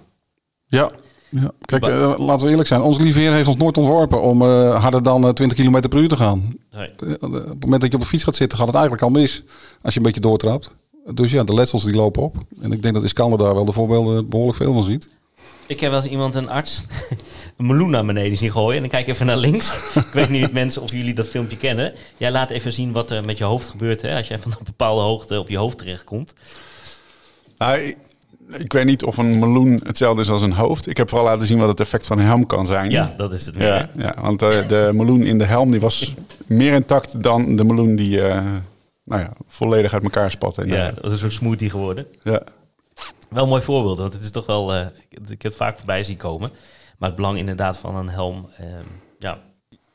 Ja. 0.67 0.89
ja. 1.29 1.51
Kijk, 1.61 1.85
laten 2.17 2.45
we 2.45 2.49
eerlijk 2.51 2.67
zijn. 2.67 2.81
Ons 2.81 2.97
lieve 2.99 3.19
Heer 3.19 3.31
heeft 3.31 3.47
ons 3.47 3.57
nooit 3.57 3.77
ontworpen 3.77 4.21
om 4.21 4.41
eh, 4.41 4.81
harder 4.81 5.03
dan 5.03 5.23
eh, 5.23 5.29
20 5.33 5.57
km 5.57 5.79
per 5.89 5.99
uur 5.99 6.07
te 6.07 6.15
gaan. 6.15 6.57
Nee. 6.71 6.89
Op 7.19 7.31
het 7.31 7.59
moment 7.63 7.81
dat 7.81 7.91
je 7.91 7.97
op 7.97 8.01
de 8.03 8.09
fiets 8.09 8.23
gaat 8.23 8.35
zitten, 8.35 8.57
gaat 8.57 8.67
het 8.67 8.75
eigenlijk 8.75 9.05
al 9.05 9.11
mis. 9.11 9.43
Als 9.81 9.93
je 9.93 9.99
een 9.99 10.05
beetje 10.05 10.21
doortrapt. 10.21 10.75
Dus 11.13 11.31
ja, 11.31 11.43
de 11.43 11.53
letsels 11.53 11.83
die 11.83 11.93
lopen 11.95 12.21
op. 12.23 12.35
En 12.61 12.71
ik 12.71 12.81
denk 12.81 12.93
dat 12.93 13.03
Iskander 13.03 13.39
daar 13.39 13.53
wel 13.53 13.65
de 13.65 13.71
voorbeelden 13.71 14.29
behoorlijk 14.29 14.57
veel 14.57 14.73
van 14.73 14.83
ziet. 14.83 15.07
Ik 15.67 15.79
heb 15.79 15.91
wel 15.91 15.99
eens 16.01 16.09
iemand, 16.09 16.35
een 16.35 16.49
arts, 16.49 16.83
een 17.57 17.65
meloen 17.65 17.89
naar 17.89 18.05
beneden 18.05 18.37
zien 18.37 18.51
gooien. 18.51 18.75
En 18.75 18.79
dan 18.81 18.89
kijk 18.89 19.07
even 19.07 19.25
naar 19.25 19.37
links. 19.37 19.95
ik 19.95 20.13
weet 20.13 20.29
niet 20.29 20.51
mensen 20.53 20.81
of 20.81 20.91
jullie 20.91 21.13
dat 21.13 21.29
filmpje 21.29 21.57
kennen. 21.57 21.93
Jij 22.17 22.31
laat 22.31 22.49
even 22.49 22.73
zien 22.73 22.91
wat 22.91 23.11
er 23.11 23.25
met 23.25 23.37
je 23.37 23.43
hoofd 23.43 23.69
gebeurt 23.69 24.01
hè, 24.01 24.15
als 24.17 24.27
jij 24.27 24.39
van 24.39 24.51
een 24.51 24.57
bepaalde 24.65 25.01
hoogte 25.01 25.39
op 25.39 25.49
je 25.49 25.57
hoofd 25.57 25.77
terechtkomt. 25.77 26.33
Nou, 27.57 27.79
ik, 27.79 27.97
ik 28.51 28.73
weet 28.73 28.85
niet 28.85 29.03
of 29.03 29.17
een 29.17 29.39
meloen 29.39 29.79
hetzelfde 29.83 30.21
is 30.21 30.29
als 30.29 30.41
een 30.41 30.53
hoofd. 30.53 30.87
Ik 30.87 30.97
heb 30.97 31.09
vooral 31.09 31.27
laten 31.27 31.47
zien 31.47 31.57
wat 31.59 31.67
het 31.67 31.79
effect 31.79 32.07
van 32.07 32.19
een 32.19 32.25
helm 32.25 32.45
kan 32.45 32.65
zijn. 32.65 32.89
Ja, 32.89 33.13
dat 33.17 33.33
is 33.33 33.45
het 33.45 33.55
meer. 33.57 33.67
ja, 33.67 33.89
ja 33.95 34.15
want 34.21 34.41
eh, 34.41 34.67
de 34.67 34.89
meloen 34.93 35.23
in 35.23 35.37
de 35.37 35.45
helm 35.45 35.71
die 35.71 35.79
was 35.79 36.13
meer 36.45 36.73
intact 36.73 37.23
dan 37.23 37.55
de 37.55 37.63
meloen 37.63 37.95
die 37.95 38.21
eh, 38.21 38.41
nou 39.03 39.21
ja, 39.21 39.33
volledig 39.47 39.93
uit 39.93 40.03
elkaar 40.03 40.31
spatte. 40.31 40.61
Ja, 40.61 40.67
inderdaad. 40.67 40.95
dat 40.95 41.05
is 41.05 41.11
een 41.11 41.17
soort 41.17 41.33
smoothie 41.33 41.69
geworden. 41.69 42.05
Ja. 42.23 42.43
Wel 43.29 43.43
een 43.43 43.49
mooi 43.49 43.61
voorbeeld, 43.61 43.97
want 43.99 44.13
het 44.13 44.21
is 44.21 44.31
toch 44.31 44.45
wel... 44.45 44.73
eh, 44.73 44.85
ik 45.09 45.19
ik 45.29 45.29
heb 45.29 45.41
het 45.41 45.55
vaak 45.55 45.77
voorbij 45.77 46.03
zien 46.03 46.17
komen. 46.17 46.51
Maar 46.97 47.07
het 47.09 47.17
belang 47.17 47.37
inderdaad 47.37 47.77
van 47.77 47.95
een 47.95 48.09
helm. 48.09 48.49
ehm, 48.57 48.83
ja. 49.19 49.39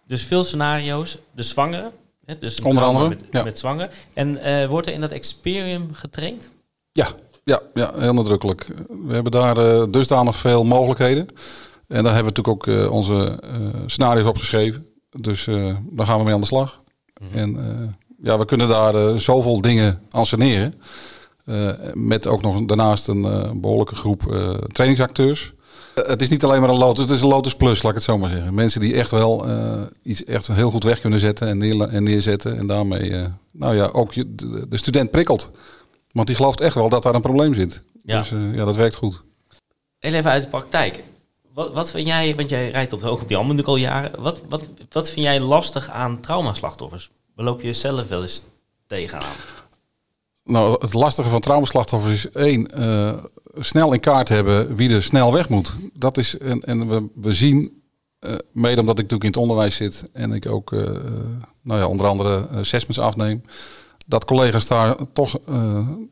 Dus 0.07 0.25
veel 0.25 0.45
scenario's. 0.45 1.19
De 1.35 1.43
zwangere. 1.43 1.91
Hè, 2.25 2.39
dus 2.39 2.59
een 2.59 2.65
Onder 2.65 2.85
andere, 2.85 3.09
Met, 3.09 3.25
ja. 3.31 3.43
met 3.45 3.59
zwanger. 3.59 3.91
En 4.15 4.43
eh, 4.43 4.69
wordt 4.69 4.87
er 4.87 4.93
in 4.93 5.01
dat 5.01 5.11
Experium 5.11 5.89
getraind? 5.93 6.51
Ja, 6.93 7.09
ja, 7.45 7.61
ja, 7.75 7.93
heel 7.99 8.13
nadrukkelijk. 8.15 8.67
We 9.07 9.13
hebben 9.15 9.33
daar 9.33 9.57
eh, 9.57 9.85
dusdanig 9.91 10.37
veel 10.37 10.65
mogelijkheden. 10.65 11.27
En 11.89 12.03
daar 12.05 12.15
hebben 12.15 12.33
we 12.35 12.41
natuurlijk 12.41 12.49
ook 12.49 12.67
eh, 12.67 12.93
onze 12.93 13.39
scenario's 13.87 14.27
opgeschreven. 14.29 14.87
Dus 15.11 15.47
eh, 15.47 15.77
daar 15.91 16.07
gaan 16.07 16.19
we 16.19 16.25
mee 16.25 16.35
aan 16.35 16.41
de 16.41 16.47
slag. 16.47 16.81
En 17.33 17.57
eh, 17.57 17.89
ja, 18.23 18.39
we 18.39 18.45
kunnen 18.45 18.69
daar 18.69 19.21
zoveel 19.21 19.61
dingen 19.61 20.01
anseneren. 20.11 20.75
Met 21.95 22.27
ook 22.27 22.43
nog 22.43 22.65
daarnaast 22.65 23.09
een 23.09 23.25
eh, 23.25 23.51
behoorlijke 23.55 23.95
groep 23.95 24.21
trainingsacteurs. 24.73 25.53
Eh, 25.95 26.07
het 26.07 26.23
is 26.23 26.29
niet 26.29 26.45
alleen 26.45 26.61
maar 26.61 26.71
een 26.71 26.79
Lotus, 26.79 27.05
het 27.05 27.13
is 27.13 27.23
een 27.23 27.29
Lotus 27.29 27.57
Plus, 27.57 27.83
laat 27.83 27.93
ik 27.93 27.99
het 27.99 28.07
zo 28.07 28.19
maar 28.19 28.29
zeggen. 28.31 28.55
Mensen 28.55 28.81
die 28.81 28.95
echt 28.95 29.11
wel 29.11 29.49
eh, 29.49 29.81
iets 30.03 30.25
echt 30.25 30.47
heel 30.47 30.71
goed 30.71 30.85
weg 30.85 31.01
kunnen 31.01 31.19
zetten 31.19 31.49
en, 31.49 31.59
neer, 31.59 31.89
en 31.89 32.03
neerzetten. 32.03 32.59
En 32.59 32.67
daarmee, 32.67 33.17
eh, 33.17 33.27
nou 33.51 33.77
ja, 33.77 33.87
ook 33.87 34.13
je, 34.13 34.35
de, 34.35 34.69
de 34.69 34.77
student 34.77 35.11
prikkelt. 35.11 35.51
Want 36.13 36.27
die 36.27 36.37
gelooft 36.37 36.61
echt 36.61 36.75
wel 36.75 36.89
dat 36.89 37.03
daar 37.03 37.15
een 37.15 37.21
probleem 37.21 37.55
zit. 37.55 37.83
Ja. 38.05 38.19
Dus 38.19 38.29
ja, 38.53 38.65
dat 38.65 38.77
werkt 38.77 38.95
goed. 38.95 39.23
Heel 39.99 40.13
even 40.13 40.31
uit 40.31 40.43
de 40.43 40.49
praktijk. 40.49 41.03
Wat, 41.55 41.73
wat 41.73 41.91
vind 41.91 42.07
jij, 42.07 42.37
want 42.37 42.49
jij 42.49 42.71
rijdt 42.71 42.93
op 42.93 43.01
de, 43.01 43.11
op 43.11 43.29
die 43.29 43.37
natuurlijk 43.37 43.69
al 43.69 43.77
jaren. 43.77 44.21
Wat, 44.21 44.43
wat, 44.49 44.69
wat 44.91 45.11
vind 45.11 45.27
jij 45.27 45.41
lastig 45.41 45.91
aan 45.91 46.21
traumaslachtoffers? 46.21 47.11
Waar 47.35 47.45
loop 47.45 47.61
je 47.61 47.73
zelf 47.73 48.09
wel 48.09 48.23
eens 48.23 48.43
tegenaan? 48.87 49.37
Nou, 50.45 50.77
het 50.81 50.95
lastige 50.95 51.29
van 51.29 51.41
traumaslachtoffers 51.41 52.13
is 52.13 52.31
één, 52.31 52.67
eh, 52.67 53.13
snel 53.59 53.93
in 53.93 54.01
kaart 54.01 54.29
hebben 54.29 54.77
wie 54.77 54.91
er 54.95 55.03
snel 55.03 55.33
weg 55.33 55.49
moet. 55.49 55.75
Dat 55.93 56.19
is, 56.19 56.39
en, 56.39 56.61
en 56.61 56.89
we, 56.89 57.09
we 57.15 57.33
zien, 57.33 57.83
eh, 58.19 58.35
mede 58.53 58.81
omdat 58.81 58.99
ik 58.99 59.11
natuurlijk 59.11 59.25
in 59.25 59.31
het 59.31 59.41
onderwijs 59.41 59.77
zit 59.77 60.09
en 60.13 60.33
ik 60.33 60.47
ook, 60.47 60.73
eh, 60.73 60.81
nou 61.63 61.81
ja, 61.81 61.87
onder 61.87 62.07
andere 62.07 62.47
assessments 62.55 62.99
afneem, 62.99 63.43
dat 64.07 64.25
collega's 64.25 64.67
daar 64.67 64.97
toch 65.13 65.39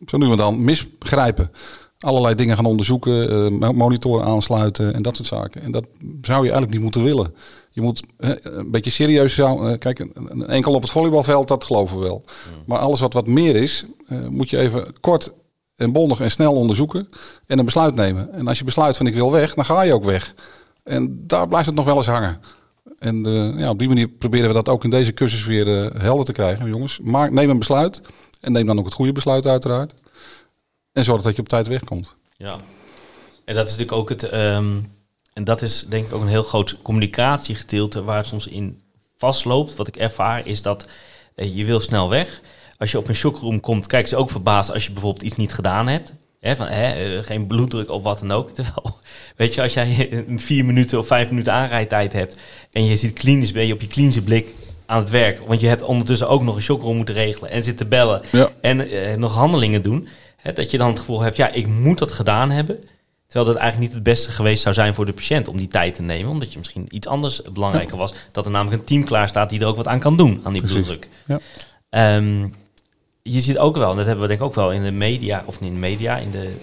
zo 0.07 0.17
nu 0.17 0.31
en 0.31 0.37
dan 0.37 0.65
misgrijpen. 0.65 1.51
Allerlei 1.99 2.35
dingen 2.35 2.57
gaan 2.57 2.65
onderzoeken, 2.65 3.53
monitoren 3.77 4.27
aansluiten 4.27 4.95
en 4.95 5.03
dat 5.03 5.17
soort 5.17 5.29
zaken. 5.29 5.63
En 5.63 5.71
dat 5.71 5.87
zou 6.23 6.45
je 6.45 6.51
eigenlijk 6.51 6.73
niet 6.73 6.83
moeten 6.83 7.05
willen. 7.05 7.35
Je 7.73 7.81
moet 7.81 8.03
een 8.17 8.71
beetje 8.71 8.91
serieus 8.91 9.35
zou. 9.35 9.71
eh, 9.71 9.79
kijk, 9.79 9.99
een, 9.99 10.47
enkel 10.47 10.75
op 10.75 10.83
het 10.83 10.91
volleybalveld, 10.91 11.49
dat 11.49 11.65
geloven 11.65 11.99
we 11.99 12.03
wel. 12.05 12.25
Maar 12.67 12.79
alles 12.79 13.01
wat 13.01 13.13
wat 13.13 13.27
meer 13.27 13.57
is, 13.57 13.85
eh, 14.07 14.27
moet 14.27 14.51
je 14.51 14.59
even 14.59 15.01
kort 15.01 15.33
en 15.77 15.93
bondig 15.93 16.21
en 16.21 16.31
snel 16.31 16.53
onderzoeken 16.55 17.09
en 17.47 17.59
een 17.59 17.65
besluit 17.65 17.95
nemen. 17.95 18.33
En 18.33 18.49
als 18.49 18.59
je 18.59 18.65
besluit 18.65 18.97
van 18.97 19.07
ik 19.07 19.15
wil 19.15 19.31
weg, 19.31 19.55
dan 19.55 19.65
ga 19.65 19.83
je 19.83 19.95
ook 19.95 20.05
weg. 20.05 20.35
En 20.83 21.27
daar 21.27 21.47
blijft 21.47 21.67
het 21.67 21.75
nog 21.75 21.85
wel 21.85 21.97
eens 21.97 22.07
hangen. 22.07 22.41
En 22.99 23.27
eh, 23.27 23.59
ja, 23.59 23.71
op 23.71 23.79
die 23.79 23.89
manier 23.89 24.09
proberen 24.09 24.49
we 24.49 24.55
dat 24.55 24.69
ook 24.69 24.85
in 24.85 24.91
deze 24.91 25.15
cursus 25.15 25.45
weer 25.45 25.67
helder 25.99 26.25
te 26.25 26.33
krijgen. 26.33 26.69
Jongens, 26.69 26.99
maar 27.03 27.33
neem 27.33 27.51
een 27.51 27.59
besluit. 27.59 28.01
En 28.41 28.53
neem 28.53 28.67
dan 28.67 28.79
ook 28.79 28.85
het 28.85 28.95
goede 28.95 29.13
besluit 29.13 29.47
uiteraard. 29.47 29.95
En 30.93 31.05
zorg 31.05 31.23
dat 31.23 31.37
je 31.37 31.43
op 31.43 31.49
tijd 31.49 31.67
wegkomt. 31.69 32.15
Ja. 32.37 32.57
En 33.45 33.55
dat 33.55 33.67
is 33.67 33.71
natuurlijk 33.77 33.99
ook 33.99 34.09
het. 34.09 34.23
ehm, 34.23 34.77
en 35.33 35.45
dat 35.45 35.63
is 35.63 35.87
denk 35.89 36.07
ik 36.07 36.13
ook 36.13 36.21
een 36.21 36.29
heel 36.29 36.43
groot 36.43 36.77
communicatiegedeelte 36.83 38.03
waar 38.03 38.17
het 38.17 38.27
soms 38.27 38.47
in 38.47 38.81
vastloopt. 39.19 39.75
Wat 39.77 39.89
ik 39.89 39.97
ervaar 39.97 40.47
is 40.47 40.63
dat 40.63 40.87
eh, 41.35 41.57
je 41.57 41.65
wil 41.65 41.81
snel 41.81 42.09
weg. 42.09 42.41
Als 42.79 42.91
je 42.91 42.99
op 42.99 43.09
een 43.09 43.15
shockroom 43.15 43.61
komt, 43.61 43.87
kijken 43.87 44.09
ze 44.09 44.17
ook 44.17 44.31
verbaasd 44.31 44.73
als 44.73 44.85
je 44.87 44.93
bijvoorbeeld 44.93 45.25
iets 45.25 45.37
niet 45.37 45.53
gedaan 45.53 45.89
hebt. 45.89 46.13
Hè, 46.41 46.57
van, 46.57 46.67
eh, 46.67 47.19
geen 47.23 47.47
bloeddruk 47.47 47.91
of 47.91 48.03
wat 48.03 48.19
dan 48.19 48.33
ook. 48.33 48.51
Terwijl, 48.55 48.99
weet 49.37 49.55
je, 49.55 49.63
als 49.63 49.73
jij 49.73 50.09
een 50.27 50.41
vier 50.41 50.65
minuten 50.65 50.99
of 50.99 51.07
vijf 51.07 51.31
minuten 51.31 51.53
aanrijdtijd 51.53 52.13
hebt 52.13 52.37
en 52.73 52.85
je 52.85 52.97
zit 52.97 53.13
klinisch, 53.13 53.53
ben 53.53 53.67
je 53.67 53.73
op 53.73 53.81
je 53.81 53.87
klinische 53.87 54.23
blik 54.23 54.55
aan 54.87 54.99
het 54.99 55.11
werk. 55.11 55.41
Want 55.47 55.61
je 55.61 55.67
hebt 55.67 55.83
ondertussen 55.83 56.29
ook 56.29 56.43
nog 56.43 56.55
een 56.55 56.63
shockroom 56.63 56.97
moeten 56.97 57.15
regelen 57.15 57.51
en 57.51 57.63
zit 57.65 57.77
te 57.77 57.85
bellen 57.87 58.23
Ja. 58.33 58.51
en 58.61 58.91
eh, 58.91 59.17
nog 59.17 59.35
handelingen 59.35 59.83
doen. 59.83 60.09
Dat 60.55 60.71
je 60.71 60.79
dan 60.79 60.89
het 60.89 60.99
gevoel 60.99 61.21
hebt, 61.21 61.37
ja, 61.37 61.53
ik 61.53 61.67
moet 61.67 61.99
dat 61.99 62.11
gedaan 62.11 62.51
hebben. 62.51 62.85
Terwijl 63.31 63.53
dat 63.53 63.61
eigenlijk 63.61 63.91
niet 63.91 63.95
het 63.95 64.09
beste 64.13 64.31
geweest 64.31 64.63
zou 64.63 64.75
zijn 64.75 64.95
voor 64.95 65.07
de 65.07 65.13
patiënt 65.13 65.49
om 65.49 65.57
die 65.57 65.69
tijd 65.69 65.95
te 65.95 66.03
nemen. 66.03 66.31
Omdat 66.31 66.53
je 66.53 66.59
misschien 66.59 66.87
iets 66.89 67.07
anders 67.07 67.43
belangrijker 67.43 67.97
was. 67.97 68.15
Dat 68.33 68.45
er 68.45 68.51
namelijk 68.51 68.81
een 68.81 68.87
team 68.87 69.05
klaar 69.05 69.29
staat 69.29 69.51
die 69.51 69.61
er 69.61 69.67
ook 69.67 69.77
wat 69.77 69.87
aan 69.87 69.99
kan 69.99 70.17
doen 70.17 70.41
aan 70.45 70.53
die 70.53 70.63
Precies. 70.63 70.83
bloeddruk. 70.83 71.09
Ja. 71.27 71.39
Ehm, 71.91 72.49
je 73.23 73.41
ziet 73.41 73.59
ook 73.59 73.77
wel, 73.77 73.91
en 73.91 73.97
dat 73.97 74.07
hebben 74.07 74.23
we 74.23 74.29
denk 74.29 74.41
ik 74.41 74.47
ook 74.47 74.55
wel 74.55 74.73
in 74.73 74.85
de 74.85 74.91
media, 74.91 75.43
of 75.47 75.61
niet 75.61 75.69
in 75.69 75.75
de 75.75 75.81
media, 75.81 76.17
in 76.17 76.31
de 76.31 76.57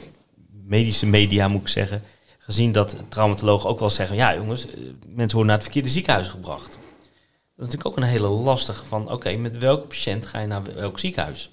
medische 0.66 1.06
media 1.06 1.48
moet 1.48 1.62
ik 1.62 1.68
zeggen, 1.68 2.02
gezien 2.38 2.72
dat 2.72 2.98
traumatologen 3.10 3.70
ook 3.70 3.80
wel 3.80 3.90
zeggen, 3.90 4.16
ja 4.16 4.36
jongens, 4.36 4.66
eh, 4.66 4.74
mensen 5.06 5.16
worden 5.16 5.46
naar 5.46 5.56
het 5.56 5.64
verkeerde 5.64 5.90
ziekenhuis 5.90 6.28
gebracht. 6.28 6.70
Dat 6.70 7.68
is 7.68 7.74
natuurlijk 7.74 7.88
ook 7.88 7.98
een 7.98 8.04
hele 8.04 8.28
lastige 8.28 8.86
van, 8.86 9.12
oké, 9.12 9.36
met 9.36 9.58
welke 9.58 9.88
patiënt 9.88 10.26
ga 10.26 10.40
je 10.40 10.48
naar 10.48 10.62
welk 10.76 11.00
ziekenhuis? 11.00 11.52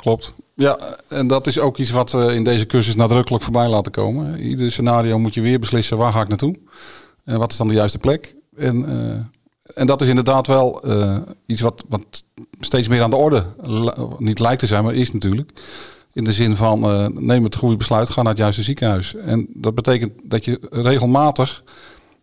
Klopt. 0.00 0.32
Ja, 0.54 0.78
en 1.08 1.26
dat 1.26 1.46
is 1.46 1.58
ook 1.58 1.78
iets 1.78 1.90
wat 1.90 2.12
we 2.12 2.34
in 2.34 2.44
deze 2.44 2.66
cursus 2.66 2.94
nadrukkelijk 2.94 3.44
voorbij 3.44 3.68
laten 3.68 3.92
komen. 3.92 4.40
Ieder 4.40 4.70
scenario 4.70 5.18
moet 5.18 5.34
je 5.34 5.40
weer 5.40 5.58
beslissen 5.58 5.96
waar 5.96 6.12
ga 6.12 6.20
ik 6.20 6.28
naartoe. 6.28 6.56
En 7.24 7.38
wat 7.38 7.50
is 7.52 7.56
dan 7.56 7.68
de 7.68 7.74
juiste 7.74 7.98
plek. 7.98 8.34
En, 8.56 8.88
eh, 8.88 9.74
en 9.74 9.86
dat 9.86 10.02
is 10.02 10.08
inderdaad 10.08 10.46
wel 10.46 10.82
eh, 10.82 11.16
iets 11.46 11.60
wat, 11.60 11.84
wat 11.88 12.24
steeds 12.60 12.88
meer 12.88 13.02
aan 13.02 13.10
de 13.10 13.16
orde 13.16 13.44
niet 14.18 14.38
lijkt 14.38 14.60
te 14.60 14.66
zijn, 14.66 14.84
maar 14.84 14.94
is 14.94 15.12
natuurlijk. 15.12 15.52
In 16.12 16.24
de 16.24 16.32
zin 16.32 16.56
van 16.56 16.84
eh, 16.84 17.06
neem 17.06 17.44
het 17.44 17.56
goede 17.56 17.76
besluit, 17.76 18.10
ga 18.10 18.22
naar 18.22 18.32
het 18.32 18.40
juiste 18.40 18.62
ziekenhuis. 18.62 19.14
En 19.14 19.46
dat 19.54 19.74
betekent 19.74 20.12
dat 20.24 20.44
je 20.44 20.60
regelmatig 20.70 21.62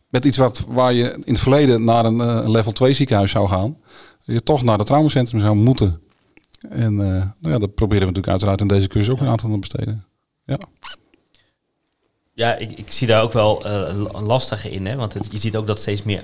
met 0.09 0.25
iets 0.25 0.37
wat, 0.37 0.65
waar 0.67 0.93
je 0.93 1.11
in 1.23 1.33
het 1.33 1.41
verleden 1.41 1.83
naar 1.83 2.05
een 2.05 2.21
eh, 2.21 2.39
level 2.43 2.71
2 2.71 2.93
ziekenhuis 2.93 3.31
zou 3.31 3.47
gaan, 3.47 3.77
je 4.23 4.43
toch 4.43 4.63
naar 4.63 4.77
het 4.77 4.87
traumacentrum 4.87 5.41
zou 5.41 5.55
moeten. 5.55 6.01
En 6.69 6.91
eh, 6.99 7.07
nou 7.39 7.53
ja, 7.53 7.59
dat 7.59 7.75
proberen 7.75 8.07
we 8.07 8.11
natuurlijk 8.13 8.27
uiteraard 8.27 8.61
in 8.61 8.67
deze 8.67 8.87
cursus 8.87 9.13
ook 9.13 9.19
een 9.19 9.27
aantal 9.27 9.49
te 9.51 9.57
besteden. 9.59 10.05
Ja. 10.45 10.57
Ja, 12.33 12.55
ik, 12.55 12.71
ik 12.71 12.91
zie 12.91 13.07
daar 13.07 13.21
ook 13.21 13.33
wel 13.33 13.65
eh, 13.65 13.95
la- 13.95 14.21
lastige 14.21 14.69
in. 14.71 14.85
Hè? 14.85 14.95
Want 14.95 15.13
het, 15.13 15.27
je 15.31 15.37
ziet 15.37 15.55
ook 15.55 15.67
dat 15.67 15.79
steeds 15.79 16.03
meer 16.03 16.23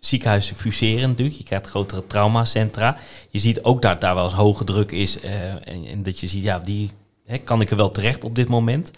ziekenhuizen 0.00 0.56
fuseren 0.56 1.08
natuurlijk. 1.08 1.36
Je 1.38 1.44
krijgt 1.44 1.66
grotere 1.66 2.06
traumacentra. 2.06 2.96
Je 3.30 3.38
ziet 3.38 3.62
ook 3.62 3.82
dat 3.82 4.00
daar 4.00 4.14
wel 4.14 4.24
eens 4.24 4.32
hoge 4.32 4.64
druk 4.64 4.92
is. 4.92 5.20
eh, 5.20 5.50
en, 5.50 5.86
en 5.86 6.02
dat 6.02 6.20
je 6.20 6.26
ziet, 6.26 6.42
ja, 6.42 6.58
die 6.58 6.90
hè, 7.26 7.38
kan 7.38 7.60
ik 7.60 7.70
er 7.70 7.76
wel 7.76 7.90
terecht 7.90 8.24
op 8.24 8.34
dit 8.34 8.48
moment. 8.48 8.90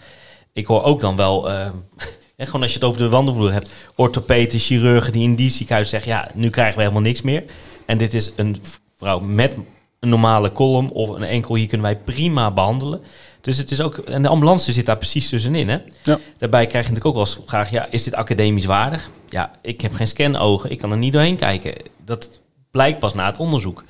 Ik 0.53 0.65
hoor 0.65 0.83
ook 0.83 0.99
dan 0.99 1.15
wel, 1.15 1.45
hè, 2.37 2.45
gewoon 2.45 2.61
als 2.61 2.71
je 2.71 2.77
het 2.77 2.87
over 2.87 3.01
de 3.01 3.09
wandelvloer 3.09 3.51
hebt, 3.51 3.69
orthopeden, 3.95 4.59
chirurgen 4.59 5.13
die 5.13 5.23
in 5.23 5.35
die 5.35 5.49
ziekenhuis 5.49 5.89
zeggen, 5.89 6.11
ja, 6.11 6.31
nu 6.33 6.49
krijgen 6.49 6.75
we 6.75 6.81
helemaal 6.81 7.01
niks 7.01 7.21
meer. 7.21 7.43
En 7.85 7.97
dit 7.97 8.13
is 8.13 8.31
een 8.35 8.57
vrouw 8.97 9.19
met 9.19 9.57
een 9.99 10.09
normale 10.09 10.49
kolom 10.49 10.89
of 10.89 11.09
een 11.09 11.23
enkel, 11.23 11.55
hier 11.55 11.67
kunnen 11.67 11.85
wij 11.87 11.97
prima 11.97 12.51
behandelen. 12.51 13.01
Dus 13.41 13.57
het 13.57 13.71
is 13.71 13.81
ook, 13.81 13.97
en 13.97 14.21
de 14.21 14.27
ambulance 14.27 14.71
zit 14.71 14.85
daar 14.85 14.97
precies 14.97 15.29
tussenin. 15.29 15.69
Hè? 15.69 15.77
Ja. 16.03 16.19
Daarbij 16.37 16.67
krijg 16.67 16.85
je 16.85 16.91
natuurlijk 16.93 17.05
ook 17.05 17.13
wel 17.13 17.25
eens 17.25 17.39
vraag, 17.45 17.69
ja, 17.69 17.87
is 17.89 18.03
dit 18.03 18.13
academisch 18.13 18.65
waardig? 18.65 19.09
Ja, 19.29 19.51
ik 19.61 19.81
heb 19.81 19.93
geen 19.93 20.07
scanogen, 20.07 20.71
ik 20.71 20.77
kan 20.77 20.91
er 20.91 20.97
niet 20.97 21.13
doorheen 21.13 21.35
kijken. 21.37 21.73
Dat 22.05 22.41
blijkt 22.71 22.99
pas 22.99 23.13
na 23.13 23.25
het 23.25 23.39
onderzoek. 23.39 23.83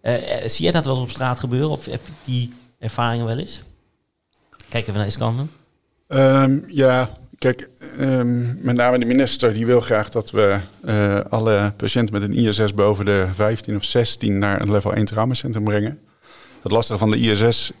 Eh, 0.00 0.42
eh, 0.42 0.48
zie 0.48 0.62
jij 0.62 0.72
dat 0.72 0.84
wel 0.84 0.94
eens 0.94 1.02
op 1.04 1.10
straat 1.10 1.38
gebeuren 1.38 1.70
of 1.70 1.84
heb 1.84 2.00
je 2.06 2.12
die 2.24 2.52
ervaring 2.78 3.24
wel 3.24 3.38
eens? 3.38 3.62
Kijk 4.68 4.86
even 4.86 5.00
naar 5.00 5.10
scannen. 5.10 5.50
Ehm, 6.08 6.58
ja, 6.66 7.10
kijk, 7.42 7.68
ehm, 7.98 8.64
met 8.64 8.74
name 8.76 8.98
de 8.98 9.04
minister 9.04 9.52
die 9.52 9.66
wil 9.66 9.80
graag 9.80 10.08
dat 10.08 10.30
we 10.30 10.56
eh, 10.84 11.20
alle 11.28 11.72
patiënten 11.76 12.14
met 12.20 12.22
een 12.22 12.34
ISS 12.46 12.74
boven 12.74 13.04
de 13.04 13.26
15 13.34 13.76
of 13.76 13.84
16 13.84 14.38
naar 14.38 14.60
een 14.60 14.70
level 14.70 14.92
1 14.94 15.04
traumacentrum 15.04 15.64
brengen. 15.64 15.98
Het 16.62 16.72
lastige 16.72 16.98
van 16.98 17.10
de 17.10 17.16
ISS 17.18 17.72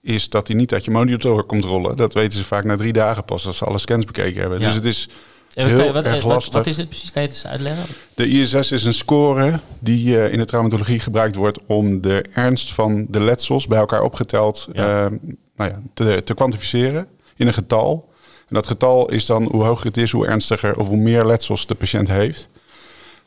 is 0.00 0.28
dat 0.28 0.46
hij 0.46 0.56
niet 0.56 0.72
uit 0.72 0.84
je 0.84 0.90
monitor 0.90 1.44
komt 1.44 1.64
rollen. 1.64 1.96
Dat 1.96 2.12
weten 2.14 2.38
ze 2.38 2.44
vaak 2.44 2.64
na 2.64 2.76
drie 2.76 2.92
dagen 2.92 3.24
pas 3.24 3.46
als 3.46 3.56
ze 3.56 3.64
alle 3.64 3.78
scans 3.78 4.04
bekeken 4.04 4.40
hebben. 4.40 4.60
Ja. 4.60 4.66
Dus 4.66 4.74
het 4.74 4.84
is 4.84 5.08
Heel 5.54 5.84
je- 5.84 5.92
wat, 5.92 6.04
erg 6.04 6.14
wat, 6.22 6.32
lastig. 6.32 6.52
wat 6.54 6.66
is 6.66 6.76
het 6.76 6.88
precies? 6.88 7.10
Kan 7.12 7.22
je 7.22 7.28
het 7.28 7.36
eens 7.36 7.46
uitleggen? 7.46 7.84
De 8.14 8.26
ISS 8.28 8.72
is 8.72 8.84
een 8.84 8.94
score 8.94 9.60
die 9.78 10.18
eh, 10.20 10.32
in 10.32 10.38
de 10.38 10.44
traumatologie 10.44 11.00
gebruikt 11.00 11.36
wordt 11.36 11.58
om 11.66 12.00
de 12.00 12.24
ernst 12.34 12.72
van 12.72 13.06
de 13.08 13.20
letsels 13.20 13.66
bij 13.66 13.78
elkaar 13.78 14.02
opgeteld 14.02 14.68
Ja. 14.72 15.04
eh, 15.04 15.10
nou 15.56 15.70
ja, 15.70 15.82
te, 15.94 16.22
te 16.24 16.34
kwantificeren 16.34 17.06
in 17.36 17.46
een 17.46 17.52
getal. 17.54 18.14
En 18.48 18.54
dat 18.54 18.66
getal 18.66 19.10
is 19.10 19.26
dan 19.26 19.42
hoe 19.42 19.62
hoger 19.62 19.86
het 19.86 19.96
is, 19.96 20.12
hoe 20.12 20.26
ernstiger 20.26 20.78
of 20.78 20.88
hoe 20.88 20.96
meer 20.96 21.24
letsels 21.24 21.66
de 21.66 21.74
patiënt 21.74 22.08
heeft. 22.08 22.48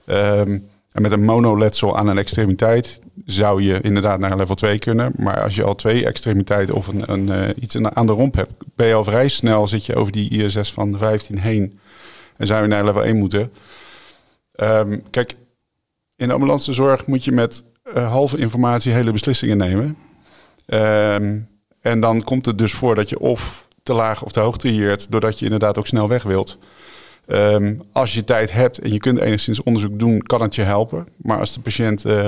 Ehm, 0.05 0.59
en 0.91 1.01
met 1.01 1.11
een 1.11 1.23
monoletsel 1.23 1.97
aan 1.97 2.07
een 2.07 2.17
extremiteit 2.17 2.99
zou 3.25 3.61
je 3.61 3.81
inderdaad 3.81 4.19
naar 4.19 4.37
level 4.37 4.55
2 4.55 4.79
kunnen. 4.79 5.13
Maar 5.17 5.43
als 5.43 5.55
je 5.55 5.63
al 5.63 5.75
twee 5.75 6.05
extremiteiten 6.05 6.75
of 6.75 6.87
een, 6.87 7.11
een, 7.11 7.31
eh, 7.31 7.63
iets 7.63 7.77
aan- 7.77 8.07
de 8.07 8.11
romp 8.11 8.35
hebt, 8.35 8.51
ben 8.75 8.87
je 8.87 8.93
al 8.93 9.03
vrij 9.03 9.27
snel 9.27 9.67
zit 9.67 9.85
je 9.85 9.95
over 9.95 10.11
die 10.11 10.29
ISS 10.29 10.71
van 10.71 10.97
15 10.97 11.39
heen. 11.39 11.79
En 12.37 12.47
zou 12.47 12.61
je 12.61 12.67
naar 12.67 12.85
level 12.85 13.05
1 13.05 13.17
moeten. 13.17 13.51
Ehm, 14.55 14.99
kijk, 15.09 15.35
in 16.15 16.27
de 16.27 16.33
ambulancezorg 16.33 17.05
moet 17.05 17.23
je 17.23 17.31
met 17.31 17.63
eh, 17.93 18.11
halve 18.11 18.37
informatie 18.37 18.91
hele 18.91 19.11
beslissingen 19.11 19.57
nemen. 19.57 19.97
Ehm, 20.65 21.39
en 21.81 21.99
dan 21.99 22.23
komt 22.23 22.45
het 22.45 22.57
dus 22.57 22.73
voor 22.73 22.95
dat 22.95 23.09
je 23.09 23.19
of 23.19 23.67
te 23.89 23.95
laag 23.95 24.23
of 24.23 24.31
te 24.31 24.39
hoog 24.39 24.57
trieert, 24.57 25.11
doordat 25.11 25.39
je 25.39 25.45
inderdaad 25.45 25.77
ook 25.77 25.87
snel 25.87 26.07
weg 26.07 26.23
wilt. 26.23 26.57
Ehm, 27.27 27.75
als 27.91 28.13
je 28.13 28.23
tijd 28.23 28.51
hebt 28.51 28.79
en 28.79 28.91
je 28.91 28.99
kunt 28.99 29.19
enigszins 29.19 29.63
onderzoek 29.63 29.99
doen, 29.99 30.21
kan 30.21 30.41
het 30.41 30.55
je 30.55 30.61
helpen. 30.61 31.07
Maar 31.17 31.39
als 31.39 31.53
de 31.53 31.59
patiënt 31.59 32.05
eh, 32.05 32.27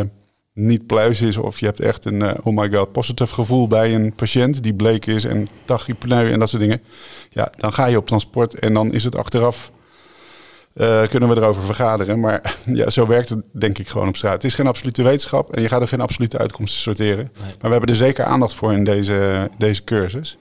niet 0.54 0.86
pluis 0.86 1.22
is 1.22 1.38
of 1.38 1.60
je 1.60 1.66
hebt 1.66 1.80
echt 1.80 2.06
een 2.06 2.22
eh, 2.22 2.34
oh 2.44 2.56
my 2.58 2.70
god 2.70 2.92
positive 2.92 3.34
gevoel 3.34 3.68
bij 3.68 3.96
een 3.96 4.14
patiënt 4.14 4.64
die 4.64 4.74
bleek 4.74 5.06
is 5.06 5.24
en 5.24 5.48
daghypneu 5.66 6.32
en 6.32 6.40
dat 6.40 6.50
soort 6.50 6.62
dingen, 6.62 6.82
ja, 7.30 7.52
dan 7.58 7.74
ga 7.74 7.86
je 7.86 7.98
op 7.98 8.08
transport 8.08 8.60
en 8.60 8.74
dan 8.74 8.94
is 8.94 9.04
het 9.04 9.16
achteraf 9.16 9.72
eh, 10.74 11.08
kunnen 11.08 11.30
we 11.30 11.36
erover 11.36 11.64
vergaderen. 11.64 12.20
Maar 12.20 12.56
ja, 12.82 12.90
zo 12.90 13.08
werkt 13.08 13.30
het 13.30 13.46
denk 13.52 13.78
ik 13.78 13.88
gewoon 13.88 14.08
op 14.08 14.16
straat. 14.16 14.34
Het 14.34 14.44
is 14.44 14.54
geen 14.54 14.68
absolute 14.68 15.04
wetenschap 15.04 15.56
en 15.56 15.62
je 15.62 15.68
gaat 15.68 15.82
er 15.82 15.88
geen 15.88 16.02
absolute 16.02 16.38
uitkomsten 16.38 16.82
sorteren. 16.82 17.30
Nee. 17.40 17.44
Maar 17.44 17.56
we 17.62 17.70
hebben 17.70 17.90
er 17.90 17.96
zeker 17.96 18.26
aandacht 18.26 18.54
voor 18.54 18.74
in 18.74 18.84
deze, 18.84 19.50
deze 19.58 19.84
cursus. 19.84 20.38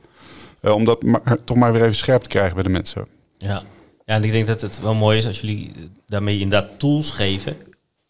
Eh, 0.60 0.74
om 0.74 0.84
dat 0.84 1.02
maar, 1.02 1.38
toch 1.44 1.56
maar 1.56 1.72
weer 1.72 1.82
even 1.82 1.94
scherp 1.94 2.22
te 2.22 2.28
krijgen 2.28 2.54
bij 2.54 2.62
de 2.62 2.68
mensen. 2.68 3.06
Ja. 3.38 3.62
ja, 4.04 4.14
en 4.14 4.24
ik 4.24 4.32
denk 4.32 4.46
dat 4.46 4.60
het 4.60 4.80
wel 4.80 4.94
mooi 4.94 5.18
is 5.18 5.26
als 5.26 5.40
jullie 5.40 5.72
daarmee 6.06 6.38
inderdaad 6.38 6.78
tools 6.78 7.10
geven 7.10 7.56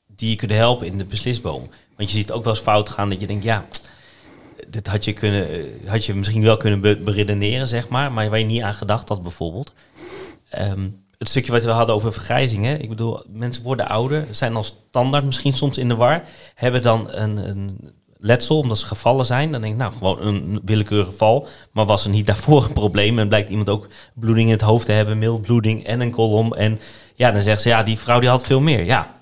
die 0.06 0.30
je 0.30 0.36
kunnen 0.36 0.56
helpen 0.56 0.86
in 0.86 0.98
de 0.98 1.04
beslisboom. 1.04 1.68
Want 1.96 2.10
je 2.10 2.16
ziet 2.18 2.32
ook 2.32 2.44
wel 2.44 2.52
eens 2.52 2.62
fout 2.62 2.88
gaan 2.88 3.08
dat 3.08 3.20
je 3.20 3.26
denkt, 3.26 3.44
ja, 3.44 3.64
dit 4.68 4.86
had 4.86 5.04
je, 5.04 5.12
kunnen, 5.12 5.48
eh, 5.50 5.90
had 5.90 6.04
je 6.04 6.14
misschien 6.14 6.42
wel 6.42 6.56
kunnen 6.56 6.80
be- 6.80 6.96
beredeneren, 7.04 7.66
zeg 7.68 7.88
maar, 7.88 8.12
maar 8.12 8.30
waar 8.30 8.38
je 8.38 8.44
niet 8.44 8.62
aan 8.62 8.74
gedacht 8.74 9.08
had 9.08 9.22
bijvoorbeeld. 9.22 9.74
Ehm, 10.48 10.88
het 11.18 11.28
stukje 11.28 11.52
wat 11.52 11.64
we 11.64 11.70
hadden 11.70 11.94
over 11.94 12.12
vergrijzing, 12.12 12.64
hè? 12.64 12.74
ik 12.74 12.88
bedoel, 12.88 13.24
mensen 13.28 13.62
worden 13.62 13.88
ouder, 13.88 14.26
zijn 14.30 14.56
al 14.56 14.62
standaard 14.62 15.24
misschien 15.24 15.52
soms 15.52 15.78
in 15.78 15.88
de 15.88 15.94
war, 15.94 16.22
hebben 16.54 16.82
dan 16.82 17.06
een, 17.10 17.36
een 17.36 17.92
letsel 18.20 18.58
omdat 18.58 18.78
ze 18.78 18.86
gevallen 18.86 19.26
zijn. 19.26 19.50
Dan 19.50 19.60
denk 19.60 19.72
ik, 19.72 19.78
nou, 19.78 19.92
gewoon 19.92 20.20
een 20.20 20.60
willekeurig 20.64 21.06
geval, 21.06 21.46
maar 21.72 21.84
was 21.84 22.04
er 22.04 22.10
niet 22.10 22.26
daarvoor 22.26 22.64
een 22.64 22.72
probleem 22.72 23.18
en 23.18 23.28
blijkt 23.28 23.50
iemand 23.50 23.70
ook 23.70 23.88
bloeding 24.14 24.46
in 24.46 24.52
het 24.52 24.62
hoofd 24.62 24.86
te 24.86 24.92
hebben, 24.92 25.18
mildbloeding 25.18 25.84
en 25.84 26.00
een 26.00 26.10
kolom. 26.10 26.52
En 26.52 26.78
ja, 27.14 27.30
dan 27.30 27.42
zegt 27.42 27.62
ze, 27.62 27.68
ja, 27.68 27.82
die 27.82 27.98
vrouw 27.98 28.20
die 28.20 28.28
had 28.28 28.46
veel 28.46 28.60
meer. 28.60 28.84
Ja, 28.84 29.18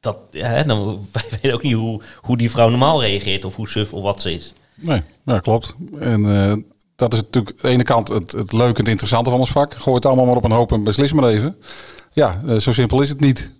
dat, 0.00 0.16
ja, 0.30 0.62
dan, 0.62 0.86
wij 1.12 1.24
weten 1.30 1.52
ook 1.52 1.62
niet 1.62 1.74
hoe, 1.74 2.00
hoe 2.20 2.36
die 2.36 2.50
vrouw 2.50 2.68
normaal 2.68 3.02
reageert 3.02 3.44
of 3.44 3.56
hoe 3.56 3.68
suf 3.68 3.92
of 3.92 4.02
wat 4.02 4.20
ze 4.20 4.32
is. 4.32 4.52
Nee, 4.74 5.02
ja, 5.24 5.38
klopt. 5.38 5.74
En 5.98 6.24
eh, 6.24 6.56
dat 6.96 7.12
is 7.12 7.20
natuurlijk 7.20 7.54
aan 7.56 7.62
de 7.62 7.68
ene 7.68 7.82
kant 7.82 8.08
het, 8.08 8.32
het 8.32 8.52
leuke 8.52 8.82
en 8.82 8.90
interessante 8.90 9.30
van 9.30 9.38
ons 9.38 9.50
vak. 9.50 9.74
Gooi 9.74 9.96
het 9.96 10.06
allemaal 10.06 10.26
maar 10.26 10.36
op 10.36 10.44
een 10.44 10.50
hoop 10.50 10.72
en 10.72 10.84
beslis 10.84 11.12
maar 11.12 11.28
even. 11.28 11.56
Ja, 12.12 12.40
eh, 12.46 12.56
zo 12.56 12.72
simpel 12.72 13.00
is 13.00 13.08
het 13.08 13.20
niet. 13.20 13.52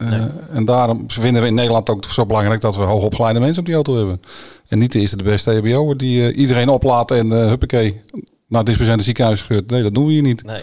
Eh, 0.00 0.08
Nee. 0.08 0.28
En 0.52 0.64
daarom 0.64 1.04
vinden 1.10 1.42
we 1.42 1.48
in 1.48 1.54
Nederland 1.54 1.90
ook 1.90 2.04
zo 2.04 2.26
belangrijk 2.26 2.60
dat 2.60 2.76
we 2.76 2.82
hoogopgeleide 2.82 3.40
mensen 3.40 3.58
op 3.58 3.64
die 3.66 3.74
auto 3.74 3.96
hebben. 3.96 4.20
En 4.68 4.78
niet 4.78 4.92
de 4.92 5.00
eerste 5.00 5.16
de 5.16 5.24
beste 5.24 5.50
EBO 5.50 5.96
die 5.96 6.26
eh, 6.30 6.38
iedereen 6.38 6.68
oplaat 6.68 7.10
en 7.10 7.32
eh 7.32 7.46
huppakee 7.46 8.00
naar 8.48 8.58
het 8.58 8.66
dispensende 8.66 9.02
ziekenhuis. 9.02 9.46
Nee, 9.48 9.82
dat 9.82 9.94
doen 9.94 10.06
we 10.06 10.12
hier 10.12 10.22
niet. 10.22 10.44
Nee. 10.44 10.62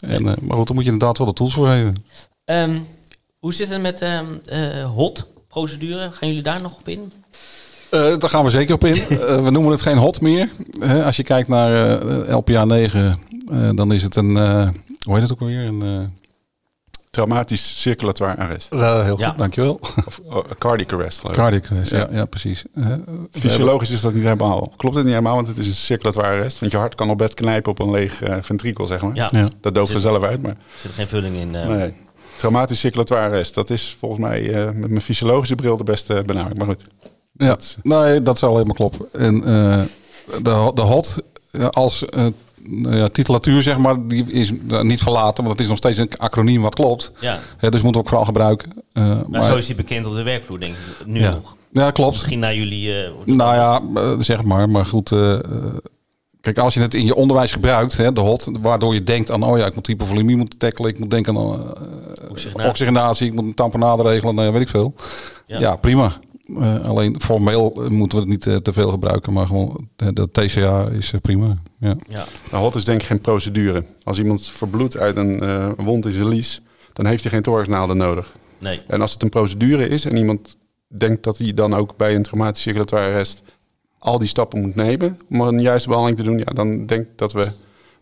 En, 0.00 0.22
maar 0.22 0.34
goed, 0.34 0.66
daar 0.66 0.74
moet 0.74 0.84
je 0.84 0.90
inderdaad 0.90 1.18
wel 1.18 1.26
de 1.26 1.32
tools 1.32 1.54
voor 1.54 1.68
hebben. 1.68 1.94
Ehm, 2.44 2.78
hoe 3.38 3.54
zit 3.54 3.70
het 3.70 3.82
met 3.82 4.02
ehm 4.02 4.26
eh, 4.44 4.84
hot 4.94 5.26
procedure? 5.48 6.10
Gaan 6.12 6.28
jullie 6.28 6.42
daar 6.42 6.62
nog 6.62 6.76
op 6.78 6.88
in? 6.88 7.12
Daar 7.90 8.28
gaan 8.30 8.44
we 8.44 8.50
zeker 8.50 8.74
op 8.74 8.84
in. 8.84 8.94
We 9.44 9.50
noemen 9.50 9.70
het 9.72 9.82
geen 9.82 9.96
hot 9.98 10.20
meer. 10.20 10.48
Als 11.04 11.16
je 11.16 11.22
kijkt 11.22 11.48
naar 11.48 12.04
LPA 12.34 12.64
9, 12.64 13.18
eh, 13.50 13.70
dan 13.74 13.92
is 13.92 14.02
het 14.02 14.16
een, 14.16 14.36
hoe 14.36 15.14
heet 15.14 15.22
het 15.22 15.32
ook 15.32 15.40
alweer? 15.40 15.64
Een, 15.66 16.12
Traumatisch 17.14 17.80
circulatoire 17.80 18.36
arrest. 18.40 18.70
heel 18.74 19.06
goed, 19.10 19.18
Ja. 19.18 19.30
dankjewel. 19.32 19.80
Of 20.06 20.20
oh, 20.24 20.44
cardiac 20.58 20.92
arrest 20.92 21.18
geloof 21.20 21.36
ik. 21.36 21.42
Cardiac 21.42 21.70
arrest, 21.70 21.90
ja, 21.90 21.98
Ja. 21.98 22.08
ja, 22.10 22.24
precies. 22.24 22.64
Eh, 22.74 22.86
Fysiologisch 23.30 23.90
is 23.90 24.00
dat 24.00 24.14
niet 24.14 24.22
helemaal. 24.22 24.72
Klopt 24.76 24.94
het 24.94 25.04
niet 25.04 25.14
helemaal, 25.14 25.34
want 25.34 25.46
het 25.48 25.56
is 25.56 25.66
een 25.66 25.74
circulatoire 25.74 26.28
arrest. 26.28 26.58
Want 26.60 26.72
je 26.72 26.78
hart 26.78 26.94
kan 26.94 27.10
op 27.10 27.18
bed 27.18 27.34
knijpen 27.34 27.70
op 27.70 27.78
een 27.78 27.90
leeg 27.90 28.22
eh, 28.22 28.36
ventrikel, 28.40 28.86
zeg 28.86 29.02
maar. 29.02 29.14
Ja. 29.14 29.48
Dat 29.60 29.74
dooft 29.74 29.94
er 29.94 30.00
zelf 30.00 30.22
uit, 30.24 30.42
maar 30.42 30.50
er 30.50 30.56
zit 30.80 30.92
geen 30.92 31.08
vulling 31.08 31.36
in. 31.36 31.54
eh. 31.54 31.66
nee. 31.68 31.94
Traumatisch 32.36 32.80
circulatoire 32.80 33.26
arrest, 33.26 33.54
dat 33.54 33.70
is 33.70 33.96
volgens 33.98 34.20
mij 34.20 34.52
eh, 34.54 34.64
met 34.64 34.88
mijn 34.90 35.00
fysiologische 35.00 35.54
bril 35.54 35.76
de 35.76 35.84
beste 35.84 36.22
benaming. 36.26 36.56
Maar 36.58 36.66
goed, 36.66 36.82
Ja, 37.36 37.46
Dat- 37.46 37.76
nee, 37.82 38.22
dat 38.22 38.38
zal 38.38 38.52
helemaal 38.52 38.74
kloppen. 38.74 39.06
En 39.12 39.34
eh, 39.44 39.80
de, 40.42 40.70
de 40.74 40.80
HOT 40.82 41.16
als 41.70 42.04
nou 42.68 42.96
ja, 42.96 43.08
titulatuur, 43.08 43.62
zeg 43.62 43.78
maar, 43.78 44.06
die 44.06 44.32
is 44.32 44.52
eh, 44.70 44.80
niet 44.80 45.02
verlaten, 45.02 45.44
want 45.44 45.50
het 45.56 45.60
is 45.60 45.68
nog 45.68 45.76
steeds 45.76 45.98
een 45.98 46.10
acroniem 46.16 46.62
wat 46.62 46.74
klopt. 46.74 47.12
Ja, 47.20 47.38
dus 47.60 47.70
moeten 47.70 47.90
we 47.92 47.98
ook 47.98 48.08
vooral 48.08 48.24
gebruiken. 48.24 48.72
Eh, 48.92 49.20
maar, 49.28 49.44
zo 49.44 49.56
is 49.56 49.66
hij 49.66 49.76
bekend 49.76 50.06
op 50.06 50.14
de 50.14 50.22
werkvloer, 50.22 50.60
denk 50.60 50.74
ik. 50.74 51.06
Nu 51.06 51.20
ja. 51.20 51.30
nog. 51.30 51.56
ja, 51.72 51.90
klopt. 51.90 52.12
Misschien 52.12 52.38
naar 52.38 52.54
jullie... 52.54 53.02
eh, 53.04 53.10
Nou 53.24 53.54
ja, 53.54 53.82
zeg 54.22 54.42
maar. 54.42 54.68
Maar 54.68 54.86
goed, 54.86 55.12
kijk, 56.40 56.58
als 56.58 56.74
je 56.74 56.80
het 56.80 56.94
in 56.94 57.04
je 57.04 57.14
onderwijs 57.14 57.52
gebruikt, 57.52 57.96
hè, 57.96 58.12
de 58.12 58.20
HOT, 58.20 58.50
waardoor 58.60 58.94
je 58.94 59.04
denkt 59.04 59.30
aan, 59.30 59.42
oh 59.42 59.58
ja, 59.58 59.66
ik 59.66 59.74
moet 59.74 59.86
hypovolemie 59.86 60.36
moeten 60.36 60.58
tackelen, 60.58 60.90
ik 60.90 60.98
moet 60.98 61.10
denken 61.10 61.36
aan 61.38 61.52
eh, 61.52 62.30
Oxygenatie. 62.30 62.68
oxygenatie, 62.70 63.26
ik 63.26 63.34
moet 63.34 63.44
een 63.44 63.54
tamponade 63.54 64.02
regelen, 64.02 64.34
nou 64.34 64.46
ja, 64.46 64.52
weet 64.52 64.62
ik 64.62 64.68
veel. 64.68 64.94
Ja. 65.46 65.58
Ja, 65.58 65.76
prima. 65.76 66.12
Eh, 66.46 66.84
alleen 66.84 67.20
formeel 67.20 67.72
eh, 67.74 67.88
moeten 67.88 68.18
we 68.18 68.24
het 68.24 68.32
niet 68.32 68.46
eh, 68.46 68.56
te 68.56 68.72
veel 68.72 68.90
gebruiken, 68.90 69.32
maar 69.32 69.46
gewoon 69.46 69.88
de 69.96 70.30
TCA 70.32 70.88
is 70.88 71.12
prima. 71.22 71.56
Ja. 71.78 71.96
Ja, 72.08 72.26
nou, 72.50 72.62
HOT 72.62 72.74
is 72.74 72.84
denk 72.84 73.00
ik 73.00 73.06
geen 73.06 73.20
procedure. 73.20 73.84
Als 74.02 74.18
iemand 74.18 74.50
verbloedt 74.50 74.96
uit 74.96 75.16
een 75.16 75.40
eh, 75.40 75.70
wond 75.76 76.06
in 76.06 76.12
zijn 76.12 76.28
lies, 76.28 76.62
dan 76.92 77.06
heeft 77.06 77.22
hij 77.22 77.32
geen 77.32 77.42
thoraxnaalden 77.42 77.96
nodig. 77.96 78.32
nee. 78.58 78.80
En 78.86 79.00
als 79.00 79.12
het 79.12 79.22
een 79.22 79.28
procedure 79.28 79.88
is 79.88 80.04
en 80.04 80.16
iemand 80.16 80.56
denkt 80.88 81.22
dat 81.22 81.38
hij 81.38 81.54
dan 81.54 81.74
ook 81.74 81.96
bij 81.96 82.14
een 82.14 82.22
traumatisch 82.22 82.62
circulatoire 82.62 83.06
arrest 83.06 83.42
al 83.98 84.18
die 84.18 84.28
stappen 84.28 84.60
moet 84.60 84.74
nemen 84.74 85.18
om 85.30 85.40
een 85.40 85.60
juiste 85.60 85.88
behandeling 85.88 86.20
te 86.22 86.30
doen, 86.30 86.38
ja, 86.38 86.44
dan 86.44 86.86
denk 86.86 87.02
ik 87.02 87.18
dat 87.18 87.32
we 87.32 87.50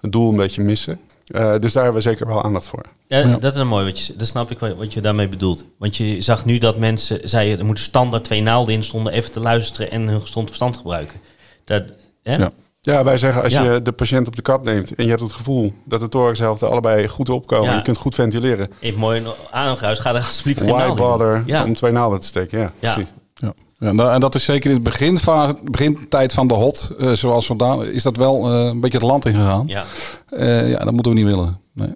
het 0.00 0.12
doel 0.12 0.30
een 0.30 0.36
beetje 0.36 0.62
missen. 0.62 1.00
Eh, 1.32 1.58
dus 1.58 1.72
daar 1.72 1.84
hebben 1.84 2.02
we 2.02 2.08
zeker 2.08 2.26
wel 2.26 2.42
aandacht 2.44 2.66
voor. 2.68 2.82
Ja, 3.06 3.18
Ja. 3.18 3.36
Dat 3.36 3.54
is 3.54 3.60
een 3.60 3.66
mooi, 3.68 3.84
wat 3.84 4.00
je, 4.00 4.16
dat 4.16 4.26
snap 4.26 4.50
ik 4.50 4.58
wat, 4.58 4.74
wat 4.76 4.92
je 4.92 5.00
daarmee 5.00 5.28
bedoelt. 5.28 5.64
Want 5.78 5.96
je 5.96 6.20
zag 6.20 6.44
nu 6.44 6.58
dat 6.58 6.76
mensen 6.78 7.20
zeiden, 7.28 7.58
er 7.58 7.64
moeten 7.64 7.84
standaard 7.84 8.24
twee 8.24 8.42
naalden 8.42 8.74
in 8.74 8.84
stonden, 8.84 9.12
even 9.12 9.32
te 9.32 9.40
luisteren 9.40 9.90
en 9.90 10.08
hun 10.08 10.20
gezond 10.20 10.46
verstand 10.46 10.76
gebruiken. 10.76 11.20
Dat, 11.64 11.82
hè? 12.22 12.36
Ja. 12.36 12.50
Ja, 12.80 13.04
wij 13.04 13.18
zeggen 13.18 13.42
als 13.42 13.52
Ja. 13.52 13.62
je 13.72 13.82
de 13.82 13.92
patiënt 13.92 14.26
op 14.26 14.36
de 14.36 14.42
kap 14.42 14.64
neemt 14.64 14.94
en 14.94 15.02
je 15.04 15.10
hebt 15.10 15.22
het 15.22 15.32
gevoel 15.32 15.72
dat 15.84 16.00
de 16.00 16.08
thoraxhelften 16.08 16.70
allebei 16.70 17.08
goed 17.08 17.28
opkomen, 17.28 17.70
Ja. 17.70 17.76
je 17.76 17.82
kunt 17.82 17.96
goed 17.96 18.14
ventileren. 18.14 18.70
Even 18.80 18.98
mooi 18.98 19.20
een 19.20 19.26
ademgeruis, 19.50 19.98
ga 19.98 20.10
er 20.10 20.16
alsjeblieft 20.16 20.60
geen 20.60 20.68
Why 20.70 20.78
naald 20.78 20.98
in. 20.98 21.04
bother 21.04 21.42
Ja. 21.46 21.64
om 21.64 21.74
twee 21.74 21.92
naalden 21.92 22.20
te 22.20 22.26
steken? 22.26 22.58
Ja, 22.58 22.72
Ja. 22.78 22.92
precies. 22.92 23.12
Ja. 23.34 23.52
Ja, 23.82 23.88
en 23.88 23.96
da- 23.96 24.12
en 24.12 24.20
dat 24.20 24.34
is 24.34 24.44
zeker 24.44 24.68
in 24.70 24.74
het 24.76 24.84
beginfase, 24.84 25.56
begintijd 25.70 26.32
van 26.32 26.48
de 26.48 26.54
hot, 26.54 26.90
eh, 26.98 27.12
zoals 27.12 27.46
vandaan, 27.46 27.84
is 27.86 28.02
dat 28.02 28.16
wel 28.16 28.50
eh, 28.52 28.64
een 28.64 28.80
beetje 28.80 28.98
het 28.98 29.06
land 29.06 29.26
ingegaan. 29.26 29.62
Ja. 29.66 29.84
Eh, 30.28 30.70
ja, 30.70 30.78
dat 30.78 30.92
moeten 30.92 31.12
we 31.12 31.18
niet 31.18 31.28
willen. 31.28 31.58
Nee. 31.72 31.88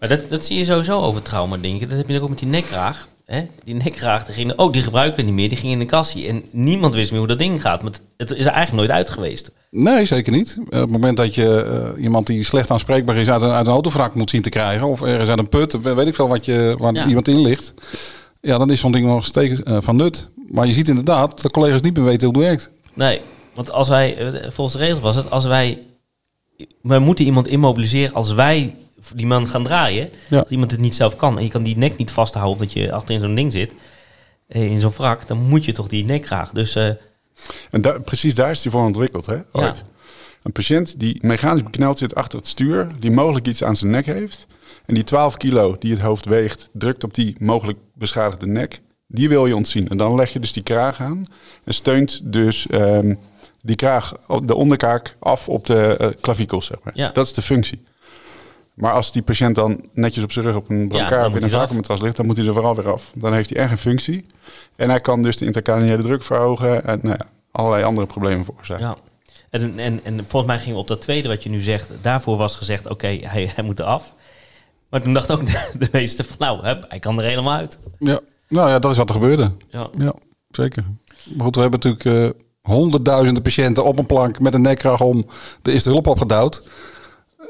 Maar 0.00 0.08
dat, 0.08 0.28
dat 0.28 0.44
zie 0.44 0.58
je 0.58 0.64
sowieso 0.64 1.00
over 1.00 1.22
trauma 1.22 1.56
denken. 1.56 1.88
Dat 1.88 1.98
heb 1.98 2.08
je 2.08 2.20
ook 2.22 2.28
met 2.28 2.38
die 2.38 2.48
nekkraag. 2.48 3.08
Hè? 3.26 3.46
Die 3.64 3.74
nekkraag, 3.74 4.24
die 4.26 4.34
ging, 4.34 4.52
oh, 4.56 4.72
die 4.72 4.82
gebruiken 4.82 5.16
we 5.16 5.22
niet 5.22 5.34
meer. 5.34 5.48
Die 5.48 5.58
ging 5.58 5.72
in 5.72 5.78
de 5.78 5.84
kassie. 5.84 6.28
En 6.28 6.42
niemand 6.50 6.94
wist 6.94 7.10
meer 7.10 7.18
hoe 7.20 7.28
dat 7.28 7.38
ding 7.38 7.60
gaat. 7.60 7.82
Maar 7.82 7.92
het, 8.16 8.30
is 8.30 8.46
er 8.46 8.52
eigenlijk 8.52 8.72
nooit 8.86 8.90
uit 8.98 9.10
geweest. 9.10 9.50
Nee, 9.70 10.04
zeker 10.04 10.32
niet. 10.32 10.58
Op 10.64 10.70
het 10.72 10.90
moment 10.90 11.16
dat 11.16 11.34
je 11.34 11.94
iemand 12.00 12.26
die 12.26 12.42
slecht 12.44 12.70
aanspreekbaar 12.70 13.16
is 13.16 13.28
uit 13.30 13.42
een, 13.42 13.50
uit 13.50 13.66
een 13.66 13.72
autovrak 13.72 14.14
moet 14.14 14.30
zien 14.30 14.42
te 14.42 14.48
krijgen, 14.48 14.86
of 14.86 15.02
ergens 15.02 15.28
uit 15.28 15.38
een 15.38 15.48
put, 15.48 15.80
we- 15.82 15.94
weet 15.94 16.06
ik 16.06 16.14
veel 16.14 16.28
wat 16.28 16.44
je, 16.44 16.74
waar 16.78 16.94
Ja. 16.94 17.06
iemand 17.06 17.28
in 17.28 17.40
ligt, 17.40 17.74
ja, 18.40 18.58
dan 18.58 18.70
is 18.70 18.80
zo'n 18.80 18.92
ding 18.92 19.06
nog 19.06 19.24
steeds 19.24 19.60
van 19.64 19.96
nut. 19.96 20.28
Maar 20.48 20.66
je 20.66 20.72
ziet 20.72 20.88
inderdaad 20.88 21.30
dat 21.30 21.40
de 21.40 21.50
collega's 21.50 21.80
niet 21.80 21.96
meer 21.96 22.04
weten 22.04 22.28
hoe 22.28 22.36
het 22.36 22.46
werkt. 22.46 22.70
Nee, 22.94 23.20
want 23.54 23.72
als 23.72 23.88
wij, 23.88 24.16
eh, 24.16 24.50
volgens 24.50 24.76
de 24.76 24.82
regels 24.82 25.00
was 25.00 25.16
het, 25.16 25.30
als 25.30 25.44
wij, 25.44 25.78
we 26.82 26.98
moeten 26.98 27.24
iemand 27.24 27.48
immobiliseren 27.48 28.14
als 28.14 28.32
wij 28.32 28.76
die 29.14 29.26
man 29.26 29.48
gaan 29.48 29.62
draaien. 29.62 30.10
Ja. 30.28 30.38
Als 30.38 30.50
iemand 30.50 30.70
het 30.70 30.80
niet 30.80 30.94
zelf 30.94 31.16
kan 31.16 31.38
en 31.38 31.44
je 31.44 31.50
kan 31.50 31.62
die 31.62 31.76
nek 31.76 31.96
niet 31.96 32.10
vasthouden 32.10 32.52
omdat 32.52 32.72
je 32.72 32.92
achterin 32.92 33.20
zo'n 33.20 33.34
ding 33.34 33.52
zit, 33.52 33.74
eh, 34.46 34.70
in 34.70 34.80
zo'n 34.80 34.92
wrak, 34.96 35.26
dan 35.26 35.38
moet 35.38 35.64
je 35.64 35.72
toch 35.72 35.88
die 35.88 36.04
nekkraag. 36.04 36.50
Dus 36.50 36.74
eh, 36.74 36.88
En 37.70 37.80
daar, 37.80 38.00
precies 38.00 38.34
daar 38.34 38.50
is 38.50 38.62
die 38.62 38.70
voor 38.70 38.84
ontwikkeld, 38.84 39.26
hè? 39.26 39.38
Ooit. 39.52 39.82
Een 40.42 40.52
patiënt 40.52 41.00
die 41.00 41.18
mechanisch 41.20 41.62
bekneld 41.62 41.98
zit 41.98 42.14
achter 42.14 42.38
het 42.38 42.48
stuur, 42.48 42.88
die 42.98 43.10
mogelijk 43.10 43.46
iets 43.46 43.64
aan 43.64 43.76
zijn 43.76 43.90
nek 43.90 44.06
heeft. 44.06 44.46
En 44.86 44.94
die 44.94 45.04
12 45.04 45.36
kilo 45.36 45.76
die 45.78 45.90
het 45.90 46.00
hoofd 46.00 46.24
weegt, 46.24 46.68
drukt 46.72 47.04
op 47.04 47.14
die 47.14 47.36
mogelijk 47.38 47.78
beschadigde 47.94 48.46
nek. 48.46 48.80
Die 49.14 49.28
wil 49.28 49.46
je 49.46 49.56
ontzien. 49.56 49.88
En 49.88 49.96
dan 49.96 50.14
leg 50.14 50.32
je 50.32 50.40
dus 50.40 50.52
die 50.52 50.62
kraag 50.62 51.00
aan 51.00 51.26
en 51.64 51.74
steunt 51.74 52.32
dus 52.32 52.66
ehm, 52.66 53.14
die 53.62 53.76
kraag, 53.76 54.14
de 54.44 54.54
onderkaak, 54.54 55.16
af 55.18 55.48
op 55.48 55.66
de 55.66 56.16
klavikels, 56.20 56.66
zeg 56.66 56.78
maar. 56.82 56.92
Ja. 56.96 57.10
Dat 57.12 57.26
is 57.26 57.32
de 57.32 57.42
functie. 57.42 57.82
Maar 58.74 58.92
als 58.92 59.12
die 59.12 59.22
patiënt 59.22 59.54
dan 59.54 59.84
netjes 59.92 60.24
op 60.24 60.32
zijn 60.32 60.44
rug 60.44 60.56
op 60.56 60.70
een 60.70 60.88
brancard 60.88 61.26
of 61.26 61.34
in 61.34 61.42
een 61.42 61.50
vacuümmatras 61.50 62.00
ligt, 62.00 62.16
dan 62.16 62.26
moet 62.26 62.36
hij 62.36 62.46
er 62.46 62.52
vooral 62.52 62.74
weer 62.74 62.92
af. 62.92 63.12
Dan 63.14 63.32
heeft 63.32 63.50
hij 63.50 63.58
echt 63.58 63.70
een 63.70 63.78
functie. 63.78 64.26
En 64.76 64.90
hij 64.90 65.00
kan 65.00 65.22
dus 65.22 65.36
de 65.36 65.44
intercraniële 65.44 66.02
druk 66.02 66.22
verhogen 66.22 66.84
en 66.84 66.98
nou 67.02 67.16
ja, 67.18 67.26
allerlei 67.50 67.84
andere 67.84 68.06
problemen 68.06 68.44
veroorzaken. 68.44 68.86
ja. 68.86 68.96
En, 69.50 69.78
en, 69.78 70.04
en 70.04 70.18
volgens 70.28 70.46
mij 70.46 70.58
gingen 70.58 70.74
we 70.74 70.80
op 70.80 70.88
dat 70.88 71.00
tweede 71.00 71.28
wat 71.28 71.42
je 71.42 71.48
nu 71.48 71.60
zegt, 71.60 71.90
daarvoor 72.00 72.36
was 72.36 72.56
gezegd, 72.56 72.88
oké, 72.88 73.06
hij, 73.06 73.50
hij 73.54 73.64
moet 73.64 73.80
eraf. 73.80 74.12
Maar 74.88 75.02
toen 75.02 75.14
dacht 75.14 75.30
ook 75.30 75.46
de, 75.46 75.70
de 75.78 75.88
meeste 75.92 76.24
van, 76.24 76.36
nou, 76.38 76.66
hup, 76.66 76.84
hij 76.88 76.98
kan 76.98 77.18
er 77.18 77.24
helemaal 77.24 77.54
uit. 77.54 77.78
Ja. 77.98 78.20
Nou 78.54 78.68
ja, 78.68 78.78
dat 78.78 78.90
is 78.90 78.96
wat 78.96 79.08
er 79.08 79.14
gebeurde. 79.14 79.50
Ja. 79.70 79.88
Ja, 79.98 80.14
zeker. 80.50 80.84
Maar 81.34 81.44
goed, 81.44 81.54
we 81.54 81.60
hebben 81.60 81.80
natuurlijk 81.80 82.34
eh, 82.34 82.40
honderdduizenden 82.72 83.42
patiënten 83.42 83.84
op 83.84 83.98
een 83.98 84.06
plank 84.06 84.40
met 84.40 84.54
een 84.54 84.62
nekkraag 84.62 85.00
om 85.00 85.26
de 85.62 85.72
eerste 85.72 85.90
hulp 85.90 86.06
opgedouwd. 86.06 86.62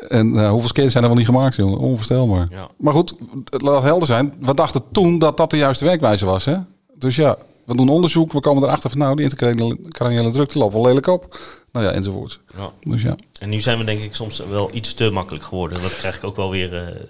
En 0.09 0.37
eh, 0.37 0.51
hoeveel 0.51 0.69
scans 0.69 0.93
zijn 0.93 1.03
er 1.03 1.09
wel 1.09 1.19
niet 1.19 1.29
gemaakt, 1.29 1.57
jongen? 1.57 1.79
Onvoorstelbaar. 1.79 2.47
Ja. 2.51 2.69
Maar 2.79 2.93
goed, 2.93 3.15
het 3.51 3.63
laat 3.63 3.83
helder 3.83 4.07
zijn. 4.07 4.35
We 4.41 4.55
dachten 4.55 4.83
toen 4.93 5.19
dat 5.19 5.37
dat 5.37 5.51
de 5.51 5.57
juiste 5.57 5.85
werkwijze 5.85 6.25
was. 6.25 6.45
Hè? 6.45 6.57
Dus 6.99 7.17
ja, 7.17 7.37
we 7.67 7.77
doen 7.77 7.89
onderzoek. 7.89 8.33
We 8.33 8.41
komen 8.41 8.63
erachter 8.63 8.91
van 8.91 8.99
nou, 8.99 9.17
die 9.17 9.25
intercraniële 9.25 10.31
druk 10.31 10.53
die 10.53 10.63
loopt 10.63 10.73
wel 10.73 10.87
lelijk 10.87 11.07
op. 11.07 11.39
Nou 11.73 11.87
ja, 11.87 11.93
enzovoort. 11.93 12.41
Ja. 12.57 12.71
Dus 12.81 13.03
ja. 13.03 13.17
En 13.41 13.49
nu 13.49 13.61
zijn 13.61 13.79
we 13.79 13.85
denk 13.85 14.03
ik 14.03 14.15
soms 14.15 14.39
wel 14.39 14.71
iets 14.73 14.95
te 14.95 15.11
makkelijk 15.11 15.45
geworden. 15.45 15.83
Dat 15.83 15.97
krijg 15.97 16.17
ik 16.17 16.25
ook 16.25 16.37
wel 16.37 16.51
weer 16.51 16.77
eh, 16.77 17.01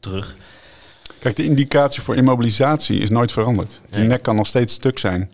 terug. 0.00 0.36
Kijk, 1.18 1.36
de 1.36 1.44
indicatie 1.44 2.02
voor 2.02 2.16
immobilisatie 2.16 2.98
is 2.98 3.10
nooit 3.10 3.32
veranderd. 3.32 3.80
Die 3.90 3.98
Nee. 3.98 4.08
nek 4.08 4.22
kan 4.22 4.36
nog 4.36 4.46
steeds 4.46 4.72
stuk 4.72 4.98
zijn. 4.98 5.30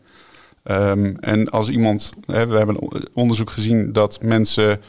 Ehm, 0.62 1.14
en 1.20 1.50
als 1.50 1.68
iemand, 1.68 2.12
hè, 2.26 2.46
we 2.46 2.56
hebben 2.56 2.78
onderzoek 3.12 3.50
gezien 3.50 3.92
dat 3.92 4.18
mensen 4.22 4.80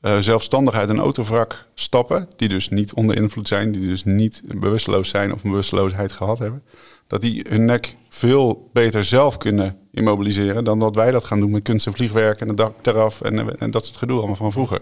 eh, 0.00 0.18
zelfstandig 0.18 0.74
uit 0.74 0.88
een 0.88 0.98
autovrak 0.98 1.66
stappen, 1.74 2.28
die 2.36 2.48
dus 2.48 2.68
niet 2.68 2.92
onder 2.94 3.16
invloed 3.16 3.48
zijn, 3.48 3.72
die 3.72 3.88
dus 3.88 4.04
niet 4.04 4.42
bewusteloos 4.58 5.08
zijn 5.08 5.32
of 5.32 5.44
een 5.44 5.50
bewusteloosheid 5.50 6.12
gehad 6.12 6.38
hebben, 6.38 6.62
dat 7.06 7.20
die 7.20 7.44
hun 7.48 7.64
nek 7.64 7.96
veel 8.08 8.70
beter 8.72 9.04
zelf 9.04 9.36
kunnen 9.36 9.76
immobiliseren 9.92 10.64
dan 10.64 10.78
dat 10.78 10.94
wij 10.94 11.10
dat 11.10 11.24
gaan 11.24 11.40
doen 11.40 11.50
met 11.50 11.62
kunst 11.62 11.86
en 11.86 11.92
vliegwerk 11.92 12.40
en 12.40 12.48
het 12.48 12.56
dak 12.56 12.86
eraf 12.86 13.20
en, 13.20 13.58
en 13.58 13.70
dat 13.70 13.84
soort 13.86 13.96
gedoe 13.98 14.16
allemaal 14.16 14.36
van 14.36 14.52
vroeger. 14.52 14.80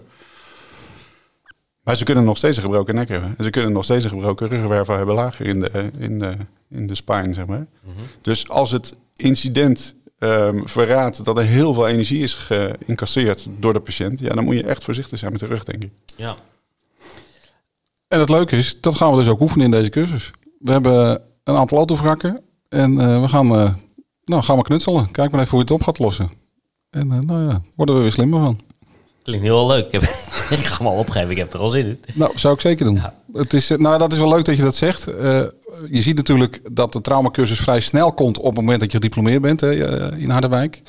Maar 1.83 1.95
ze 1.95 2.03
kunnen 2.03 2.23
nog 2.23 2.37
steeds 2.37 2.57
een 2.57 2.63
gebroken 2.63 2.95
nek 2.95 3.09
hebben. 3.09 3.33
En 3.37 3.43
ze 3.43 3.49
kunnen 3.49 3.71
nog 3.71 3.83
steeds 3.83 4.03
een 4.03 4.09
gebroken 4.09 4.47
ruggenwervel 4.47 4.95
hebben 4.95 5.15
lager 5.15 5.45
in 5.45 5.59
de, 5.59 5.91
in 5.97 6.19
de, 6.19 6.33
in 6.69 6.87
de 6.87 6.95
spine, 6.95 7.33
zeg 7.33 7.45
maar. 7.45 7.65
Dus 8.21 8.49
als 8.49 8.71
het 8.71 8.95
incident 9.15 9.95
ehm, 10.19 10.65
verraadt 10.65 11.25
dat 11.25 11.37
er 11.37 11.43
heel 11.43 11.73
veel 11.73 11.87
energie 11.87 12.23
is 12.23 12.33
geïncasseerd 12.33 13.47
door 13.59 13.73
de 13.73 13.79
patiënt, 13.79 14.19
ja, 14.19 14.33
dan 14.33 14.43
moet 14.43 14.55
je 14.55 14.63
echt 14.63 14.83
voorzichtig 14.83 15.19
zijn 15.19 15.31
met 15.31 15.39
de 15.39 15.47
rug, 15.47 15.63
denk 15.63 15.83
ik. 15.83 15.91
Ja. 16.15 16.35
En 18.07 18.19
het 18.19 18.29
leuke 18.29 18.55
is, 18.55 18.81
dat 18.81 18.95
gaan 18.95 19.11
we 19.11 19.17
dus 19.17 19.27
ook 19.27 19.41
oefenen 19.41 19.65
in 19.65 19.71
deze 19.71 19.89
cursus. 19.89 20.31
We 20.59 20.71
hebben 20.71 21.21
een 21.43 21.55
aantal 21.55 21.77
autovrakken 21.77 22.41
en 22.69 22.99
eh, 22.99 23.21
we 23.21 23.27
gaan, 23.27 23.55
eh, 23.55 23.73
nou, 24.25 24.43
gaan 24.43 24.57
we 24.57 24.63
knutselen. 24.63 25.11
Kijk 25.11 25.31
maar 25.31 25.39
even 25.39 25.51
hoe 25.51 25.59
je 25.59 25.65
het 25.65 25.81
op 25.81 25.83
gaat 25.83 25.99
lossen. 25.99 26.31
En 26.89 27.11
eh, 27.11 27.19
nou 27.19 27.49
ja, 27.49 27.61
worden 27.75 27.95
we 27.95 28.01
weer 28.01 28.11
slimmer 28.11 28.41
van. 28.41 28.59
Klinkt 29.23 29.45
heel 29.45 29.67
leuk. 29.67 29.85
Ik, 29.85 29.91
heb, 29.91 30.01
ik 30.59 30.65
ga 30.65 30.77
hem 30.77 30.87
al 30.87 30.97
opgeven. 30.97 31.29
Ik 31.29 31.37
heb 31.37 31.53
er 31.53 31.59
al 31.59 31.69
zin 31.69 31.85
in. 31.85 31.99
Nou, 32.13 32.31
zou 32.35 32.53
ik 32.53 32.61
zeker 32.61 32.85
doen. 32.85 32.95
Ja. 32.95 33.13
Het 33.33 33.53
is, 33.53 33.69
eh, 33.69 33.77
nou, 33.77 33.97
dat 33.97 34.11
is 34.11 34.17
wel 34.17 34.29
leuk 34.29 34.45
dat 34.45 34.55
je 34.55 34.63
dat 34.63 34.75
zegt. 34.75 35.07
Eh, 35.07 35.41
je 35.89 36.01
ziet 36.01 36.15
natuurlijk 36.15 36.59
dat 36.71 36.93
de 36.93 37.01
traumacursus 37.01 37.59
vrij 37.59 37.79
snel 37.79 38.13
komt 38.13 38.37
op 38.37 38.45
het 38.45 38.55
moment 38.55 38.79
dat 38.79 38.91
je 38.91 38.97
gediplomeerd 38.97 39.41
bent 39.41 39.61
hè, 39.61 39.85
eh, 39.85 40.21
in 40.21 40.29
Harderwijk. 40.29 40.81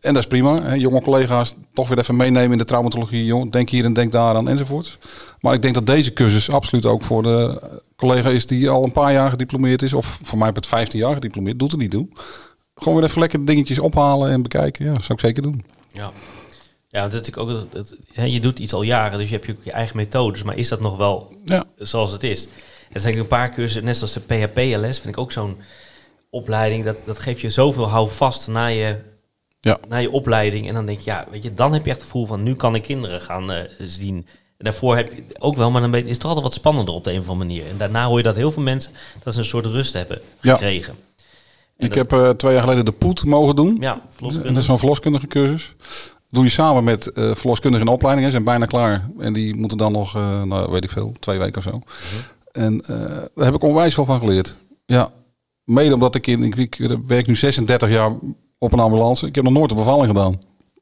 En 0.00 0.12
dat 0.14 0.22
is 0.22 0.26
prima. 0.26 0.62
Hè. 0.62 0.74
Jonge 0.74 1.02
collega's 1.02 1.54
toch 1.72 1.88
weer 1.88 1.98
even 1.98 2.16
meenemen 2.16 2.52
in 2.52 2.58
de 2.58 2.64
traumatologie. 2.64 3.24
Jong, 3.24 3.52
denk 3.52 3.68
hier 3.68 3.84
en 3.84 3.92
denk 3.92 4.12
daar 4.12 4.34
aan 4.34 4.48
enzovoort. 4.48 4.98
Maar 5.40 5.54
ik 5.54 5.62
denk 5.62 5.74
dat 5.74 5.86
deze 5.86 6.12
cursus 6.12 6.50
absoluut 6.50 6.86
ook 6.86 7.02
voor 7.02 7.22
de 7.22 7.60
collega 7.96 8.28
is 8.28 8.46
die 8.46 8.70
al 8.70 8.84
een 8.84 8.92
paar 8.92 9.12
jaar 9.12 9.30
gediplomeerd 9.30 9.82
is. 9.82 9.92
Of 9.92 10.18
voor 10.22 10.38
mij 10.38 10.46
heb 10.46 10.56
het 10.56 10.66
15 10.66 10.98
jaar 10.98 11.14
gediplomeerd. 11.14 11.58
Doet 11.58 11.72
er 11.72 11.78
niet 11.78 11.90
toe. 11.90 12.08
Gewoon 12.74 12.98
weer 12.98 13.08
even 13.08 13.20
lekker 13.20 13.44
dingetjes 13.44 13.78
ophalen 13.78 14.30
en 14.30 14.42
bekijken. 14.42 14.84
Ja, 14.84 14.92
zou 14.92 15.12
ik 15.12 15.20
zeker 15.20 15.42
doen. 15.42 15.64
Ja. 15.92 16.12
Ja, 16.94 17.02
dat 17.02 17.12
is 17.12 17.18
natuurlijk 17.18 17.48
ook, 17.48 17.70
dat, 17.72 17.72
dat- 17.88 17.98
hè, 18.12 18.24
je 18.24 18.40
doet 18.40 18.58
iets 18.58 18.72
al 18.72 18.82
jaren, 18.82 19.18
dus 19.18 19.28
je 19.28 19.34
hebt 19.34 19.46
je, 19.46 19.52
ook 19.52 19.64
je 19.64 19.70
eigen 19.72 19.96
methodes. 19.96 20.42
Maar 20.42 20.56
is 20.56 20.68
dat 20.68 20.80
nog 20.80 20.96
wel 20.96 21.36
Ja. 21.44 21.64
zoals 21.76 22.12
het 22.12 22.22
is? 22.22 22.48
Er 22.92 23.00
zijn 23.00 23.18
een 23.18 23.26
paar 23.26 23.50
cursussen, 23.50 23.84
net 23.84 23.96
zoals 23.96 24.12
de 24.12 24.20
PHP-LS, 24.20 24.98
vind 25.00 25.14
ik 25.14 25.18
ook 25.18 25.32
zo'n 25.32 25.56
opleiding. 26.30 26.84
Dat, 26.84 26.96
dat 27.04 27.18
geeft 27.18 27.40
je 27.40 27.50
zoveel 27.50 27.88
houvast 27.88 28.48
naar 28.48 28.72
je, 28.72 28.96
Ja. 29.60 29.78
naar 29.88 30.00
je 30.00 30.10
opleiding. 30.10 30.68
En 30.68 30.74
dan 30.74 30.86
denk 30.86 30.98
je, 30.98 31.10
ja, 31.10 31.26
weet 31.30 31.42
je, 31.42 31.54
dan 31.54 31.72
heb 31.72 31.84
je 31.84 31.90
echt 31.90 31.98
het 32.00 32.08
gevoel 32.10 32.26
van, 32.26 32.42
nu 32.42 32.54
kan 32.54 32.74
ik 32.74 32.82
kinderen 32.82 33.20
gaan 33.20 33.52
eh, 33.52 33.62
zien. 33.78 34.16
En 34.58 34.64
daarvoor 34.64 34.96
heb 34.96 35.12
je 35.12 35.22
ook 35.38 35.56
wel, 35.56 35.70
maar 35.70 35.80
dan 35.80 35.94
is 35.94 36.08
het 36.10 36.18
toch 36.20 36.28
altijd 36.28 36.44
wat 36.46 36.54
spannender 36.54 36.94
op 36.94 37.04
de 37.04 37.12
een 37.12 37.18
of 37.20 37.28
andere 37.28 37.48
manier. 37.48 37.66
En 37.70 37.76
daarna 37.78 38.06
hoor 38.06 38.16
je 38.16 38.22
dat 38.22 38.36
heel 38.36 38.52
veel 38.52 38.62
mensen, 38.62 38.92
dat 39.22 39.32
ze 39.32 39.38
een 39.38 39.44
soort 39.46 39.66
rust 39.66 39.92
hebben 39.92 40.20
gekregen. 40.40 40.94
En 41.76 41.86
Ik 41.86 41.94
dat- 41.94 42.10
heb 42.10 42.20
eh, 42.20 42.30
twee 42.30 42.52
jaar 42.52 42.62
geleden 42.62 42.84
de 42.84 42.92
POET 42.92 43.24
mogen 43.24 43.56
doen. 43.56 43.76
Ja, 43.80 43.92
En 44.20 44.42
dat 44.42 44.56
is 44.56 44.64
zo'n 44.64 44.78
verloskundige 44.78 45.26
cursus. 45.26 45.72
Doe 46.34 46.44
je 46.44 46.50
samen 46.50 46.84
met 46.84 47.06
eh 47.06 47.34
verloskundigen 47.34 47.86
in 47.86 47.92
opleiding. 47.92 48.26
Hè, 48.26 48.32
zijn 48.32 48.44
bijna 48.44 48.66
klaar. 48.66 49.10
En 49.18 49.32
die 49.32 49.56
moeten 49.56 49.78
dan 49.78 49.92
nog, 49.92 50.16
eh, 50.16 50.42
nou 50.42 50.70
weet 50.70 50.84
ik 50.84 50.90
veel, 50.90 51.12
twee 51.18 51.38
weken 51.38 51.56
of 51.56 51.62
zo. 51.62 51.80
En 52.52 52.80
eh, 52.86 52.96
daar 53.34 53.44
heb 53.44 53.54
ik 53.54 53.62
onwijs 53.62 53.94
veel 53.94 54.04
van 54.04 54.18
geleerd. 54.18 54.56
Ja, 54.86 55.12
mede 55.64 55.94
omdat 55.94 56.14
ik 56.14 56.26
in, 56.26 56.42
ik, 56.42 56.56
ik 56.56 56.98
werk 57.06 57.26
nu 57.26 57.36
36 57.36 57.88
jaar 57.88 58.12
op 58.58 58.72
een 58.72 58.80
ambulance. 58.80 59.26
Ik 59.26 59.34
heb 59.34 59.44
nog 59.44 59.52
nooit 59.52 59.70
een 59.70 59.76
bevalling 59.76 60.06
gedaan. 60.06 60.40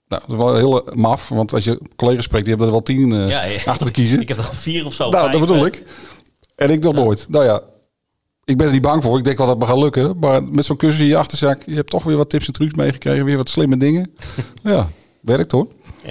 Nou, 0.09 0.23
dat 0.27 0.31
is 0.31 0.37
wel 0.37 0.55
heel 0.55 0.91
maf, 0.93 1.29
want 1.29 1.53
als 1.53 1.65
je 1.65 1.81
collega's 1.97 2.25
spreekt, 2.25 2.45
die 2.45 2.55
hebben 2.55 2.67
er 2.67 2.73
wel 2.73 2.83
tien 2.83 3.29
Ja, 3.29 3.45
ja. 3.45 3.59
achter 3.65 3.87
te 3.87 3.93
kiezen. 3.93 4.21
Ik 4.21 4.29
heb 4.29 4.39
er 4.39 4.47
al 4.47 4.53
vier 4.53 4.87
of 4.87 4.93
zo. 4.93 5.11
nou, 5.11 5.31
dat 5.31 5.41
bedoel 5.41 5.61
hè. 5.61 5.67
ik. 5.67 5.85
En 6.57 6.71
ik 6.71 6.83
nog 6.83 6.95
nooit. 6.95 7.27
Nou 7.29 7.45
ja, 7.45 7.63
ik 8.45 8.57
ben 8.57 8.67
er 8.67 8.73
niet 8.73 8.83
bang 8.83 9.03
voor. 9.03 9.19
Ik 9.19 9.25
denk 9.25 9.39
wel 9.39 9.47
dat 9.47 9.57
het 9.57 9.65
me 9.65 9.71
gaat 9.71 9.83
lukken. 9.83 10.19
Maar 10.19 10.45
met 10.45 10.65
zo'n 10.65 10.77
cursus 10.77 11.01
in 11.01 11.07
je 11.07 11.17
achterzak, 11.17 11.63
je 11.67 11.75
hebt 11.75 11.91
toch 11.91 12.05
weer 12.05 12.17
wat 12.17 12.31
tips 12.31 12.47
en 12.47 12.53
trucs 12.53 12.75
meegekregen. 12.75 13.25
Weer 13.25 13.37
wat 13.37 13.49
slimme 13.49 13.77
dingen. 13.77 14.15
ja, 14.63 14.89
werkt 15.23 15.53
hoor. 15.53 15.67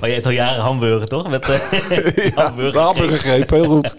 Maar 0.00 0.08
je 0.10 0.16
eet 0.16 0.24
al 0.26 0.30
jaren 0.32 0.62
hamburger, 0.62 1.08
toch? 1.08 1.28
Met 1.28 1.48
uh, 1.48 2.36
hamburger. 2.36 2.72
De 2.72 2.78
hamburger 2.78 3.46
heel 3.54 3.64
goed. 3.66 3.96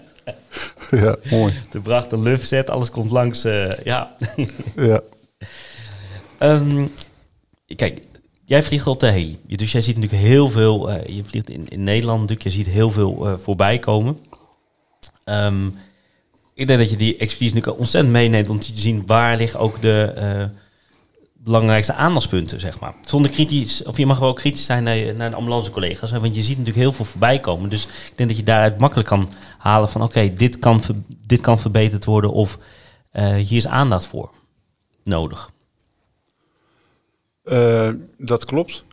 ja, 0.90 1.16
mooi. 1.30 1.54
De 1.70 1.80
bracht 1.80 2.12
een 2.12 2.22
lufset, 2.22 2.70
alles 2.70 2.90
komt 2.90 3.10
langs. 3.10 3.44
eh, 3.44 3.70
ja. 3.84 4.16
Ja. 4.76 5.00
Ehm, 6.38 6.86
kijk, 7.76 8.00
jij 8.44 8.62
vliegt 8.62 8.86
op 8.86 9.00
de 9.00 9.06
heli. 9.06 9.38
Dus 9.46 9.72
jij 9.72 9.80
ziet 9.80 9.96
natuurlijk 9.98 10.22
heel 10.22 10.48
veel. 10.50 10.90
eh, 10.90 11.16
je 11.16 11.24
vliegt 11.24 11.50
in, 11.50 11.68
in 11.68 11.82
Nederland 11.82 12.20
natuurlijk. 12.20 12.48
Je 12.48 12.54
ziet 12.54 12.66
heel 12.74 12.90
veel 12.90 13.26
eh, 13.28 13.34
voorbij 13.36 13.78
komen. 13.78 14.18
Ehm, 15.24 15.66
ik 16.54 16.66
denk 16.66 16.78
dat 16.78 16.90
je 16.90 16.96
die 16.96 17.16
expertise 17.16 17.54
nu 17.54 17.60
ontzettend 17.60 18.12
meeneemt 18.12 18.48
om 18.48 18.58
te 18.58 18.70
zien 18.74 19.02
waar 19.06 19.36
liggen 19.36 19.60
ook 19.60 19.80
de 19.82 20.12
eh, 20.16 20.44
belangrijkste 21.44 21.94
aandachtspunten, 21.94 22.60
zeg 22.60 22.80
maar. 22.80 22.94
Zonder 23.04 23.30
kritisch, 23.30 23.82
of 23.82 23.96
je 23.96 24.06
mag 24.06 24.18
wel 24.18 24.32
kritisch 24.32 24.64
zijn 24.64 24.82
naar, 24.82 24.96
je- 24.96 25.12
naar 25.12 25.30
de 25.30 25.36
ambulancecollega's, 25.36 26.10
want 26.10 26.34
je 26.34 26.42
ziet 26.42 26.58
natuurlijk 26.58 26.76
heel 26.84 26.92
veel 26.92 27.04
voorbij 27.04 27.38
komen. 27.40 27.70
Dus 27.70 27.84
ik 27.84 28.12
denk 28.16 28.28
dat 28.28 28.38
je 28.38 28.44
daaruit 28.44 28.78
makkelijk 28.78 29.08
kan 29.08 29.28
halen 29.58 29.88
van 29.88 30.02
oké, 30.02 30.34
dit, 30.34 30.58
kan 30.58 30.80
dit 31.26 31.40
kan 31.40 31.58
verbeterd 31.58 32.04
worden 32.04 32.32
of 32.32 32.58
eh, 33.10 33.34
hier 33.34 33.56
is 33.56 33.66
aandacht 33.66 34.06
voor 34.06 34.30
nodig. 35.04 35.50
Eh, 37.44 37.88
dat 38.18 38.44
klopt. 38.44 38.84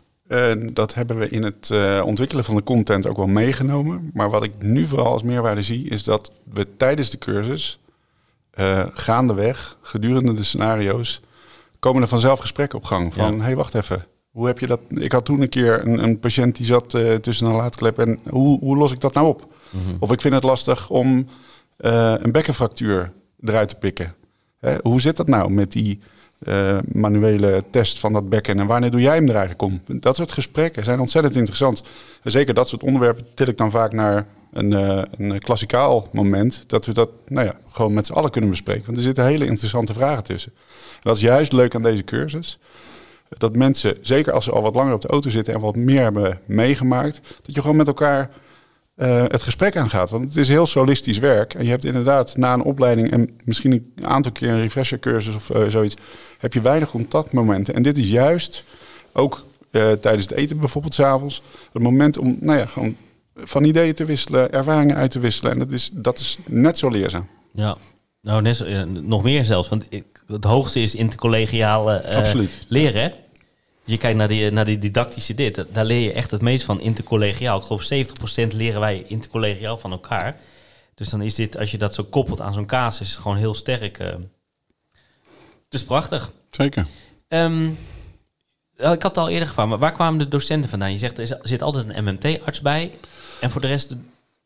Dat 0.72 0.94
hebben 0.94 1.18
we 1.18 1.28
in 1.28 1.42
het 1.42 1.70
eh, 1.70 2.02
ontwikkelen 2.04 2.44
van 2.44 2.54
de 2.56 2.62
content 2.62 3.06
ook 3.06 3.16
wel 3.16 3.26
meegenomen. 3.26 4.10
Maar 4.14 4.30
wat 4.30 4.44
ik 4.44 4.52
nu 4.58 4.86
vooral 4.86 5.12
als 5.12 5.22
meerwaarde 5.22 5.62
zie, 5.62 5.88
is 5.88 6.04
dat 6.04 6.32
we 6.52 6.76
tijdens 6.76 7.10
de 7.10 7.18
cursus, 7.18 7.78
gaandeweg, 8.92 9.76
gedurende 9.82 10.34
de 10.34 10.44
scenario's, 10.44 11.20
komen 11.80 12.02
er 12.02 12.08
vanzelf 12.08 12.38
gesprekken 12.38 12.78
op 12.78 12.84
gang. 12.84 13.14
Van, 13.14 13.36
Ja. 13.36 13.42
hey, 13.42 13.56
wacht 13.56 13.74
even. 13.74 14.04
Hoe 14.30 14.46
heb 14.46 14.58
je 14.58 14.66
dat? 14.66 14.80
Ik 14.88 15.12
had 15.12 15.24
toen 15.24 15.40
een 15.40 15.48
keer 15.48 15.86
een, 15.86 16.02
een 16.02 16.18
patiënt 16.18 16.56
die 16.56 16.66
zat 16.66 16.94
eh, 16.94 17.14
tussen 17.14 17.46
een 17.46 17.54
laadklep. 17.54 17.98
En 17.98 18.18
hoe, 18.28 18.58
hoe 18.58 18.76
los 18.76 18.92
ik 18.92 19.00
dat 19.00 19.14
nou 19.14 19.26
op? 19.26 19.46
Of 19.98 20.12
ik 20.12 20.20
vind 20.20 20.34
het 20.34 20.42
lastig 20.42 20.90
om 20.90 21.26
eh, 21.76 22.14
een 22.18 22.32
bekkenfractuur 22.32 23.12
eruit 23.40 23.68
te 23.68 23.74
pikken. 23.74 24.14
Hè, 24.58 24.76
hoe 24.82 25.00
zit 25.00 25.16
dat 25.16 25.26
nou 25.28 25.50
met 25.50 25.72
die 25.72 26.00
eh, 26.38 26.78
manuele 26.92 27.64
test 27.70 27.98
van 27.98 28.12
dat 28.12 28.28
bekken 28.28 28.60
en 28.60 28.66
wanneer 28.66 28.90
doe 28.90 29.00
jij 29.00 29.14
hem 29.14 29.24
er 29.28 29.34
eigenlijk 29.36 29.62
om? 29.62 29.80
Dat 29.86 30.16
soort 30.16 30.32
gesprekken 30.32 30.84
zijn 30.84 31.00
ontzettend 31.00 31.36
interessant. 31.36 31.82
En 32.22 32.30
zeker 32.30 32.54
dat 32.54 32.68
soort 32.68 32.82
onderwerpen 32.82 33.26
til 33.34 33.48
ik 33.48 33.58
dan 33.58 33.70
vaak 33.70 33.92
naar 33.92 34.26
een, 34.52 34.72
eh, 34.72 35.02
een 35.18 35.38
klassikaal 35.38 36.08
moment. 36.12 36.64
Dat 36.66 36.86
we 36.86 36.94
dat 36.94 37.10
nou 37.28 37.46
ja, 37.46 37.54
gewoon 37.68 37.92
met 37.92 38.06
z'n 38.06 38.12
allen 38.12 38.30
kunnen 38.30 38.50
bespreken. 38.50 38.84
Want 38.84 38.96
er 38.96 39.02
zitten 39.02 39.24
hele 39.24 39.46
interessante 39.46 39.92
vragen 39.92 40.24
tussen. 40.24 40.52
En 40.92 41.00
dat 41.02 41.16
is 41.16 41.22
juist 41.22 41.52
leuk 41.52 41.74
aan 41.74 41.82
deze 41.82 42.04
cursus. 42.04 42.58
Dat 43.28 43.56
mensen, 43.56 43.98
zeker 44.00 44.32
als 44.32 44.44
ze 44.44 44.50
al 44.50 44.62
wat 44.62 44.74
langer 44.74 44.94
op 44.94 45.00
de 45.00 45.08
auto 45.08 45.30
zitten 45.30 45.54
en 45.54 45.60
wat 45.60 45.76
meer 45.76 46.02
hebben 46.02 46.40
meegemaakt, 46.44 47.20
dat 47.42 47.54
je 47.54 47.60
gewoon 47.60 47.76
met 47.76 47.86
elkaar 47.86 48.30
eh, 49.00 49.22
het 49.22 49.42
gesprek 49.42 49.76
aangaat. 49.76 50.10
Want 50.10 50.24
het 50.24 50.36
is 50.36 50.48
heel 50.48 50.66
solistisch 50.66 51.18
werk. 51.18 51.54
En 51.54 51.64
je 51.64 51.70
hebt 51.70 51.84
inderdaad 51.84 52.36
na 52.36 52.52
een 52.52 52.62
opleiding 52.62 53.10
en 53.10 53.30
misschien 53.44 53.72
een 53.72 54.06
aantal 54.06 54.32
keer 54.32 54.48
een 54.48 54.60
refresher 54.60 54.98
cursus 54.98 55.34
of 55.34 55.50
eh, 55.50 55.66
zoiets, 55.68 55.96
heb 56.38 56.52
je 56.52 56.60
weinig 56.60 56.90
contactmomenten. 56.90 57.74
En 57.74 57.82
dit 57.82 57.98
is 57.98 58.08
juist 58.08 58.64
ook 59.12 59.44
eh, 59.70 59.92
tijdens 59.92 60.24
het 60.24 60.32
eten 60.32 60.58
bijvoorbeeld 60.58 60.94
s'avonds 60.94 61.42
het 61.72 61.82
moment 61.82 62.18
om 62.18 62.36
nou 62.40 62.58
ja, 62.58 62.66
gewoon 62.66 62.96
van 63.44 63.64
ideeën 63.64 63.94
te 63.94 64.04
wisselen, 64.04 64.52
ervaringen 64.52 64.96
uit 64.96 65.10
te 65.10 65.18
wisselen. 65.18 65.52
En 65.52 65.58
dat 65.58 65.70
is, 65.70 65.90
dat 65.92 66.18
is 66.18 66.38
net 66.46 66.78
zo 66.78 66.88
leerzaam. 66.88 67.28
Ja, 67.54 67.76
nou 68.20 68.42
net 68.42 68.56
zo- 68.56 68.64
eh, 68.64 68.82
nog 68.82 69.22
meer 69.22 69.44
zelfs, 69.44 69.68
want 69.68 69.86
ik, 69.88 70.04
het 70.26 70.44
hoogste 70.44 70.80
is 70.80 70.94
intercollegiaal 70.94 71.92
eh, 71.92 72.10
leren. 72.68 73.02
hè? 73.02 73.10
Je 73.84 73.98
kijkt 73.98 74.18
naar 74.18 74.28
die, 74.28 74.50
naar 74.50 74.64
die 74.64 74.78
didactische 74.78 75.34
dit, 75.34 75.64
daar 75.72 75.84
leer 75.84 76.00
je 76.00 76.12
echt 76.12 76.30
het 76.30 76.42
meest 76.42 76.64
van 76.64 76.80
intercollegiaal. 76.80 77.58
Ik 77.58 77.64
geloof 77.64 77.82
70% 77.82 78.52
leren 78.54 78.80
wij 78.80 79.04
intercollegiaal 79.08 79.78
van 79.78 79.90
elkaar. 79.90 80.36
Dus 80.94 81.08
dan 81.08 81.22
is 81.22 81.34
dit, 81.34 81.56
als 81.58 81.70
je 81.70 81.78
dat 81.78 81.94
zo 81.94 82.04
koppelt 82.04 82.40
aan 82.40 82.52
zo'n 82.52 82.66
casus, 82.66 83.16
gewoon 83.16 83.36
heel 83.36 83.54
sterk. 83.54 83.98
eh. 83.98 84.14
Dus 85.68 85.84
prachtig. 85.84 86.32
Zeker. 86.50 86.86
Ehm, 87.28 87.68
eh, 88.76 88.92
ik 88.92 89.02
had 89.02 89.14
het 89.14 89.18
al 89.18 89.28
eerder 89.28 89.48
gevraagd, 89.48 89.68
maar 89.68 89.78
waar 89.78 89.92
kwamen 89.92 90.18
de 90.18 90.28
docenten 90.28 90.70
vandaan? 90.70 90.92
Je 90.92 90.98
zegt, 90.98 91.18
er 91.18 91.30
er 91.32 91.38
zit 91.48 91.62
altijd 91.62 91.88
een 91.88 92.04
MMT-arts 92.04 92.60
bij. 92.60 92.90
En 93.40 93.50
voor 93.50 93.60
de 93.60 93.66
rest, 93.66 93.96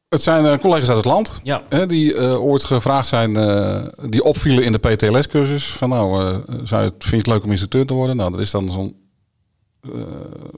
Het 0.08 0.22
zijn 0.22 0.46
eh, 0.46 0.58
collega's 0.58 0.88
uit 0.88 0.96
het 0.96 1.06
land. 1.06 1.40
ja, 1.42 1.62
Hè, 1.68 1.86
die 1.86 2.14
eh, 2.14 2.42
ooit 2.44 2.64
gevraagd 2.64 3.06
zijn, 3.06 3.36
eh, 3.36 3.82
die 4.08 4.22
opvielen 4.22 4.64
in 4.64 4.72
de 4.72 4.78
PTLS-cursus. 4.78 5.66
Van 5.66 5.88
nou, 5.88 6.24
eh, 6.24 6.36
zou 6.64 6.82
je 6.82 6.88
het, 6.88 6.94
vind 6.98 7.10
je 7.10 7.16
het 7.16 7.26
leuk 7.26 7.44
om 7.44 7.50
instructeur 7.50 7.86
te 7.86 7.94
worden? 7.94 8.16
Nou, 8.16 8.30
dat 8.30 8.40
is 8.40 8.50
dan 8.50 8.70
zo'n 8.70 9.02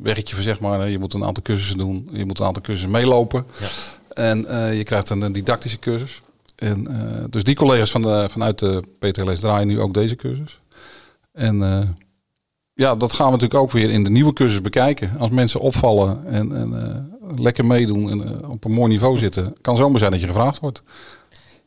weggetje 0.02 0.34
van 0.34 0.44
zeg 0.44 0.60
maar. 0.60 0.88
Je 0.88 0.98
moet 0.98 1.14
een 1.14 1.24
aantal 1.24 1.42
cursussen 1.42 1.78
doen. 1.78 2.08
Je 2.12 2.24
moet 2.24 2.38
een 2.38 2.46
aantal 2.46 2.62
cursussen 2.62 2.90
meelopen. 2.90 3.46
Ja. 3.60 3.66
En 4.08 4.38
je 4.76 4.84
krijgt 4.84 5.10
een, 5.10 5.22
een 5.22 5.32
didactische 5.32 5.78
cursus. 5.78 6.22
En, 6.56 6.86
dus 7.30 7.44
die 7.44 7.54
collega's 7.54 7.90
van 7.90 8.02
de, 8.02 8.26
vanuit 8.30 8.58
de 8.58 8.82
PTLS 8.98 9.40
draaien 9.40 9.66
nu 9.66 9.80
ook 9.80 9.94
deze 9.94 10.16
cursus. 10.16 10.60
En 11.32 11.58
ja, 12.72 12.94
dat 12.96 13.12
gaan 13.12 13.26
we 13.26 13.32
natuurlijk 13.32 13.60
ook 13.60 13.72
weer 13.72 13.90
in 13.90 14.04
de 14.04 14.10
nieuwe 14.10 14.32
cursus 14.32 14.60
bekijken. 14.60 15.12
Als 15.18 15.30
mensen 15.30 15.60
opvallen 15.60 16.26
en, 16.26 16.56
en 16.56 17.15
lekker 17.36 17.66
meedoen 17.66 18.10
en 18.10 18.42
eh, 18.42 18.50
op 18.50 18.64
een 18.64 18.72
mooi 18.72 18.88
niveau 18.88 19.18
zitten, 19.18 19.56
kan 19.60 19.76
zomaar 19.76 19.98
zijn 19.98 20.10
dat 20.10 20.20
je 20.20 20.26
gevraagd 20.26 20.60
wordt. 20.60 20.82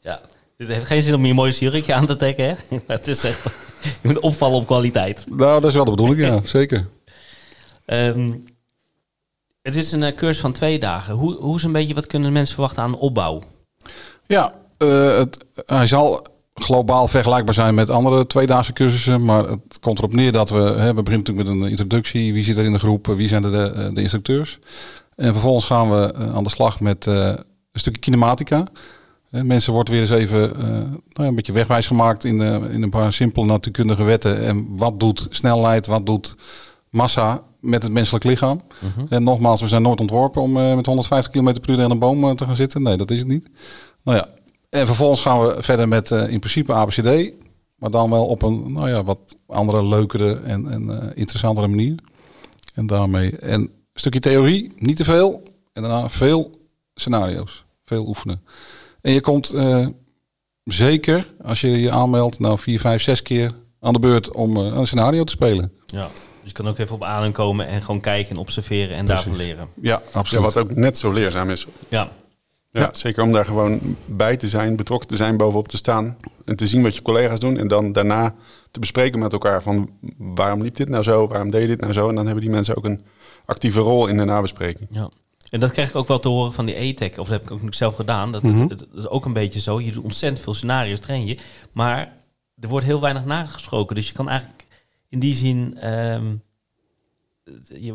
Ja, 0.01 0.21
het 0.57 0.67
heeft 0.67 0.85
geen 0.85 1.03
zin 1.03 1.13
om 1.13 1.25
je 1.25 1.33
mooiste 1.33 1.65
jurkje 1.65 1.93
aan 1.93 2.05
te 2.05 2.15
trekken, 2.15 2.45
hè? 2.45 2.55
Maar 2.87 2.97
het 2.97 3.07
is 3.07 3.23
echt, 3.23 3.43
je 3.81 4.07
moet 4.07 4.19
opvallen 4.19 4.57
op 4.57 4.65
kwaliteit. 4.65 5.25
Nou, 5.29 5.61
dat 5.61 5.69
is 5.69 5.75
wel 5.75 5.85
de 5.85 5.91
bedoeling, 5.91 6.19
ja, 6.19 6.39
zeker. 6.57 6.87
Ehm, 7.85 8.31
het 9.61 9.75
is 9.75 9.91
een 9.91 10.03
eh, 10.03 10.15
cursus 10.15 10.41
van 10.41 10.51
twee 10.51 10.79
dagen. 10.79 11.13
Hoe, 11.13 11.35
hoe 11.35 11.55
is 11.55 11.63
een 11.63 11.71
beetje, 11.71 11.93
wat 11.93 12.07
kunnen 12.07 12.33
mensen 12.33 12.53
verwachten 12.53 12.83
aan 12.83 12.91
de 12.91 12.97
opbouw? 12.97 13.41
Ja, 14.25 14.53
eh, 14.77 15.17
het, 15.17 15.45
hij 15.65 15.87
zal 15.87 16.27
globaal 16.53 17.07
vergelijkbaar 17.07 17.53
zijn 17.53 17.75
met 17.75 17.89
andere 17.89 18.27
tweedaagse 18.27 18.73
cursussen, 18.73 19.25
maar 19.25 19.43
het 19.43 19.79
komt 19.79 19.97
erop 19.97 20.13
neer 20.13 20.31
dat 20.31 20.49
we, 20.49 20.57
hè, 20.57 20.93
we 20.93 21.03
beginnen 21.03 21.17
natuurlijk 21.17 21.47
met 21.47 21.57
een 21.57 21.69
introductie, 21.69 22.33
wie 22.33 22.43
zit 22.43 22.57
er 22.57 22.65
in 22.65 22.71
de 22.71 22.79
groep, 22.79 23.07
wie 23.07 23.27
zijn 23.27 23.41
de, 23.41 23.49
de, 23.49 23.91
de 23.93 24.01
instructeurs. 24.01 24.59
En 25.19 25.31
vervolgens 25.31 25.65
gaan 25.65 25.89
we 25.89 26.13
eh, 26.13 26.35
aan 26.35 26.43
de 26.43 26.49
slag 26.49 26.79
met 26.79 27.07
eh, 27.07 27.27
een 27.71 27.79
stukje 27.79 27.99
kinematica. 27.99 28.63
Hè, 29.29 29.43
mensen 29.43 29.73
wordt 29.73 29.89
weer 29.89 29.99
eens 29.99 30.09
even 30.09 30.55
eh, 30.55 30.63
nou 30.63 30.89
ja, 31.13 31.23
een 31.23 31.35
beetje 31.35 31.53
wegwijs 31.53 31.87
gemaakt 31.87 32.23
in, 32.23 32.41
eh, 32.41 32.73
in 32.73 32.83
een 32.83 32.89
paar 32.89 33.13
simpele 33.13 33.45
natuurkundige 33.45 34.03
wetten. 34.03 34.45
En 34.45 34.67
wat 34.77 34.99
doet 34.99 35.27
snelheid, 35.29 35.87
wat 35.87 36.05
doet 36.05 36.35
massa 36.89 37.41
met 37.59 37.83
het 37.83 37.91
menselijk 37.91 38.23
lichaam? 38.23 38.61
En 39.09 39.23
nogmaals, 39.23 39.61
we 39.61 39.67
zijn 39.67 39.81
nooit 39.81 39.99
ontworpen 39.99 40.41
om 40.41 40.57
eh, 40.57 40.75
met 40.75 40.85
150 40.85 41.31
km 41.31 41.59
per 41.59 41.69
uur 41.69 41.79
in 41.79 41.89
een 41.89 41.99
boom 41.99 42.23
eh, 42.23 42.31
te 42.31 42.45
gaan 42.45 42.55
zitten. 42.55 42.81
Nee, 42.81 42.97
dat 42.97 43.11
is 43.11 43.19
het 43.19 43.27
niet. 43.27 43.47
Nou 44.03 44.17
ja, 44.17 44.27
en 44.69 44.85
vervolgens 44.85 45.21
gaan 45.21 45.41
we 45.41 45.55
verder 45.59 45.87
met 45.87 46.11
eh, 46.11 46.29
in 46.29 46.39
principe 46.39 46.73
ABCD. 46.73 47.31
Maar 47.75 47.91
dan 47.91 48.09
wel 48.09 48.25
op 48.25 48.41
een 48.41 48.73
nou 48.73 48.89
ja, 48.89 49.03
wat 49.03 49.19
andere, 49.47 49.85
leukere 49.85 50.39
en, 50.43 50.71
en 50.71 51.01
eh, 51.01 51.07
interessantere 51.13 51.67
manier. 51.67 51.95
En 52.73 52.87
daarmee 52.87 53.37
en 53.37 53.71
stukje 53.99 54.19
theorie, 54.19 54.71
niet 54.75 54.97
te 54.97 55.03
veel. 55.03 55.43
En 55.73 55.81
daarna 55.81 56.09
veel 56.09 56.59
scenario's, 56.95 57.65
veel 57.85 58.07
oefenen. 58.07 58.41
En 59.01 59.13
je 59.13 59.21
komt 59.21 59.49
eh, 59.49 59.87
zeker, 60.63 61.33
als 61.43 61.61
je 61.61 61.67
je 61.67 61.91
aanmeldt, 61.91 62.39
nou 62.39 62.59
vier, 62.59 62.79
vijf, 62.79 63.01
zes 63.01 63.21
keer 63.21 63.51
aan 63.79 63.93
de 63.93 63.99
beurt 63.99 64.33
om 64.33 64.57
eh, 64.57 64.63
een 64.63 64.87
scenario 64.87 65.23
te 65.23 65.31
spelen. 65.31 65.73
Ja. 65.85 66.07
Dus 66.41 66.49
je 66.49 66.63
kan 66.63 66.67
ook 66.67 66.77
even 66.77 66.95
op 66.95 67.03
adem 67.03 67.31
komen 67.31 67.67
en 67.67 67.81
gewoon 67.81 68.01
kijken 68.01 68.31
en 68.31 68.37
observeren 68.37 68.95
en 68.95 69.05
daarvan 69.05 69.35
leren. 69.35 69.67
Ja, 69.81 69.91
Ja, 69.91 70.01
absoluut. 70.11 70.43
wat 70.43 70.57
ook 70.57 70.75
net 70.75 70.97
zo 70.97 71.11
leerzaam 71.11 71.49
is. 71.49 71.67
Ja, 71.87 72.09
Ja, 72.71 72.81
Ja. 72.81 72.89
Zeker 72.93 73.23
om 73.23 73.31
daar 73.31 73.45
gewoon 73.45 73.79
bij 74.05 74.37
te 74.37 74.47
zijn, 74.47 74.75
betrokken 74.75 75.07
te 75.07 75.15
zijn, 75.15 75.37
bovenop 75.37 75.67
te 75.67 75.77
staan. 75.77 76.17
En 76.45 76.55
te 76.55 76.67
zien 76.67 76.83
wat 76.83 76.95
je 76.95 77.01
collega's 77.01 77.39
doen. 77.39 77.57
En 77.57 77.67
dan 77.67 77.91
daarna 77.91 78.35
te 78.71 78.79
bespreken 78.79 79.19
met 79.19 79.31
elkaar 79.33 79.61
van 79.61 79.89
waarom 80.17 80.61
liep 80.61 80.75
dit 80.75 80.89
nou 80.89 81.03
zo? 81.03 81.27
Waarom 81.27 81.49
deed 81.49 81.61
je 81.61 81.67
dit 81.67 81.81
nou 81.81 81.93
zo? 81.93 82.09
En 82.09 82.15
dan 82.15 82.25
hebben 82.25 82.43
die 82.43 82.53
mensen 82.53 82.75
ook 82.75 82.85
een 82.85 83.05
actieve 83.49 83.79
rol 83.79 84.07
in 84.07 84.17
de 84.17 84.23
nabespreking. 84.23 84.87
ja. 84.91 85.09
En 85.49 85.59
dat 85.59 85.71
krijg 85.71 85.89
ik 85.89 85.95
ook 85.95 86.07
wel 86.07 86.19
te 86.19 86.27
horen 86.27 86.53
van 86.53 86.65
die 86.65 86.79
E-tech, 86.79 87.17
of 87.17 87.27
dat 87.27 87.41
heb 87.41 87.43
ik 87.43 87.51
ook 87.51 87.73
zelf 87.73 87.95
gedaan. 87.95 88.31
Dat, 88.31 88.41
het, 88.41 88.69
het, 88.69 88.85
is 88.95 89.07
ook 89.07 89.25
een 89.25 89.33
beetje 89.33 89.59
zo. 89.59 89.81
Je 89.81 89.91
doet 89.91 90.03
ontzettend 90.03 90.43
veel 90.43 90.53
scenario's, 90.53 90.99
train 90.99 91.25
je. 91.25 91.37
Maar 91.71 92.13
er 92.59 92.67
wordt 92.67 92.85
heel 92.85 93.01
weinig 93.01 93.25
nagesproken. 93.25 93.95
Dus 93.95 94.07
je 94.07 94.13
kan 94.13 94.29
eigenlijk 94.29 94.65
in 95.09 95.19
die 95.19 95.33
zin, 95.33 95.77
ehm, 95.77 96.35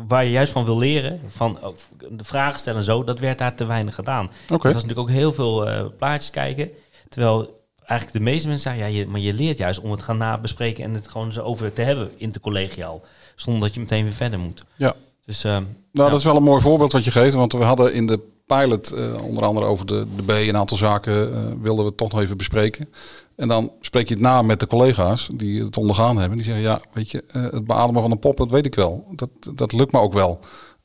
waar 0.07 0.23
je 0.23 0.31
juist 0.31 0.51
van 0.51 0.65
wil 0.65 0.77
leren, 0.77 1.19
van 1.27 1.63
oh, 1.63 1.75
de 2.09 2.23
vragen 2.23 2.59
stellen 2.59 2.79
en 2.79 2.85
zo, 2.85 3.03
dat 3.03 3.19
werd 3.19 3.37
daar 3.37 3.55
te 3.55 3.65
weinig 3.65 3.95
gedaan. 3.95 4.25
Oké. 4.25 4.33
Dat 4.47 4.63
was 4.63 4.73
natuurlijk 4.73 4.99
ook 4.99 5.09
heel 5.09 5.33
veel 5.33 5.69
eh, 5.69 5.85
plaatjes 5.97 6.29
kijken. 6.29 6.69
Terwijl 7.09 7.63
eigenlijk 7.85 8.17
de 8.17 8.31
meeste 8.31 8.47
mensen 8.47 8.71
zeggen, 8.71 8.91
ja, 8.91 8.99
je, 8.99 9.07
maar 9.07 9.19
je 9.19 9.33
leert 9.33 9.57
juist 9.57 9.79
om 9.79 9.91
het 9.91 10.03
gaan 10.03 10.17
nabespreken 10.17 10.83
en 10.83 10.93
het 10.93 11.07
gewoon 11.07 11.31
zo 11.31 11.41
over 11.41 11.73
te 11.73 11.81
hebben 11.81 12.11
intercollegiaal. 12.17 13.01
Zonder 13.35 13.61
dat 13.61 13.73
je 13.73 13.79
meteen 13.79 14.03
weer 14.03 14.13
verder 14.13 14.39
moet. 14.39 14.65
Ja. 14.75 14.95
Dus 15.25 15.43
ehm, 15.43 15.63
Nou, 15.91 16.07
Ja. 16.07 16.09
dat 16.09 16.19
is 16.19 16.25
wel 16.25 16.35
een 16.35 16.43
mooi 16.43 16.61
voorbeeld 16.61 16.91
wat 16.91 17.03
je 17.03 17.11
geeft. 17.11 17.35
Want 17.35 17.53
we 17.53 17.63
hadden 17.63 17.93
in 17.93 18.07
de 18.07 18.19
pilot 18.45 18.91
eh, 18.91 19.23
onder 19.23 19.45
andere 19.45 19.65
over 19.65 19.85
de, 19.85 20.05
de 20.15 20.23
B 20.23 20.29
een 20.29 20.57
aantal 20.57 20.77
zaken 20.77 21.33
eh, 21.33 21.39
wilden 21.61 21.85
we 21.85 21.95
toch 21.95 22.11
nog 22.11 22.21
even 22.21 22.37
bespreken. 22.37 22.89
En 23.35 23.47
dan 23.47 23.71
spreek 23.81 24.07
je 24.07 24.13
het 24.13 24.23
na 24.23 24.41
met 24.41 24.59
de 24.59 24.67
collega's 24.67 25.29
die 25.33 25.63
het 25.63 25.77
ondergaan 25.77 26.17
hebben. 26.17 26.37
Die 26.37 26.45
zeggen, 26.45 26.63
ja, 26.63 26.81
weet 26.93 27.11
je, 27.11 27.23
eh, 27.27 27.41
het 27.43 27.65
beademen 27.65 28.01
van 28.01 28.11
een 28.11 28.19
pop, 28.19 28.37
dat 28.37 28.51
weet 28.51 28.65
ik 28.65 28.75
wel. 28.75 29.05
Dat, 29.11 29.29
dat 29.55 29.71
lukt 29.73 29.91
me 29.91 29.99
ook 29.99 30.13
wel. 30.13 30.39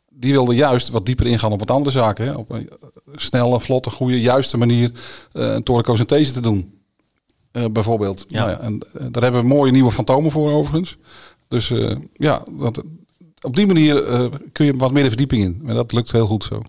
Die 0.09 0.33
wilden 0.33 0.55
juist 0.55 0.89
wat 0.89 1.07
dieper 1.07 1.27
ingaan 1.27 1.53
op 1.53 1.59
wat 1.59 1.71
andere 1.71 1.91
zaken. 1.91 2.27
Hè? 2.27 2.33
Op 2.33 2.51
een 2.51 2.69
snelle, 3.15 3.61
vlotte, 3.61 3.91
goede, 3.91 4.21
juiste 4.21 4.57
manier 4.57 4.93
een 5.33 5.63
thoracosynthese 5.63 6.33
te 6.33 6.41
doen. 6.41 6.79
Bijvoorbeeld. 7.71 8.25
Ja. 8.29 8.39
Nou 8.39 8.51
ja, 8.51 8.59
en 8.61 8.79
daar 9.13 9.23
hebben 9.23 9.41
we 9.41 9.47
mooie 9.47 9.73
nieuwe 9.73 9.91
fantomen 9.91 10.31
voor 10.31 10.53
overigens. 10.53 10.97
Dus 11.49 11.73
ja, 12.13 12.43
dat, 12.51 12.83
op 13.43 13.57
die 13.57 13.67
manier 13.67 14.05
eh, 14.05 14.27
kun 14.53 14.67
je 14.67 14.77
wat 14.77 14.93
meer 14.93 15.03
de 15.03 15.09
verdieping 15.09 15.43
in. 15.43 15.63
En 15.67 15.75
dat 15.75 15.93
lukt 15.93 16.13
heel 16.13 16.27
goed 16.27 16.45
zo. 16.45 16.63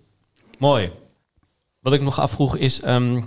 mooi. 0.57 0.91
Wat 1.79 1.93
ik 1.93 2.01
nog 2.01 2.19
afvroeg 2.19 2.55
is, 2.57 2.81
ehm, 2.81 3.21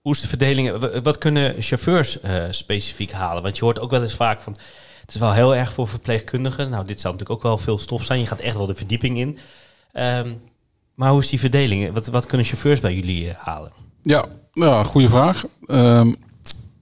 hoe 0.00 0.12
is 0.12 0.20
de 0.20 0.28
verdeling? 0.28 1.00
Wat 1.02 1.18
kunnen 1.18 1.62
chauffeurs 1.62 2.20
eh, 2.20 2.44
specifiek 2.50 3.12
halen? 3.12 3.42
Want 3.42 3.56
je 3.56 3.64
hoort 3.64 3.78
ook 3.78 3.90
wel 3.90 4.02
eens 4.02 4.14
vaak 4.14 4.42
van... 4.42 4.56
Het 5.00 5.14
is 5.14 5.20
wel 5.20 5.32
heel 5.32 5.56
erg 5.56 5.72
voor 5.72 5.88
verpleegkundigen. 5.88 6.70
Nou, 6.70 6.86
dit 6.86 7.00
zou 7.00 7.12
natuurlijk 7.12 7.38
ook 7.38 7.50
wel 7.50 7.58
veel 7.58 7.78
stof 7.78 8.04
zijn. 8.04 8.20
Je 8.20 8.26
gaat 8.26 8.40
echt 8.40 8.56
wel 8.56 8.66
de 8.66 8.74
verdieping 8.74 9.18
in. 9.18 9.38
Ehm, 9.92 10.32
maar 10.94 11.10
hoe 11.10 11.20
is 11.20 11.28
die 11.28 11.40
verdeling? 11.40 11.92
Wat, 11.92 12.06
wat 12.06 12.26
kunnen 12.26 12.46
chauffeurs 12.46 12.80
bij 12.80 12.94
jullie 12.94 13.28
eh, 13.28 13.34
halen? 13.38 13.72
Ja, 14.02 14.24
ja 14.52 14.84
goede 14.84 15.08
vraag. 15.08 15.44
Ehm, 15.66 16.12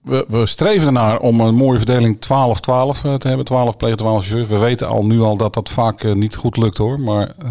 we, 0.01 0.45
streven 0.45 0.87
ernaar 0.87 1.19
om 1.19 1.39
een 1.39 1.55
mooie 1.55 1.77
verdeling 1.77 2.15
12-12 2.15 2.19
eh, 2.29 3.13
te 3.13 3.27
hebben. 3.27 3.45
12 3.45 3.77
pleeg 3.77 3.95
12 3.95 4.25
chauffeurs. 4.25 4.49
We 4.49 4.57
weten 4.57 4.87
al 4.87 5.05
nu 5.05 5.19
al 5.19 5.37
dat 5.37 5.53
dat 5.53 5.69
vaak 5.69 6.03
eh, 6.03 6.13
niet 6.13 6.35
goed 6.35 6.57
lukt 6.57 6.77
hoor. 6.77 6.99
Maar 6.99 7.27
eh, 7.27 7.49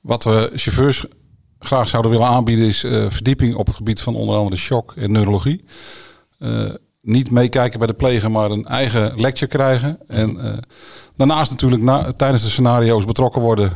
wat 0.00 0.24
we 0.24 0.50
chauffeurs 0.54 1.04
graag 1.58 1.88
zouden 1.88 2.10
willen 2.10 2.26
aanbieden 2.26 2.66
is 2.66 2.80
verdieping 3.08 3.54
op 3.54 3.66
het 3.66 3.76
gebied 3.76 4.00
van 4.00 4.14
onder 4.14 4.36
andere 4.36 4.56
shock 4.56 4.94
en 4.96 5.12
neurologie. 5.12 5.64
Niet 7.00 7.30
meekijken 7.30 7.78
bij 7.78 7.88
de 7.88 7.94
plegen, 7.94 8.30
maar 8.30 8.50
een 8.50 8.64
eigen 8.64 9.20
lecture 9.20 9.50
krijgen. 9.50 9.98
En 10.06 10.38
daarnaast 11.16 11.50
natuurlijk 11.50 11.82
na, 11.82 12.12
tijdens 12.12 12.42
de 12.42 12.48
scenario's 12.48 13.04
betrokken 13.04 13.40
worden 13.40 13.72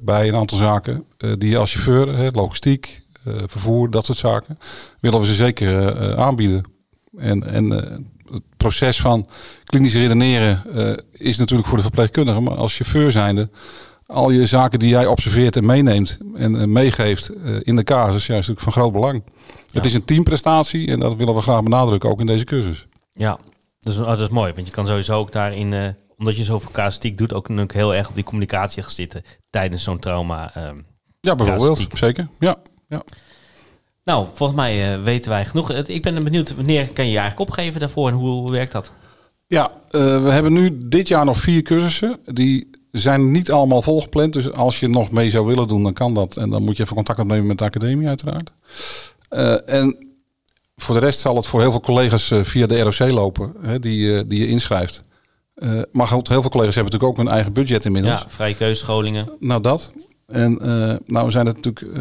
bij 0.00 0.28
een 0.28 0.34
aantal 0.34 0.58
zaken 0.58 1.04
die 1.38 1.50
je 1.50 1.58
als 1.58 1.72
chauffeur, 1.72 2.16
hè, 2.16 2.28
logistiek, 2.32 3.02
vervoer, 3.46 3.90
dat 3.90 4.04
soort 4.04 4.18
zaken, 4.18 4.58
willen 5.00 5.20
we 5.20 5.26
ze 5.26 5.34
zeker 5.34 6.16
aanbieden. 6.16 6.71
En, 7.16 7.46
en 7.46 7.72
eh, 7.72 7.98
het 8.30 8.42
proces 8.56 9.00
van 9.00 9.26
klinisch 9.64 9.94
redeneren 9.94 10.62
eh, 10.74 10.96
is 11.12 11.38
natuurlijk 11.38 11.68
voor 11.68 11.76
de 11.76 11.82
verpleegkundige, 11.82 12.40
maar 12.40 12.54
als 12.54 12.76
chauffeur 12.76 13.12
zijnde, 13.12 13.50
al 14.06 14.30
je 14.30 14.46
zaken 14.46 14.78
die 14.78 14.88
jij 14.88 15.06
observeert 15.06 15.56
en 15.56 15.66
meeneemt 15.66 16.18
en 16.34 16.60
eh, 16.60 16.66
meegeeft 16.66 17.32
in 17.62 17.76
de 17.76 17.84
casus, 17.84 18.26
ja, 18.26 18.36
is 18.36 18.48
natuurlijk 18.48 18.60
van 18.60 18.72
groot 18.72 18.92
belang. 18.92 19.24
Het 19.70 19.84
is 19.84 19.94
een 19.94 20.04
teamprestatie 20.04 20.88
en 20.88 21.00
dat 21.00 21.16
willen 21.16 21.34
we 21.34 21.40
graag 21.40 21.62
benadrukken, 21.62 22.10
ook 22.10 22.20
in 22.20 22.26
deze 22.26 22.44
cursus. 22.44 22.86
Ja, 23.12 23.38
dat 23.80 23.92
is, 23.92 24.00
oh, 24.00 24.06
dat 24.06 24.20
is 24.20 24.28
mooi. 24.28 24.52
Want 24.52 24.66
je 24.66 24.72
kan 24.72 24.86
sowieso 24.86 25.18
ook 25.18 25.32
daarin... 25.32 25.96
omdat 26.16 26.36
je 26.36 26.44
zoveel 26.44 26.70
casuïstiek 26.70 27.18
doet... 27.18 27.34
ook 27.34 27.48
natuurlijk 27.48 27.72
heel 27.72 27.94
erg 27.94 28.08
op 28.08 28.14
die 28.14 28.24
communicatie 28.24 28.82
gaan 28.82 28.92
zitten... 28.92 29.22
tijdens 29.50 29.82
zo'n 29.82 29.98
trauma. 29.98 30.54
ehm. 30.54 30.76
Ja, 31.20 31.34
bijvoorbeeld. 31.34 31.86
Zeker. 31.92 32.28
Ja. 32.38 32.56
ja. 32.88 33.02
Nou, 34.04 34.26
volgens 34.34 34.58
mij 34.58 34.94
eh, 34.94 35.02
weten 35.02 35.30
wij 35.30 35.44
genoeg. 35.44 35.72
Ik 35.72 36.02
ben 36.02 36.24
benieuwd, 36.24 36.54
wanneer 36.54 36.92
kan 36.92 37.04
je 37.04 37.10
je 37.10 37.18
eigenlijk 37.18 37.50
opgeven 37.50 37.80
daarvoor... 37.80 38.08
en 38.08 38.14
hoe, 38.14 38.28
hoe 38.28 38.50
werkt 38.50 38.72
dat? 38.72 38.92
Ja, 39.46 39.70
eh, 39.90 40.22
we 40.22 40.30
hebben 40.30 40.52
nu 40.52 40.78
dit 40.88 41.08
jaar 41.08 41.24
nog 41.24 41.38
vier 41.38 41.62
cursussen. 41.62 42.18
Die 42.24 42.70
zijn 42.90 43.30
niet 43.30 43.52
allemaal 43.52 43.82
volgepland. 43.82 44.32
Dus 44.32 44.52
als 44.52 44.80
je 44.80 44.88
nog 44.88 45.10
mee 45.10 45.30
zou 45.30 45.46
willen 45.46 45.68
doen, 45.68 45.82
dan 45.82 45.92
kan 45.92 46.14
dat. 46.14 46.36
En 46.36 46.50
dan 46.50 46.62
moet 46.62 46.76
je 46.76 46.82
even 46.82 46.94
contact 46.94 47.18
opnemen 47.18 47.46
met 47.46 47.58
de 47.58 47.64
academie 47.64 48.08
uiteraard. 48.08 48.52
Eh, 49.28 49.68
en 49.68 49.96
voor 50.76 50.94
de 50.94 51.00
rest 51.00 51.20
zal 51.20 51.36
het 51.36 51.46
voor 51.46 51.60
heel 51.60 51.70
veel 51.70 51.80
collega's 51.80 52.32
via 52.42 52.66
de 52.66 52.80
ROC 52.80 52.98
lopen, 52.98 53.52
hè, 53.60 53.78
die, 53.78 54.24
die 54.24 54.40
je 54.40 54.48
inschrijft. 54.48 55.02
Maar 55.90 56.06
goed, 56.06 56.28
heel 56.28 56.40
veel 56.40 56.50
collega's 56.50 56.74
hebben 56.74 56.92
natuurlijk 56.92 57.18
ook 57.18 57.24
hun 57.24 57.34
eigen 57.34 57.52
budget 57.52 57.84
inmiddels. 57.84 58.20
Ja, 58.20 58.28
vrije 58.28 58.54
keuzescholingen. 58.54 59.28
Nou, 59.38 59.62
dat. 59.62 59.92
En 60.26 60.58
nou 61.06 61.30
zijn 61.30 61.46
het 61.46 61.56
natuurlijk... 61.56 61.98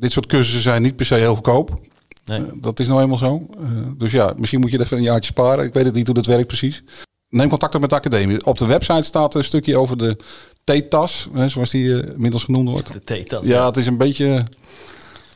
dit 0.00 0.12
soort 0.12 0.26
cursussen 0.26 0.62
zijn 0.62 0.82
niet 0.82 0.96
per 0.96 1.06
se 1.06 1.14
heel 1.14 1.34
goedkoop. 1.34 1.80
Nee. 2.24 2.38
Eh, 2.38 2.52
dat 2.54 2.80
is 2.80 2.88
nou 2.88 3.02
eenmaal 3.02 3.18
zo. 3.18 3.46
Eh, 3.58 3.66
dus 3.96 4.12
ja, 4.12 4.32
misschien 4.36 4.60
moet 4.60 4.70
je 4.70 4.78
er 4.78 4.84
even 4.84 4.96
een 4.96 5.02
jaartje 5.02 5.32
sparen. 5.32 5.64
Ik 5.64 5.72
weet 5.72 5.84
het 5.84 5.94
niet 5.94 6.06
hoe 6.06 6.14
dat 6.14 6.26
werkt 6.26 6.46
precies. 6.46 6.82
Neem 7.28 7.48
contact 7.48 7.74
op 7.74 7.80
met 7.80 7.90
de 7.90 7.96
academie. 7.96 8.46
Op 8.46 8.58
de 8.58 8.66
website 8.66 9.02
staat 9.02 9.34
een 9.34 9.44
stukje 9.44 9.78
over 9.78 9.96
de 9.96 10.16
T-tas, 10.64 11.28
zoals 11.46 11.70
die 11.70 12.02
eh, 12.02 12.12
inmiddels 12.12 12.44
genoemd 12.44 12.68
wordt. 12.68 12.92
De 12.92 13.22
T-tas. 13.22 13.46
Ja, 13.46 13.66
het 13.66 13.76
is 13.76 13.86
een 13.86 13.96
beetje... 13.96 14.44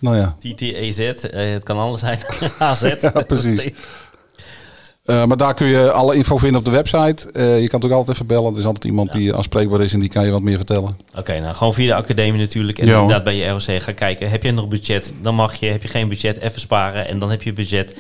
Nou 0.01 0.17
ja, 0.17 0.37
TTEZ, 0.39 0.99
het 1.31 1.63
kan 1.63 1.79
anders 1.79 2.01
zijn. 2.01 2.19
AZ. 2.59 2.95
Ja, 3.01 3.11
precies. 3.11 3.71
Eh, 5.05 5.25
maar 5.25 5.37
daar 5.37 5.55
kun 5.55 5.67
je 5.67 5.91
alle 5.93 6.15
info 6.15 6.37
vinden 6.37 6.59
op 6.59 6.65
de 6.65 6.71
website. 6.71 7.31
Eh, 7.33 7.45
je 7.45 7.69
kan 7.69 7.81
natuurlijk 7.81 7.93
altijd 7.93 8.17
even 8.17 8.27
bellen. 8.27 8.53
Er 8.53 8.59
is 8.59 8.65
altijd 8.65 8.85
iemand 8.85 9.13
die 9.13 9.35
aanspreekbaar 9.35 9.81
is 9.81 9.93
en 9.93 10.01
die 10.01 10.09
kan 10.09 10.25
je 10.25 10.31
wat 10.31 10.43
meer 10.43 10.57
vertellen. 10.57 10.97
Oké, 11.17 11.41
nou 11.41 11.55
gewoon 11.55 11.75
via 11.75 11.87
de 11.87 12.03
academie 12.03 12.41
natuurlijk. 12.41 12.79
En 12.79 12.87
inderdaad 12.89 13.25
bij 13.25 13.37
je 13.37 13.49
ROC 13.49 13.83
gaan 13.83 13.95
kijken. 13.95 14.31
Heb 14.31 14.43
je 14.43 14.51
nog 14.53 14.69
budget? 14.69 15.13
Dan 15.23 15.35
mag 15.35 15.55
je. 15.55 15.67
Heb 15.67 15.83
je 15.83 15.89
geen 15.89 16.09
budget? 16.09 16.39
Even 16.39 16.61
sparen. 16.61 17.09
En 17.09 17.19
dan 17.19 17.31
heb 17.31 17.43
je 17.43 17.53
budget. 17.53 17.97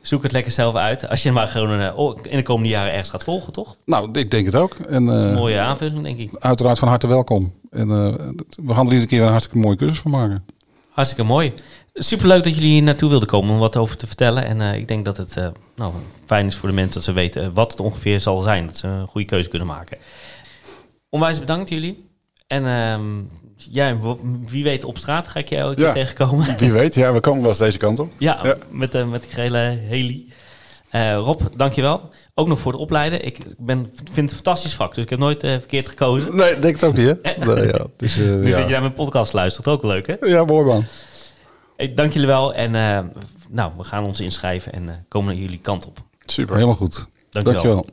Zoek 0.00 0.22
het 0.22 0.32
lekker 0.32 0.52
zelf 0.52 0.74
uit. 0.74 1.08
Als 1.08 1.22
je 1.22 1.32
maar 1.32 1.48
gewoon 1.48 1.80
eh, 1.80 1.98
oh, 1.98 2.18
in 2.22 2.36
de 2.36 2.42
komende 2.42 2.68
jaren 2.68 2.90
ergens 2.92 3.10
gaat 3.10 3.24
volgen, 3.24 3.52
toch? 3.52 3.76
Nou, 3.84 4.08
ik 4.18 4.30
denk 4.30 4.46
het 4.46 4.56
ook. 4.56 4.76
En, 4.88 5.06
Dat 5.06 5.16
is 5.16 5.22
een 5.22 5.34
mooie 5.34 5.58
aanvulling, 5.58 6.02
denk 6.02 6.18
ik. 6.18 6.30
uiteraard 6.38 6.78
van 6.78 6.88
harte 6.88 7.06
welkom. 7.06 7.52
En 7.70 7.88
we 8.66 8.74
gaan 8.74 8.86
er 8.86 8.92
iedere 8.92 9.08
keer 9.08 9.22
een 9.22 9.28
hartstikke 9.28 9.58
mooie 9.58 9.76
cursus 9.76 9.98
van 9.98 10.10
maken. 10.10 10.44
Hartstikke 10.90 11.24
mooi. 11.24 11.52
Superleuk 11.98 12.44
dat 12.44 12.54
jullie 12.54 12.70
hier 12.70 12.82
naartoe 12.82 13.08
wilden 13.08 13.28
komen 13.28 13.50
om 13.54 13.58
wat 13.58 13.76
over 13.76 13.96
te 13.96 14.06
vertellen. 14.06 14.44
En 14.44 14.60
eh, 14.60 14.74
ik 14.74 14.88
denk 14.88 15.04
dat 15.04 15.16
het 15.16 15.36
eh, 15.36 15.48
nou, 15.76 15.92
fijn 16.26 16.46
is 16.46 16.54
voor 16.56 16.68
de 16.68 16.74
mensen 16.74 16.94
dat 16.94 17.04
ze 17.04 17.12
weten 17.12 17.42
eh, 17.42 17.48
wat 17.52 17.70
het 17.70 17.80
ongeveer 17.80 18.20
zal 18.20 18.40
zijn. 18.42 18.66
Dat 18.66 18.76
ze 18.76 18.86
een 18.86 19.06
goede 19.06 19.26
keuze 19.26 19.48
kunnen 19.48 19.68
maken. 19.68 19.98
Onwijs 21.08 21.38
bedankt 21.38 21.68
jullie. 21.68 22.08
En 22.46 22.66
ehm, 22.66 23.02
jij, 23.56 23.96
wie 24.46 24.64
weet 24.64 24.84
op 24.84 24.98
straat 24.98 25.28
ga 25.28 25.38
ik 25.40 25.48
jou 25.48 25.70
ook 25.70 25.78
Ja. 25.78 25.92
tegenkomen. 25.92 26.58
Wie 26.58 26.72
weet, 26.72 26.94
ja, 26.94 27.12
we 27.12 27.20
komen 27.20 27.40
wel 27.40 27.50
eens 27.50 27.58
deze 27.58 27.78
kant 27.78 27.98
op. 27.98 28.10
Ja, 28.18 28.40
Ja. 28.42 28.56
Met, 28.70 28.94
eh, 28.94 29.08
met 29.08 29.22
die 29.22 29.32
gele 29.32 29.58
heli. 29.88 30.32
Eh, 30.90 31.14
Rob, 31.16 31.40
dankjewel. 31.56 32.08
Ook 32.34 32.48
nog 32.48 32.58
voor 32.60 32.72
het 32.72 32.80
opleiden. 32.80 33.24
Ik 33.26 33.38
ben, 33.58 33.90
vind 33.94 34.06
het 34.14 34.18
een 34.18 34.28
fantastisch 34.28 34.74
vak, 34.74 34.94
dus 34.94 35.04
ik 35.04 35.10
heb 35.10 35.18
nooit 35.18 35.40
verkeerd 35.40 35.88
gekozen. 35.88 36.36
Nee, 36.36 36.58
denk 36.58 36.74
het 36.74 36.84
ook 36.84 36.96
niet, 36.96 37.06
hè? 37.06 37.12
Nee, 37.54 37.66
ja, 37.66 37.72
eh, 37.96 38.16
Nu 38.16 38.48
ja. 38.48 38.56
dat 38.56 38.64
je 38.66 38.72
naar 38.72 38.80
mijn 38.80 38.92
podcast 38.92 39.32
luistert, 39.32 39.68
ook 39.68 39.82
leuk 39.82 40.06
hè? 40.06 40.14
ja, 40.26 40.44
mooi 40.44 40.64
man. 40.66 40.84
Hey, 41.76 41.94
dank 41.94 42.12
jullie 42.12 42.28
wel 42.28 42.54
en 42.54 42.74
eh, 42.74 43.04
nou, 43.50 43.72
we 43.76 43.84
gaan 43.84 44.04
ons 44.04 44.20
inschrijven 44.20 44.72
en 44.72 44.88
eh, 44.88 44.94
komen 45.08 45.32
naar 45.32 45.42
jullie 45.42 45.60
kant 45.60 45.86
op. 45.86 45.98
Super. 46.24 46.54
Helemaal 46.54 46.74
goed. 46.76 47.06
Dankjewel. 47.30 47.62
Dankjewel. 47.62 47.86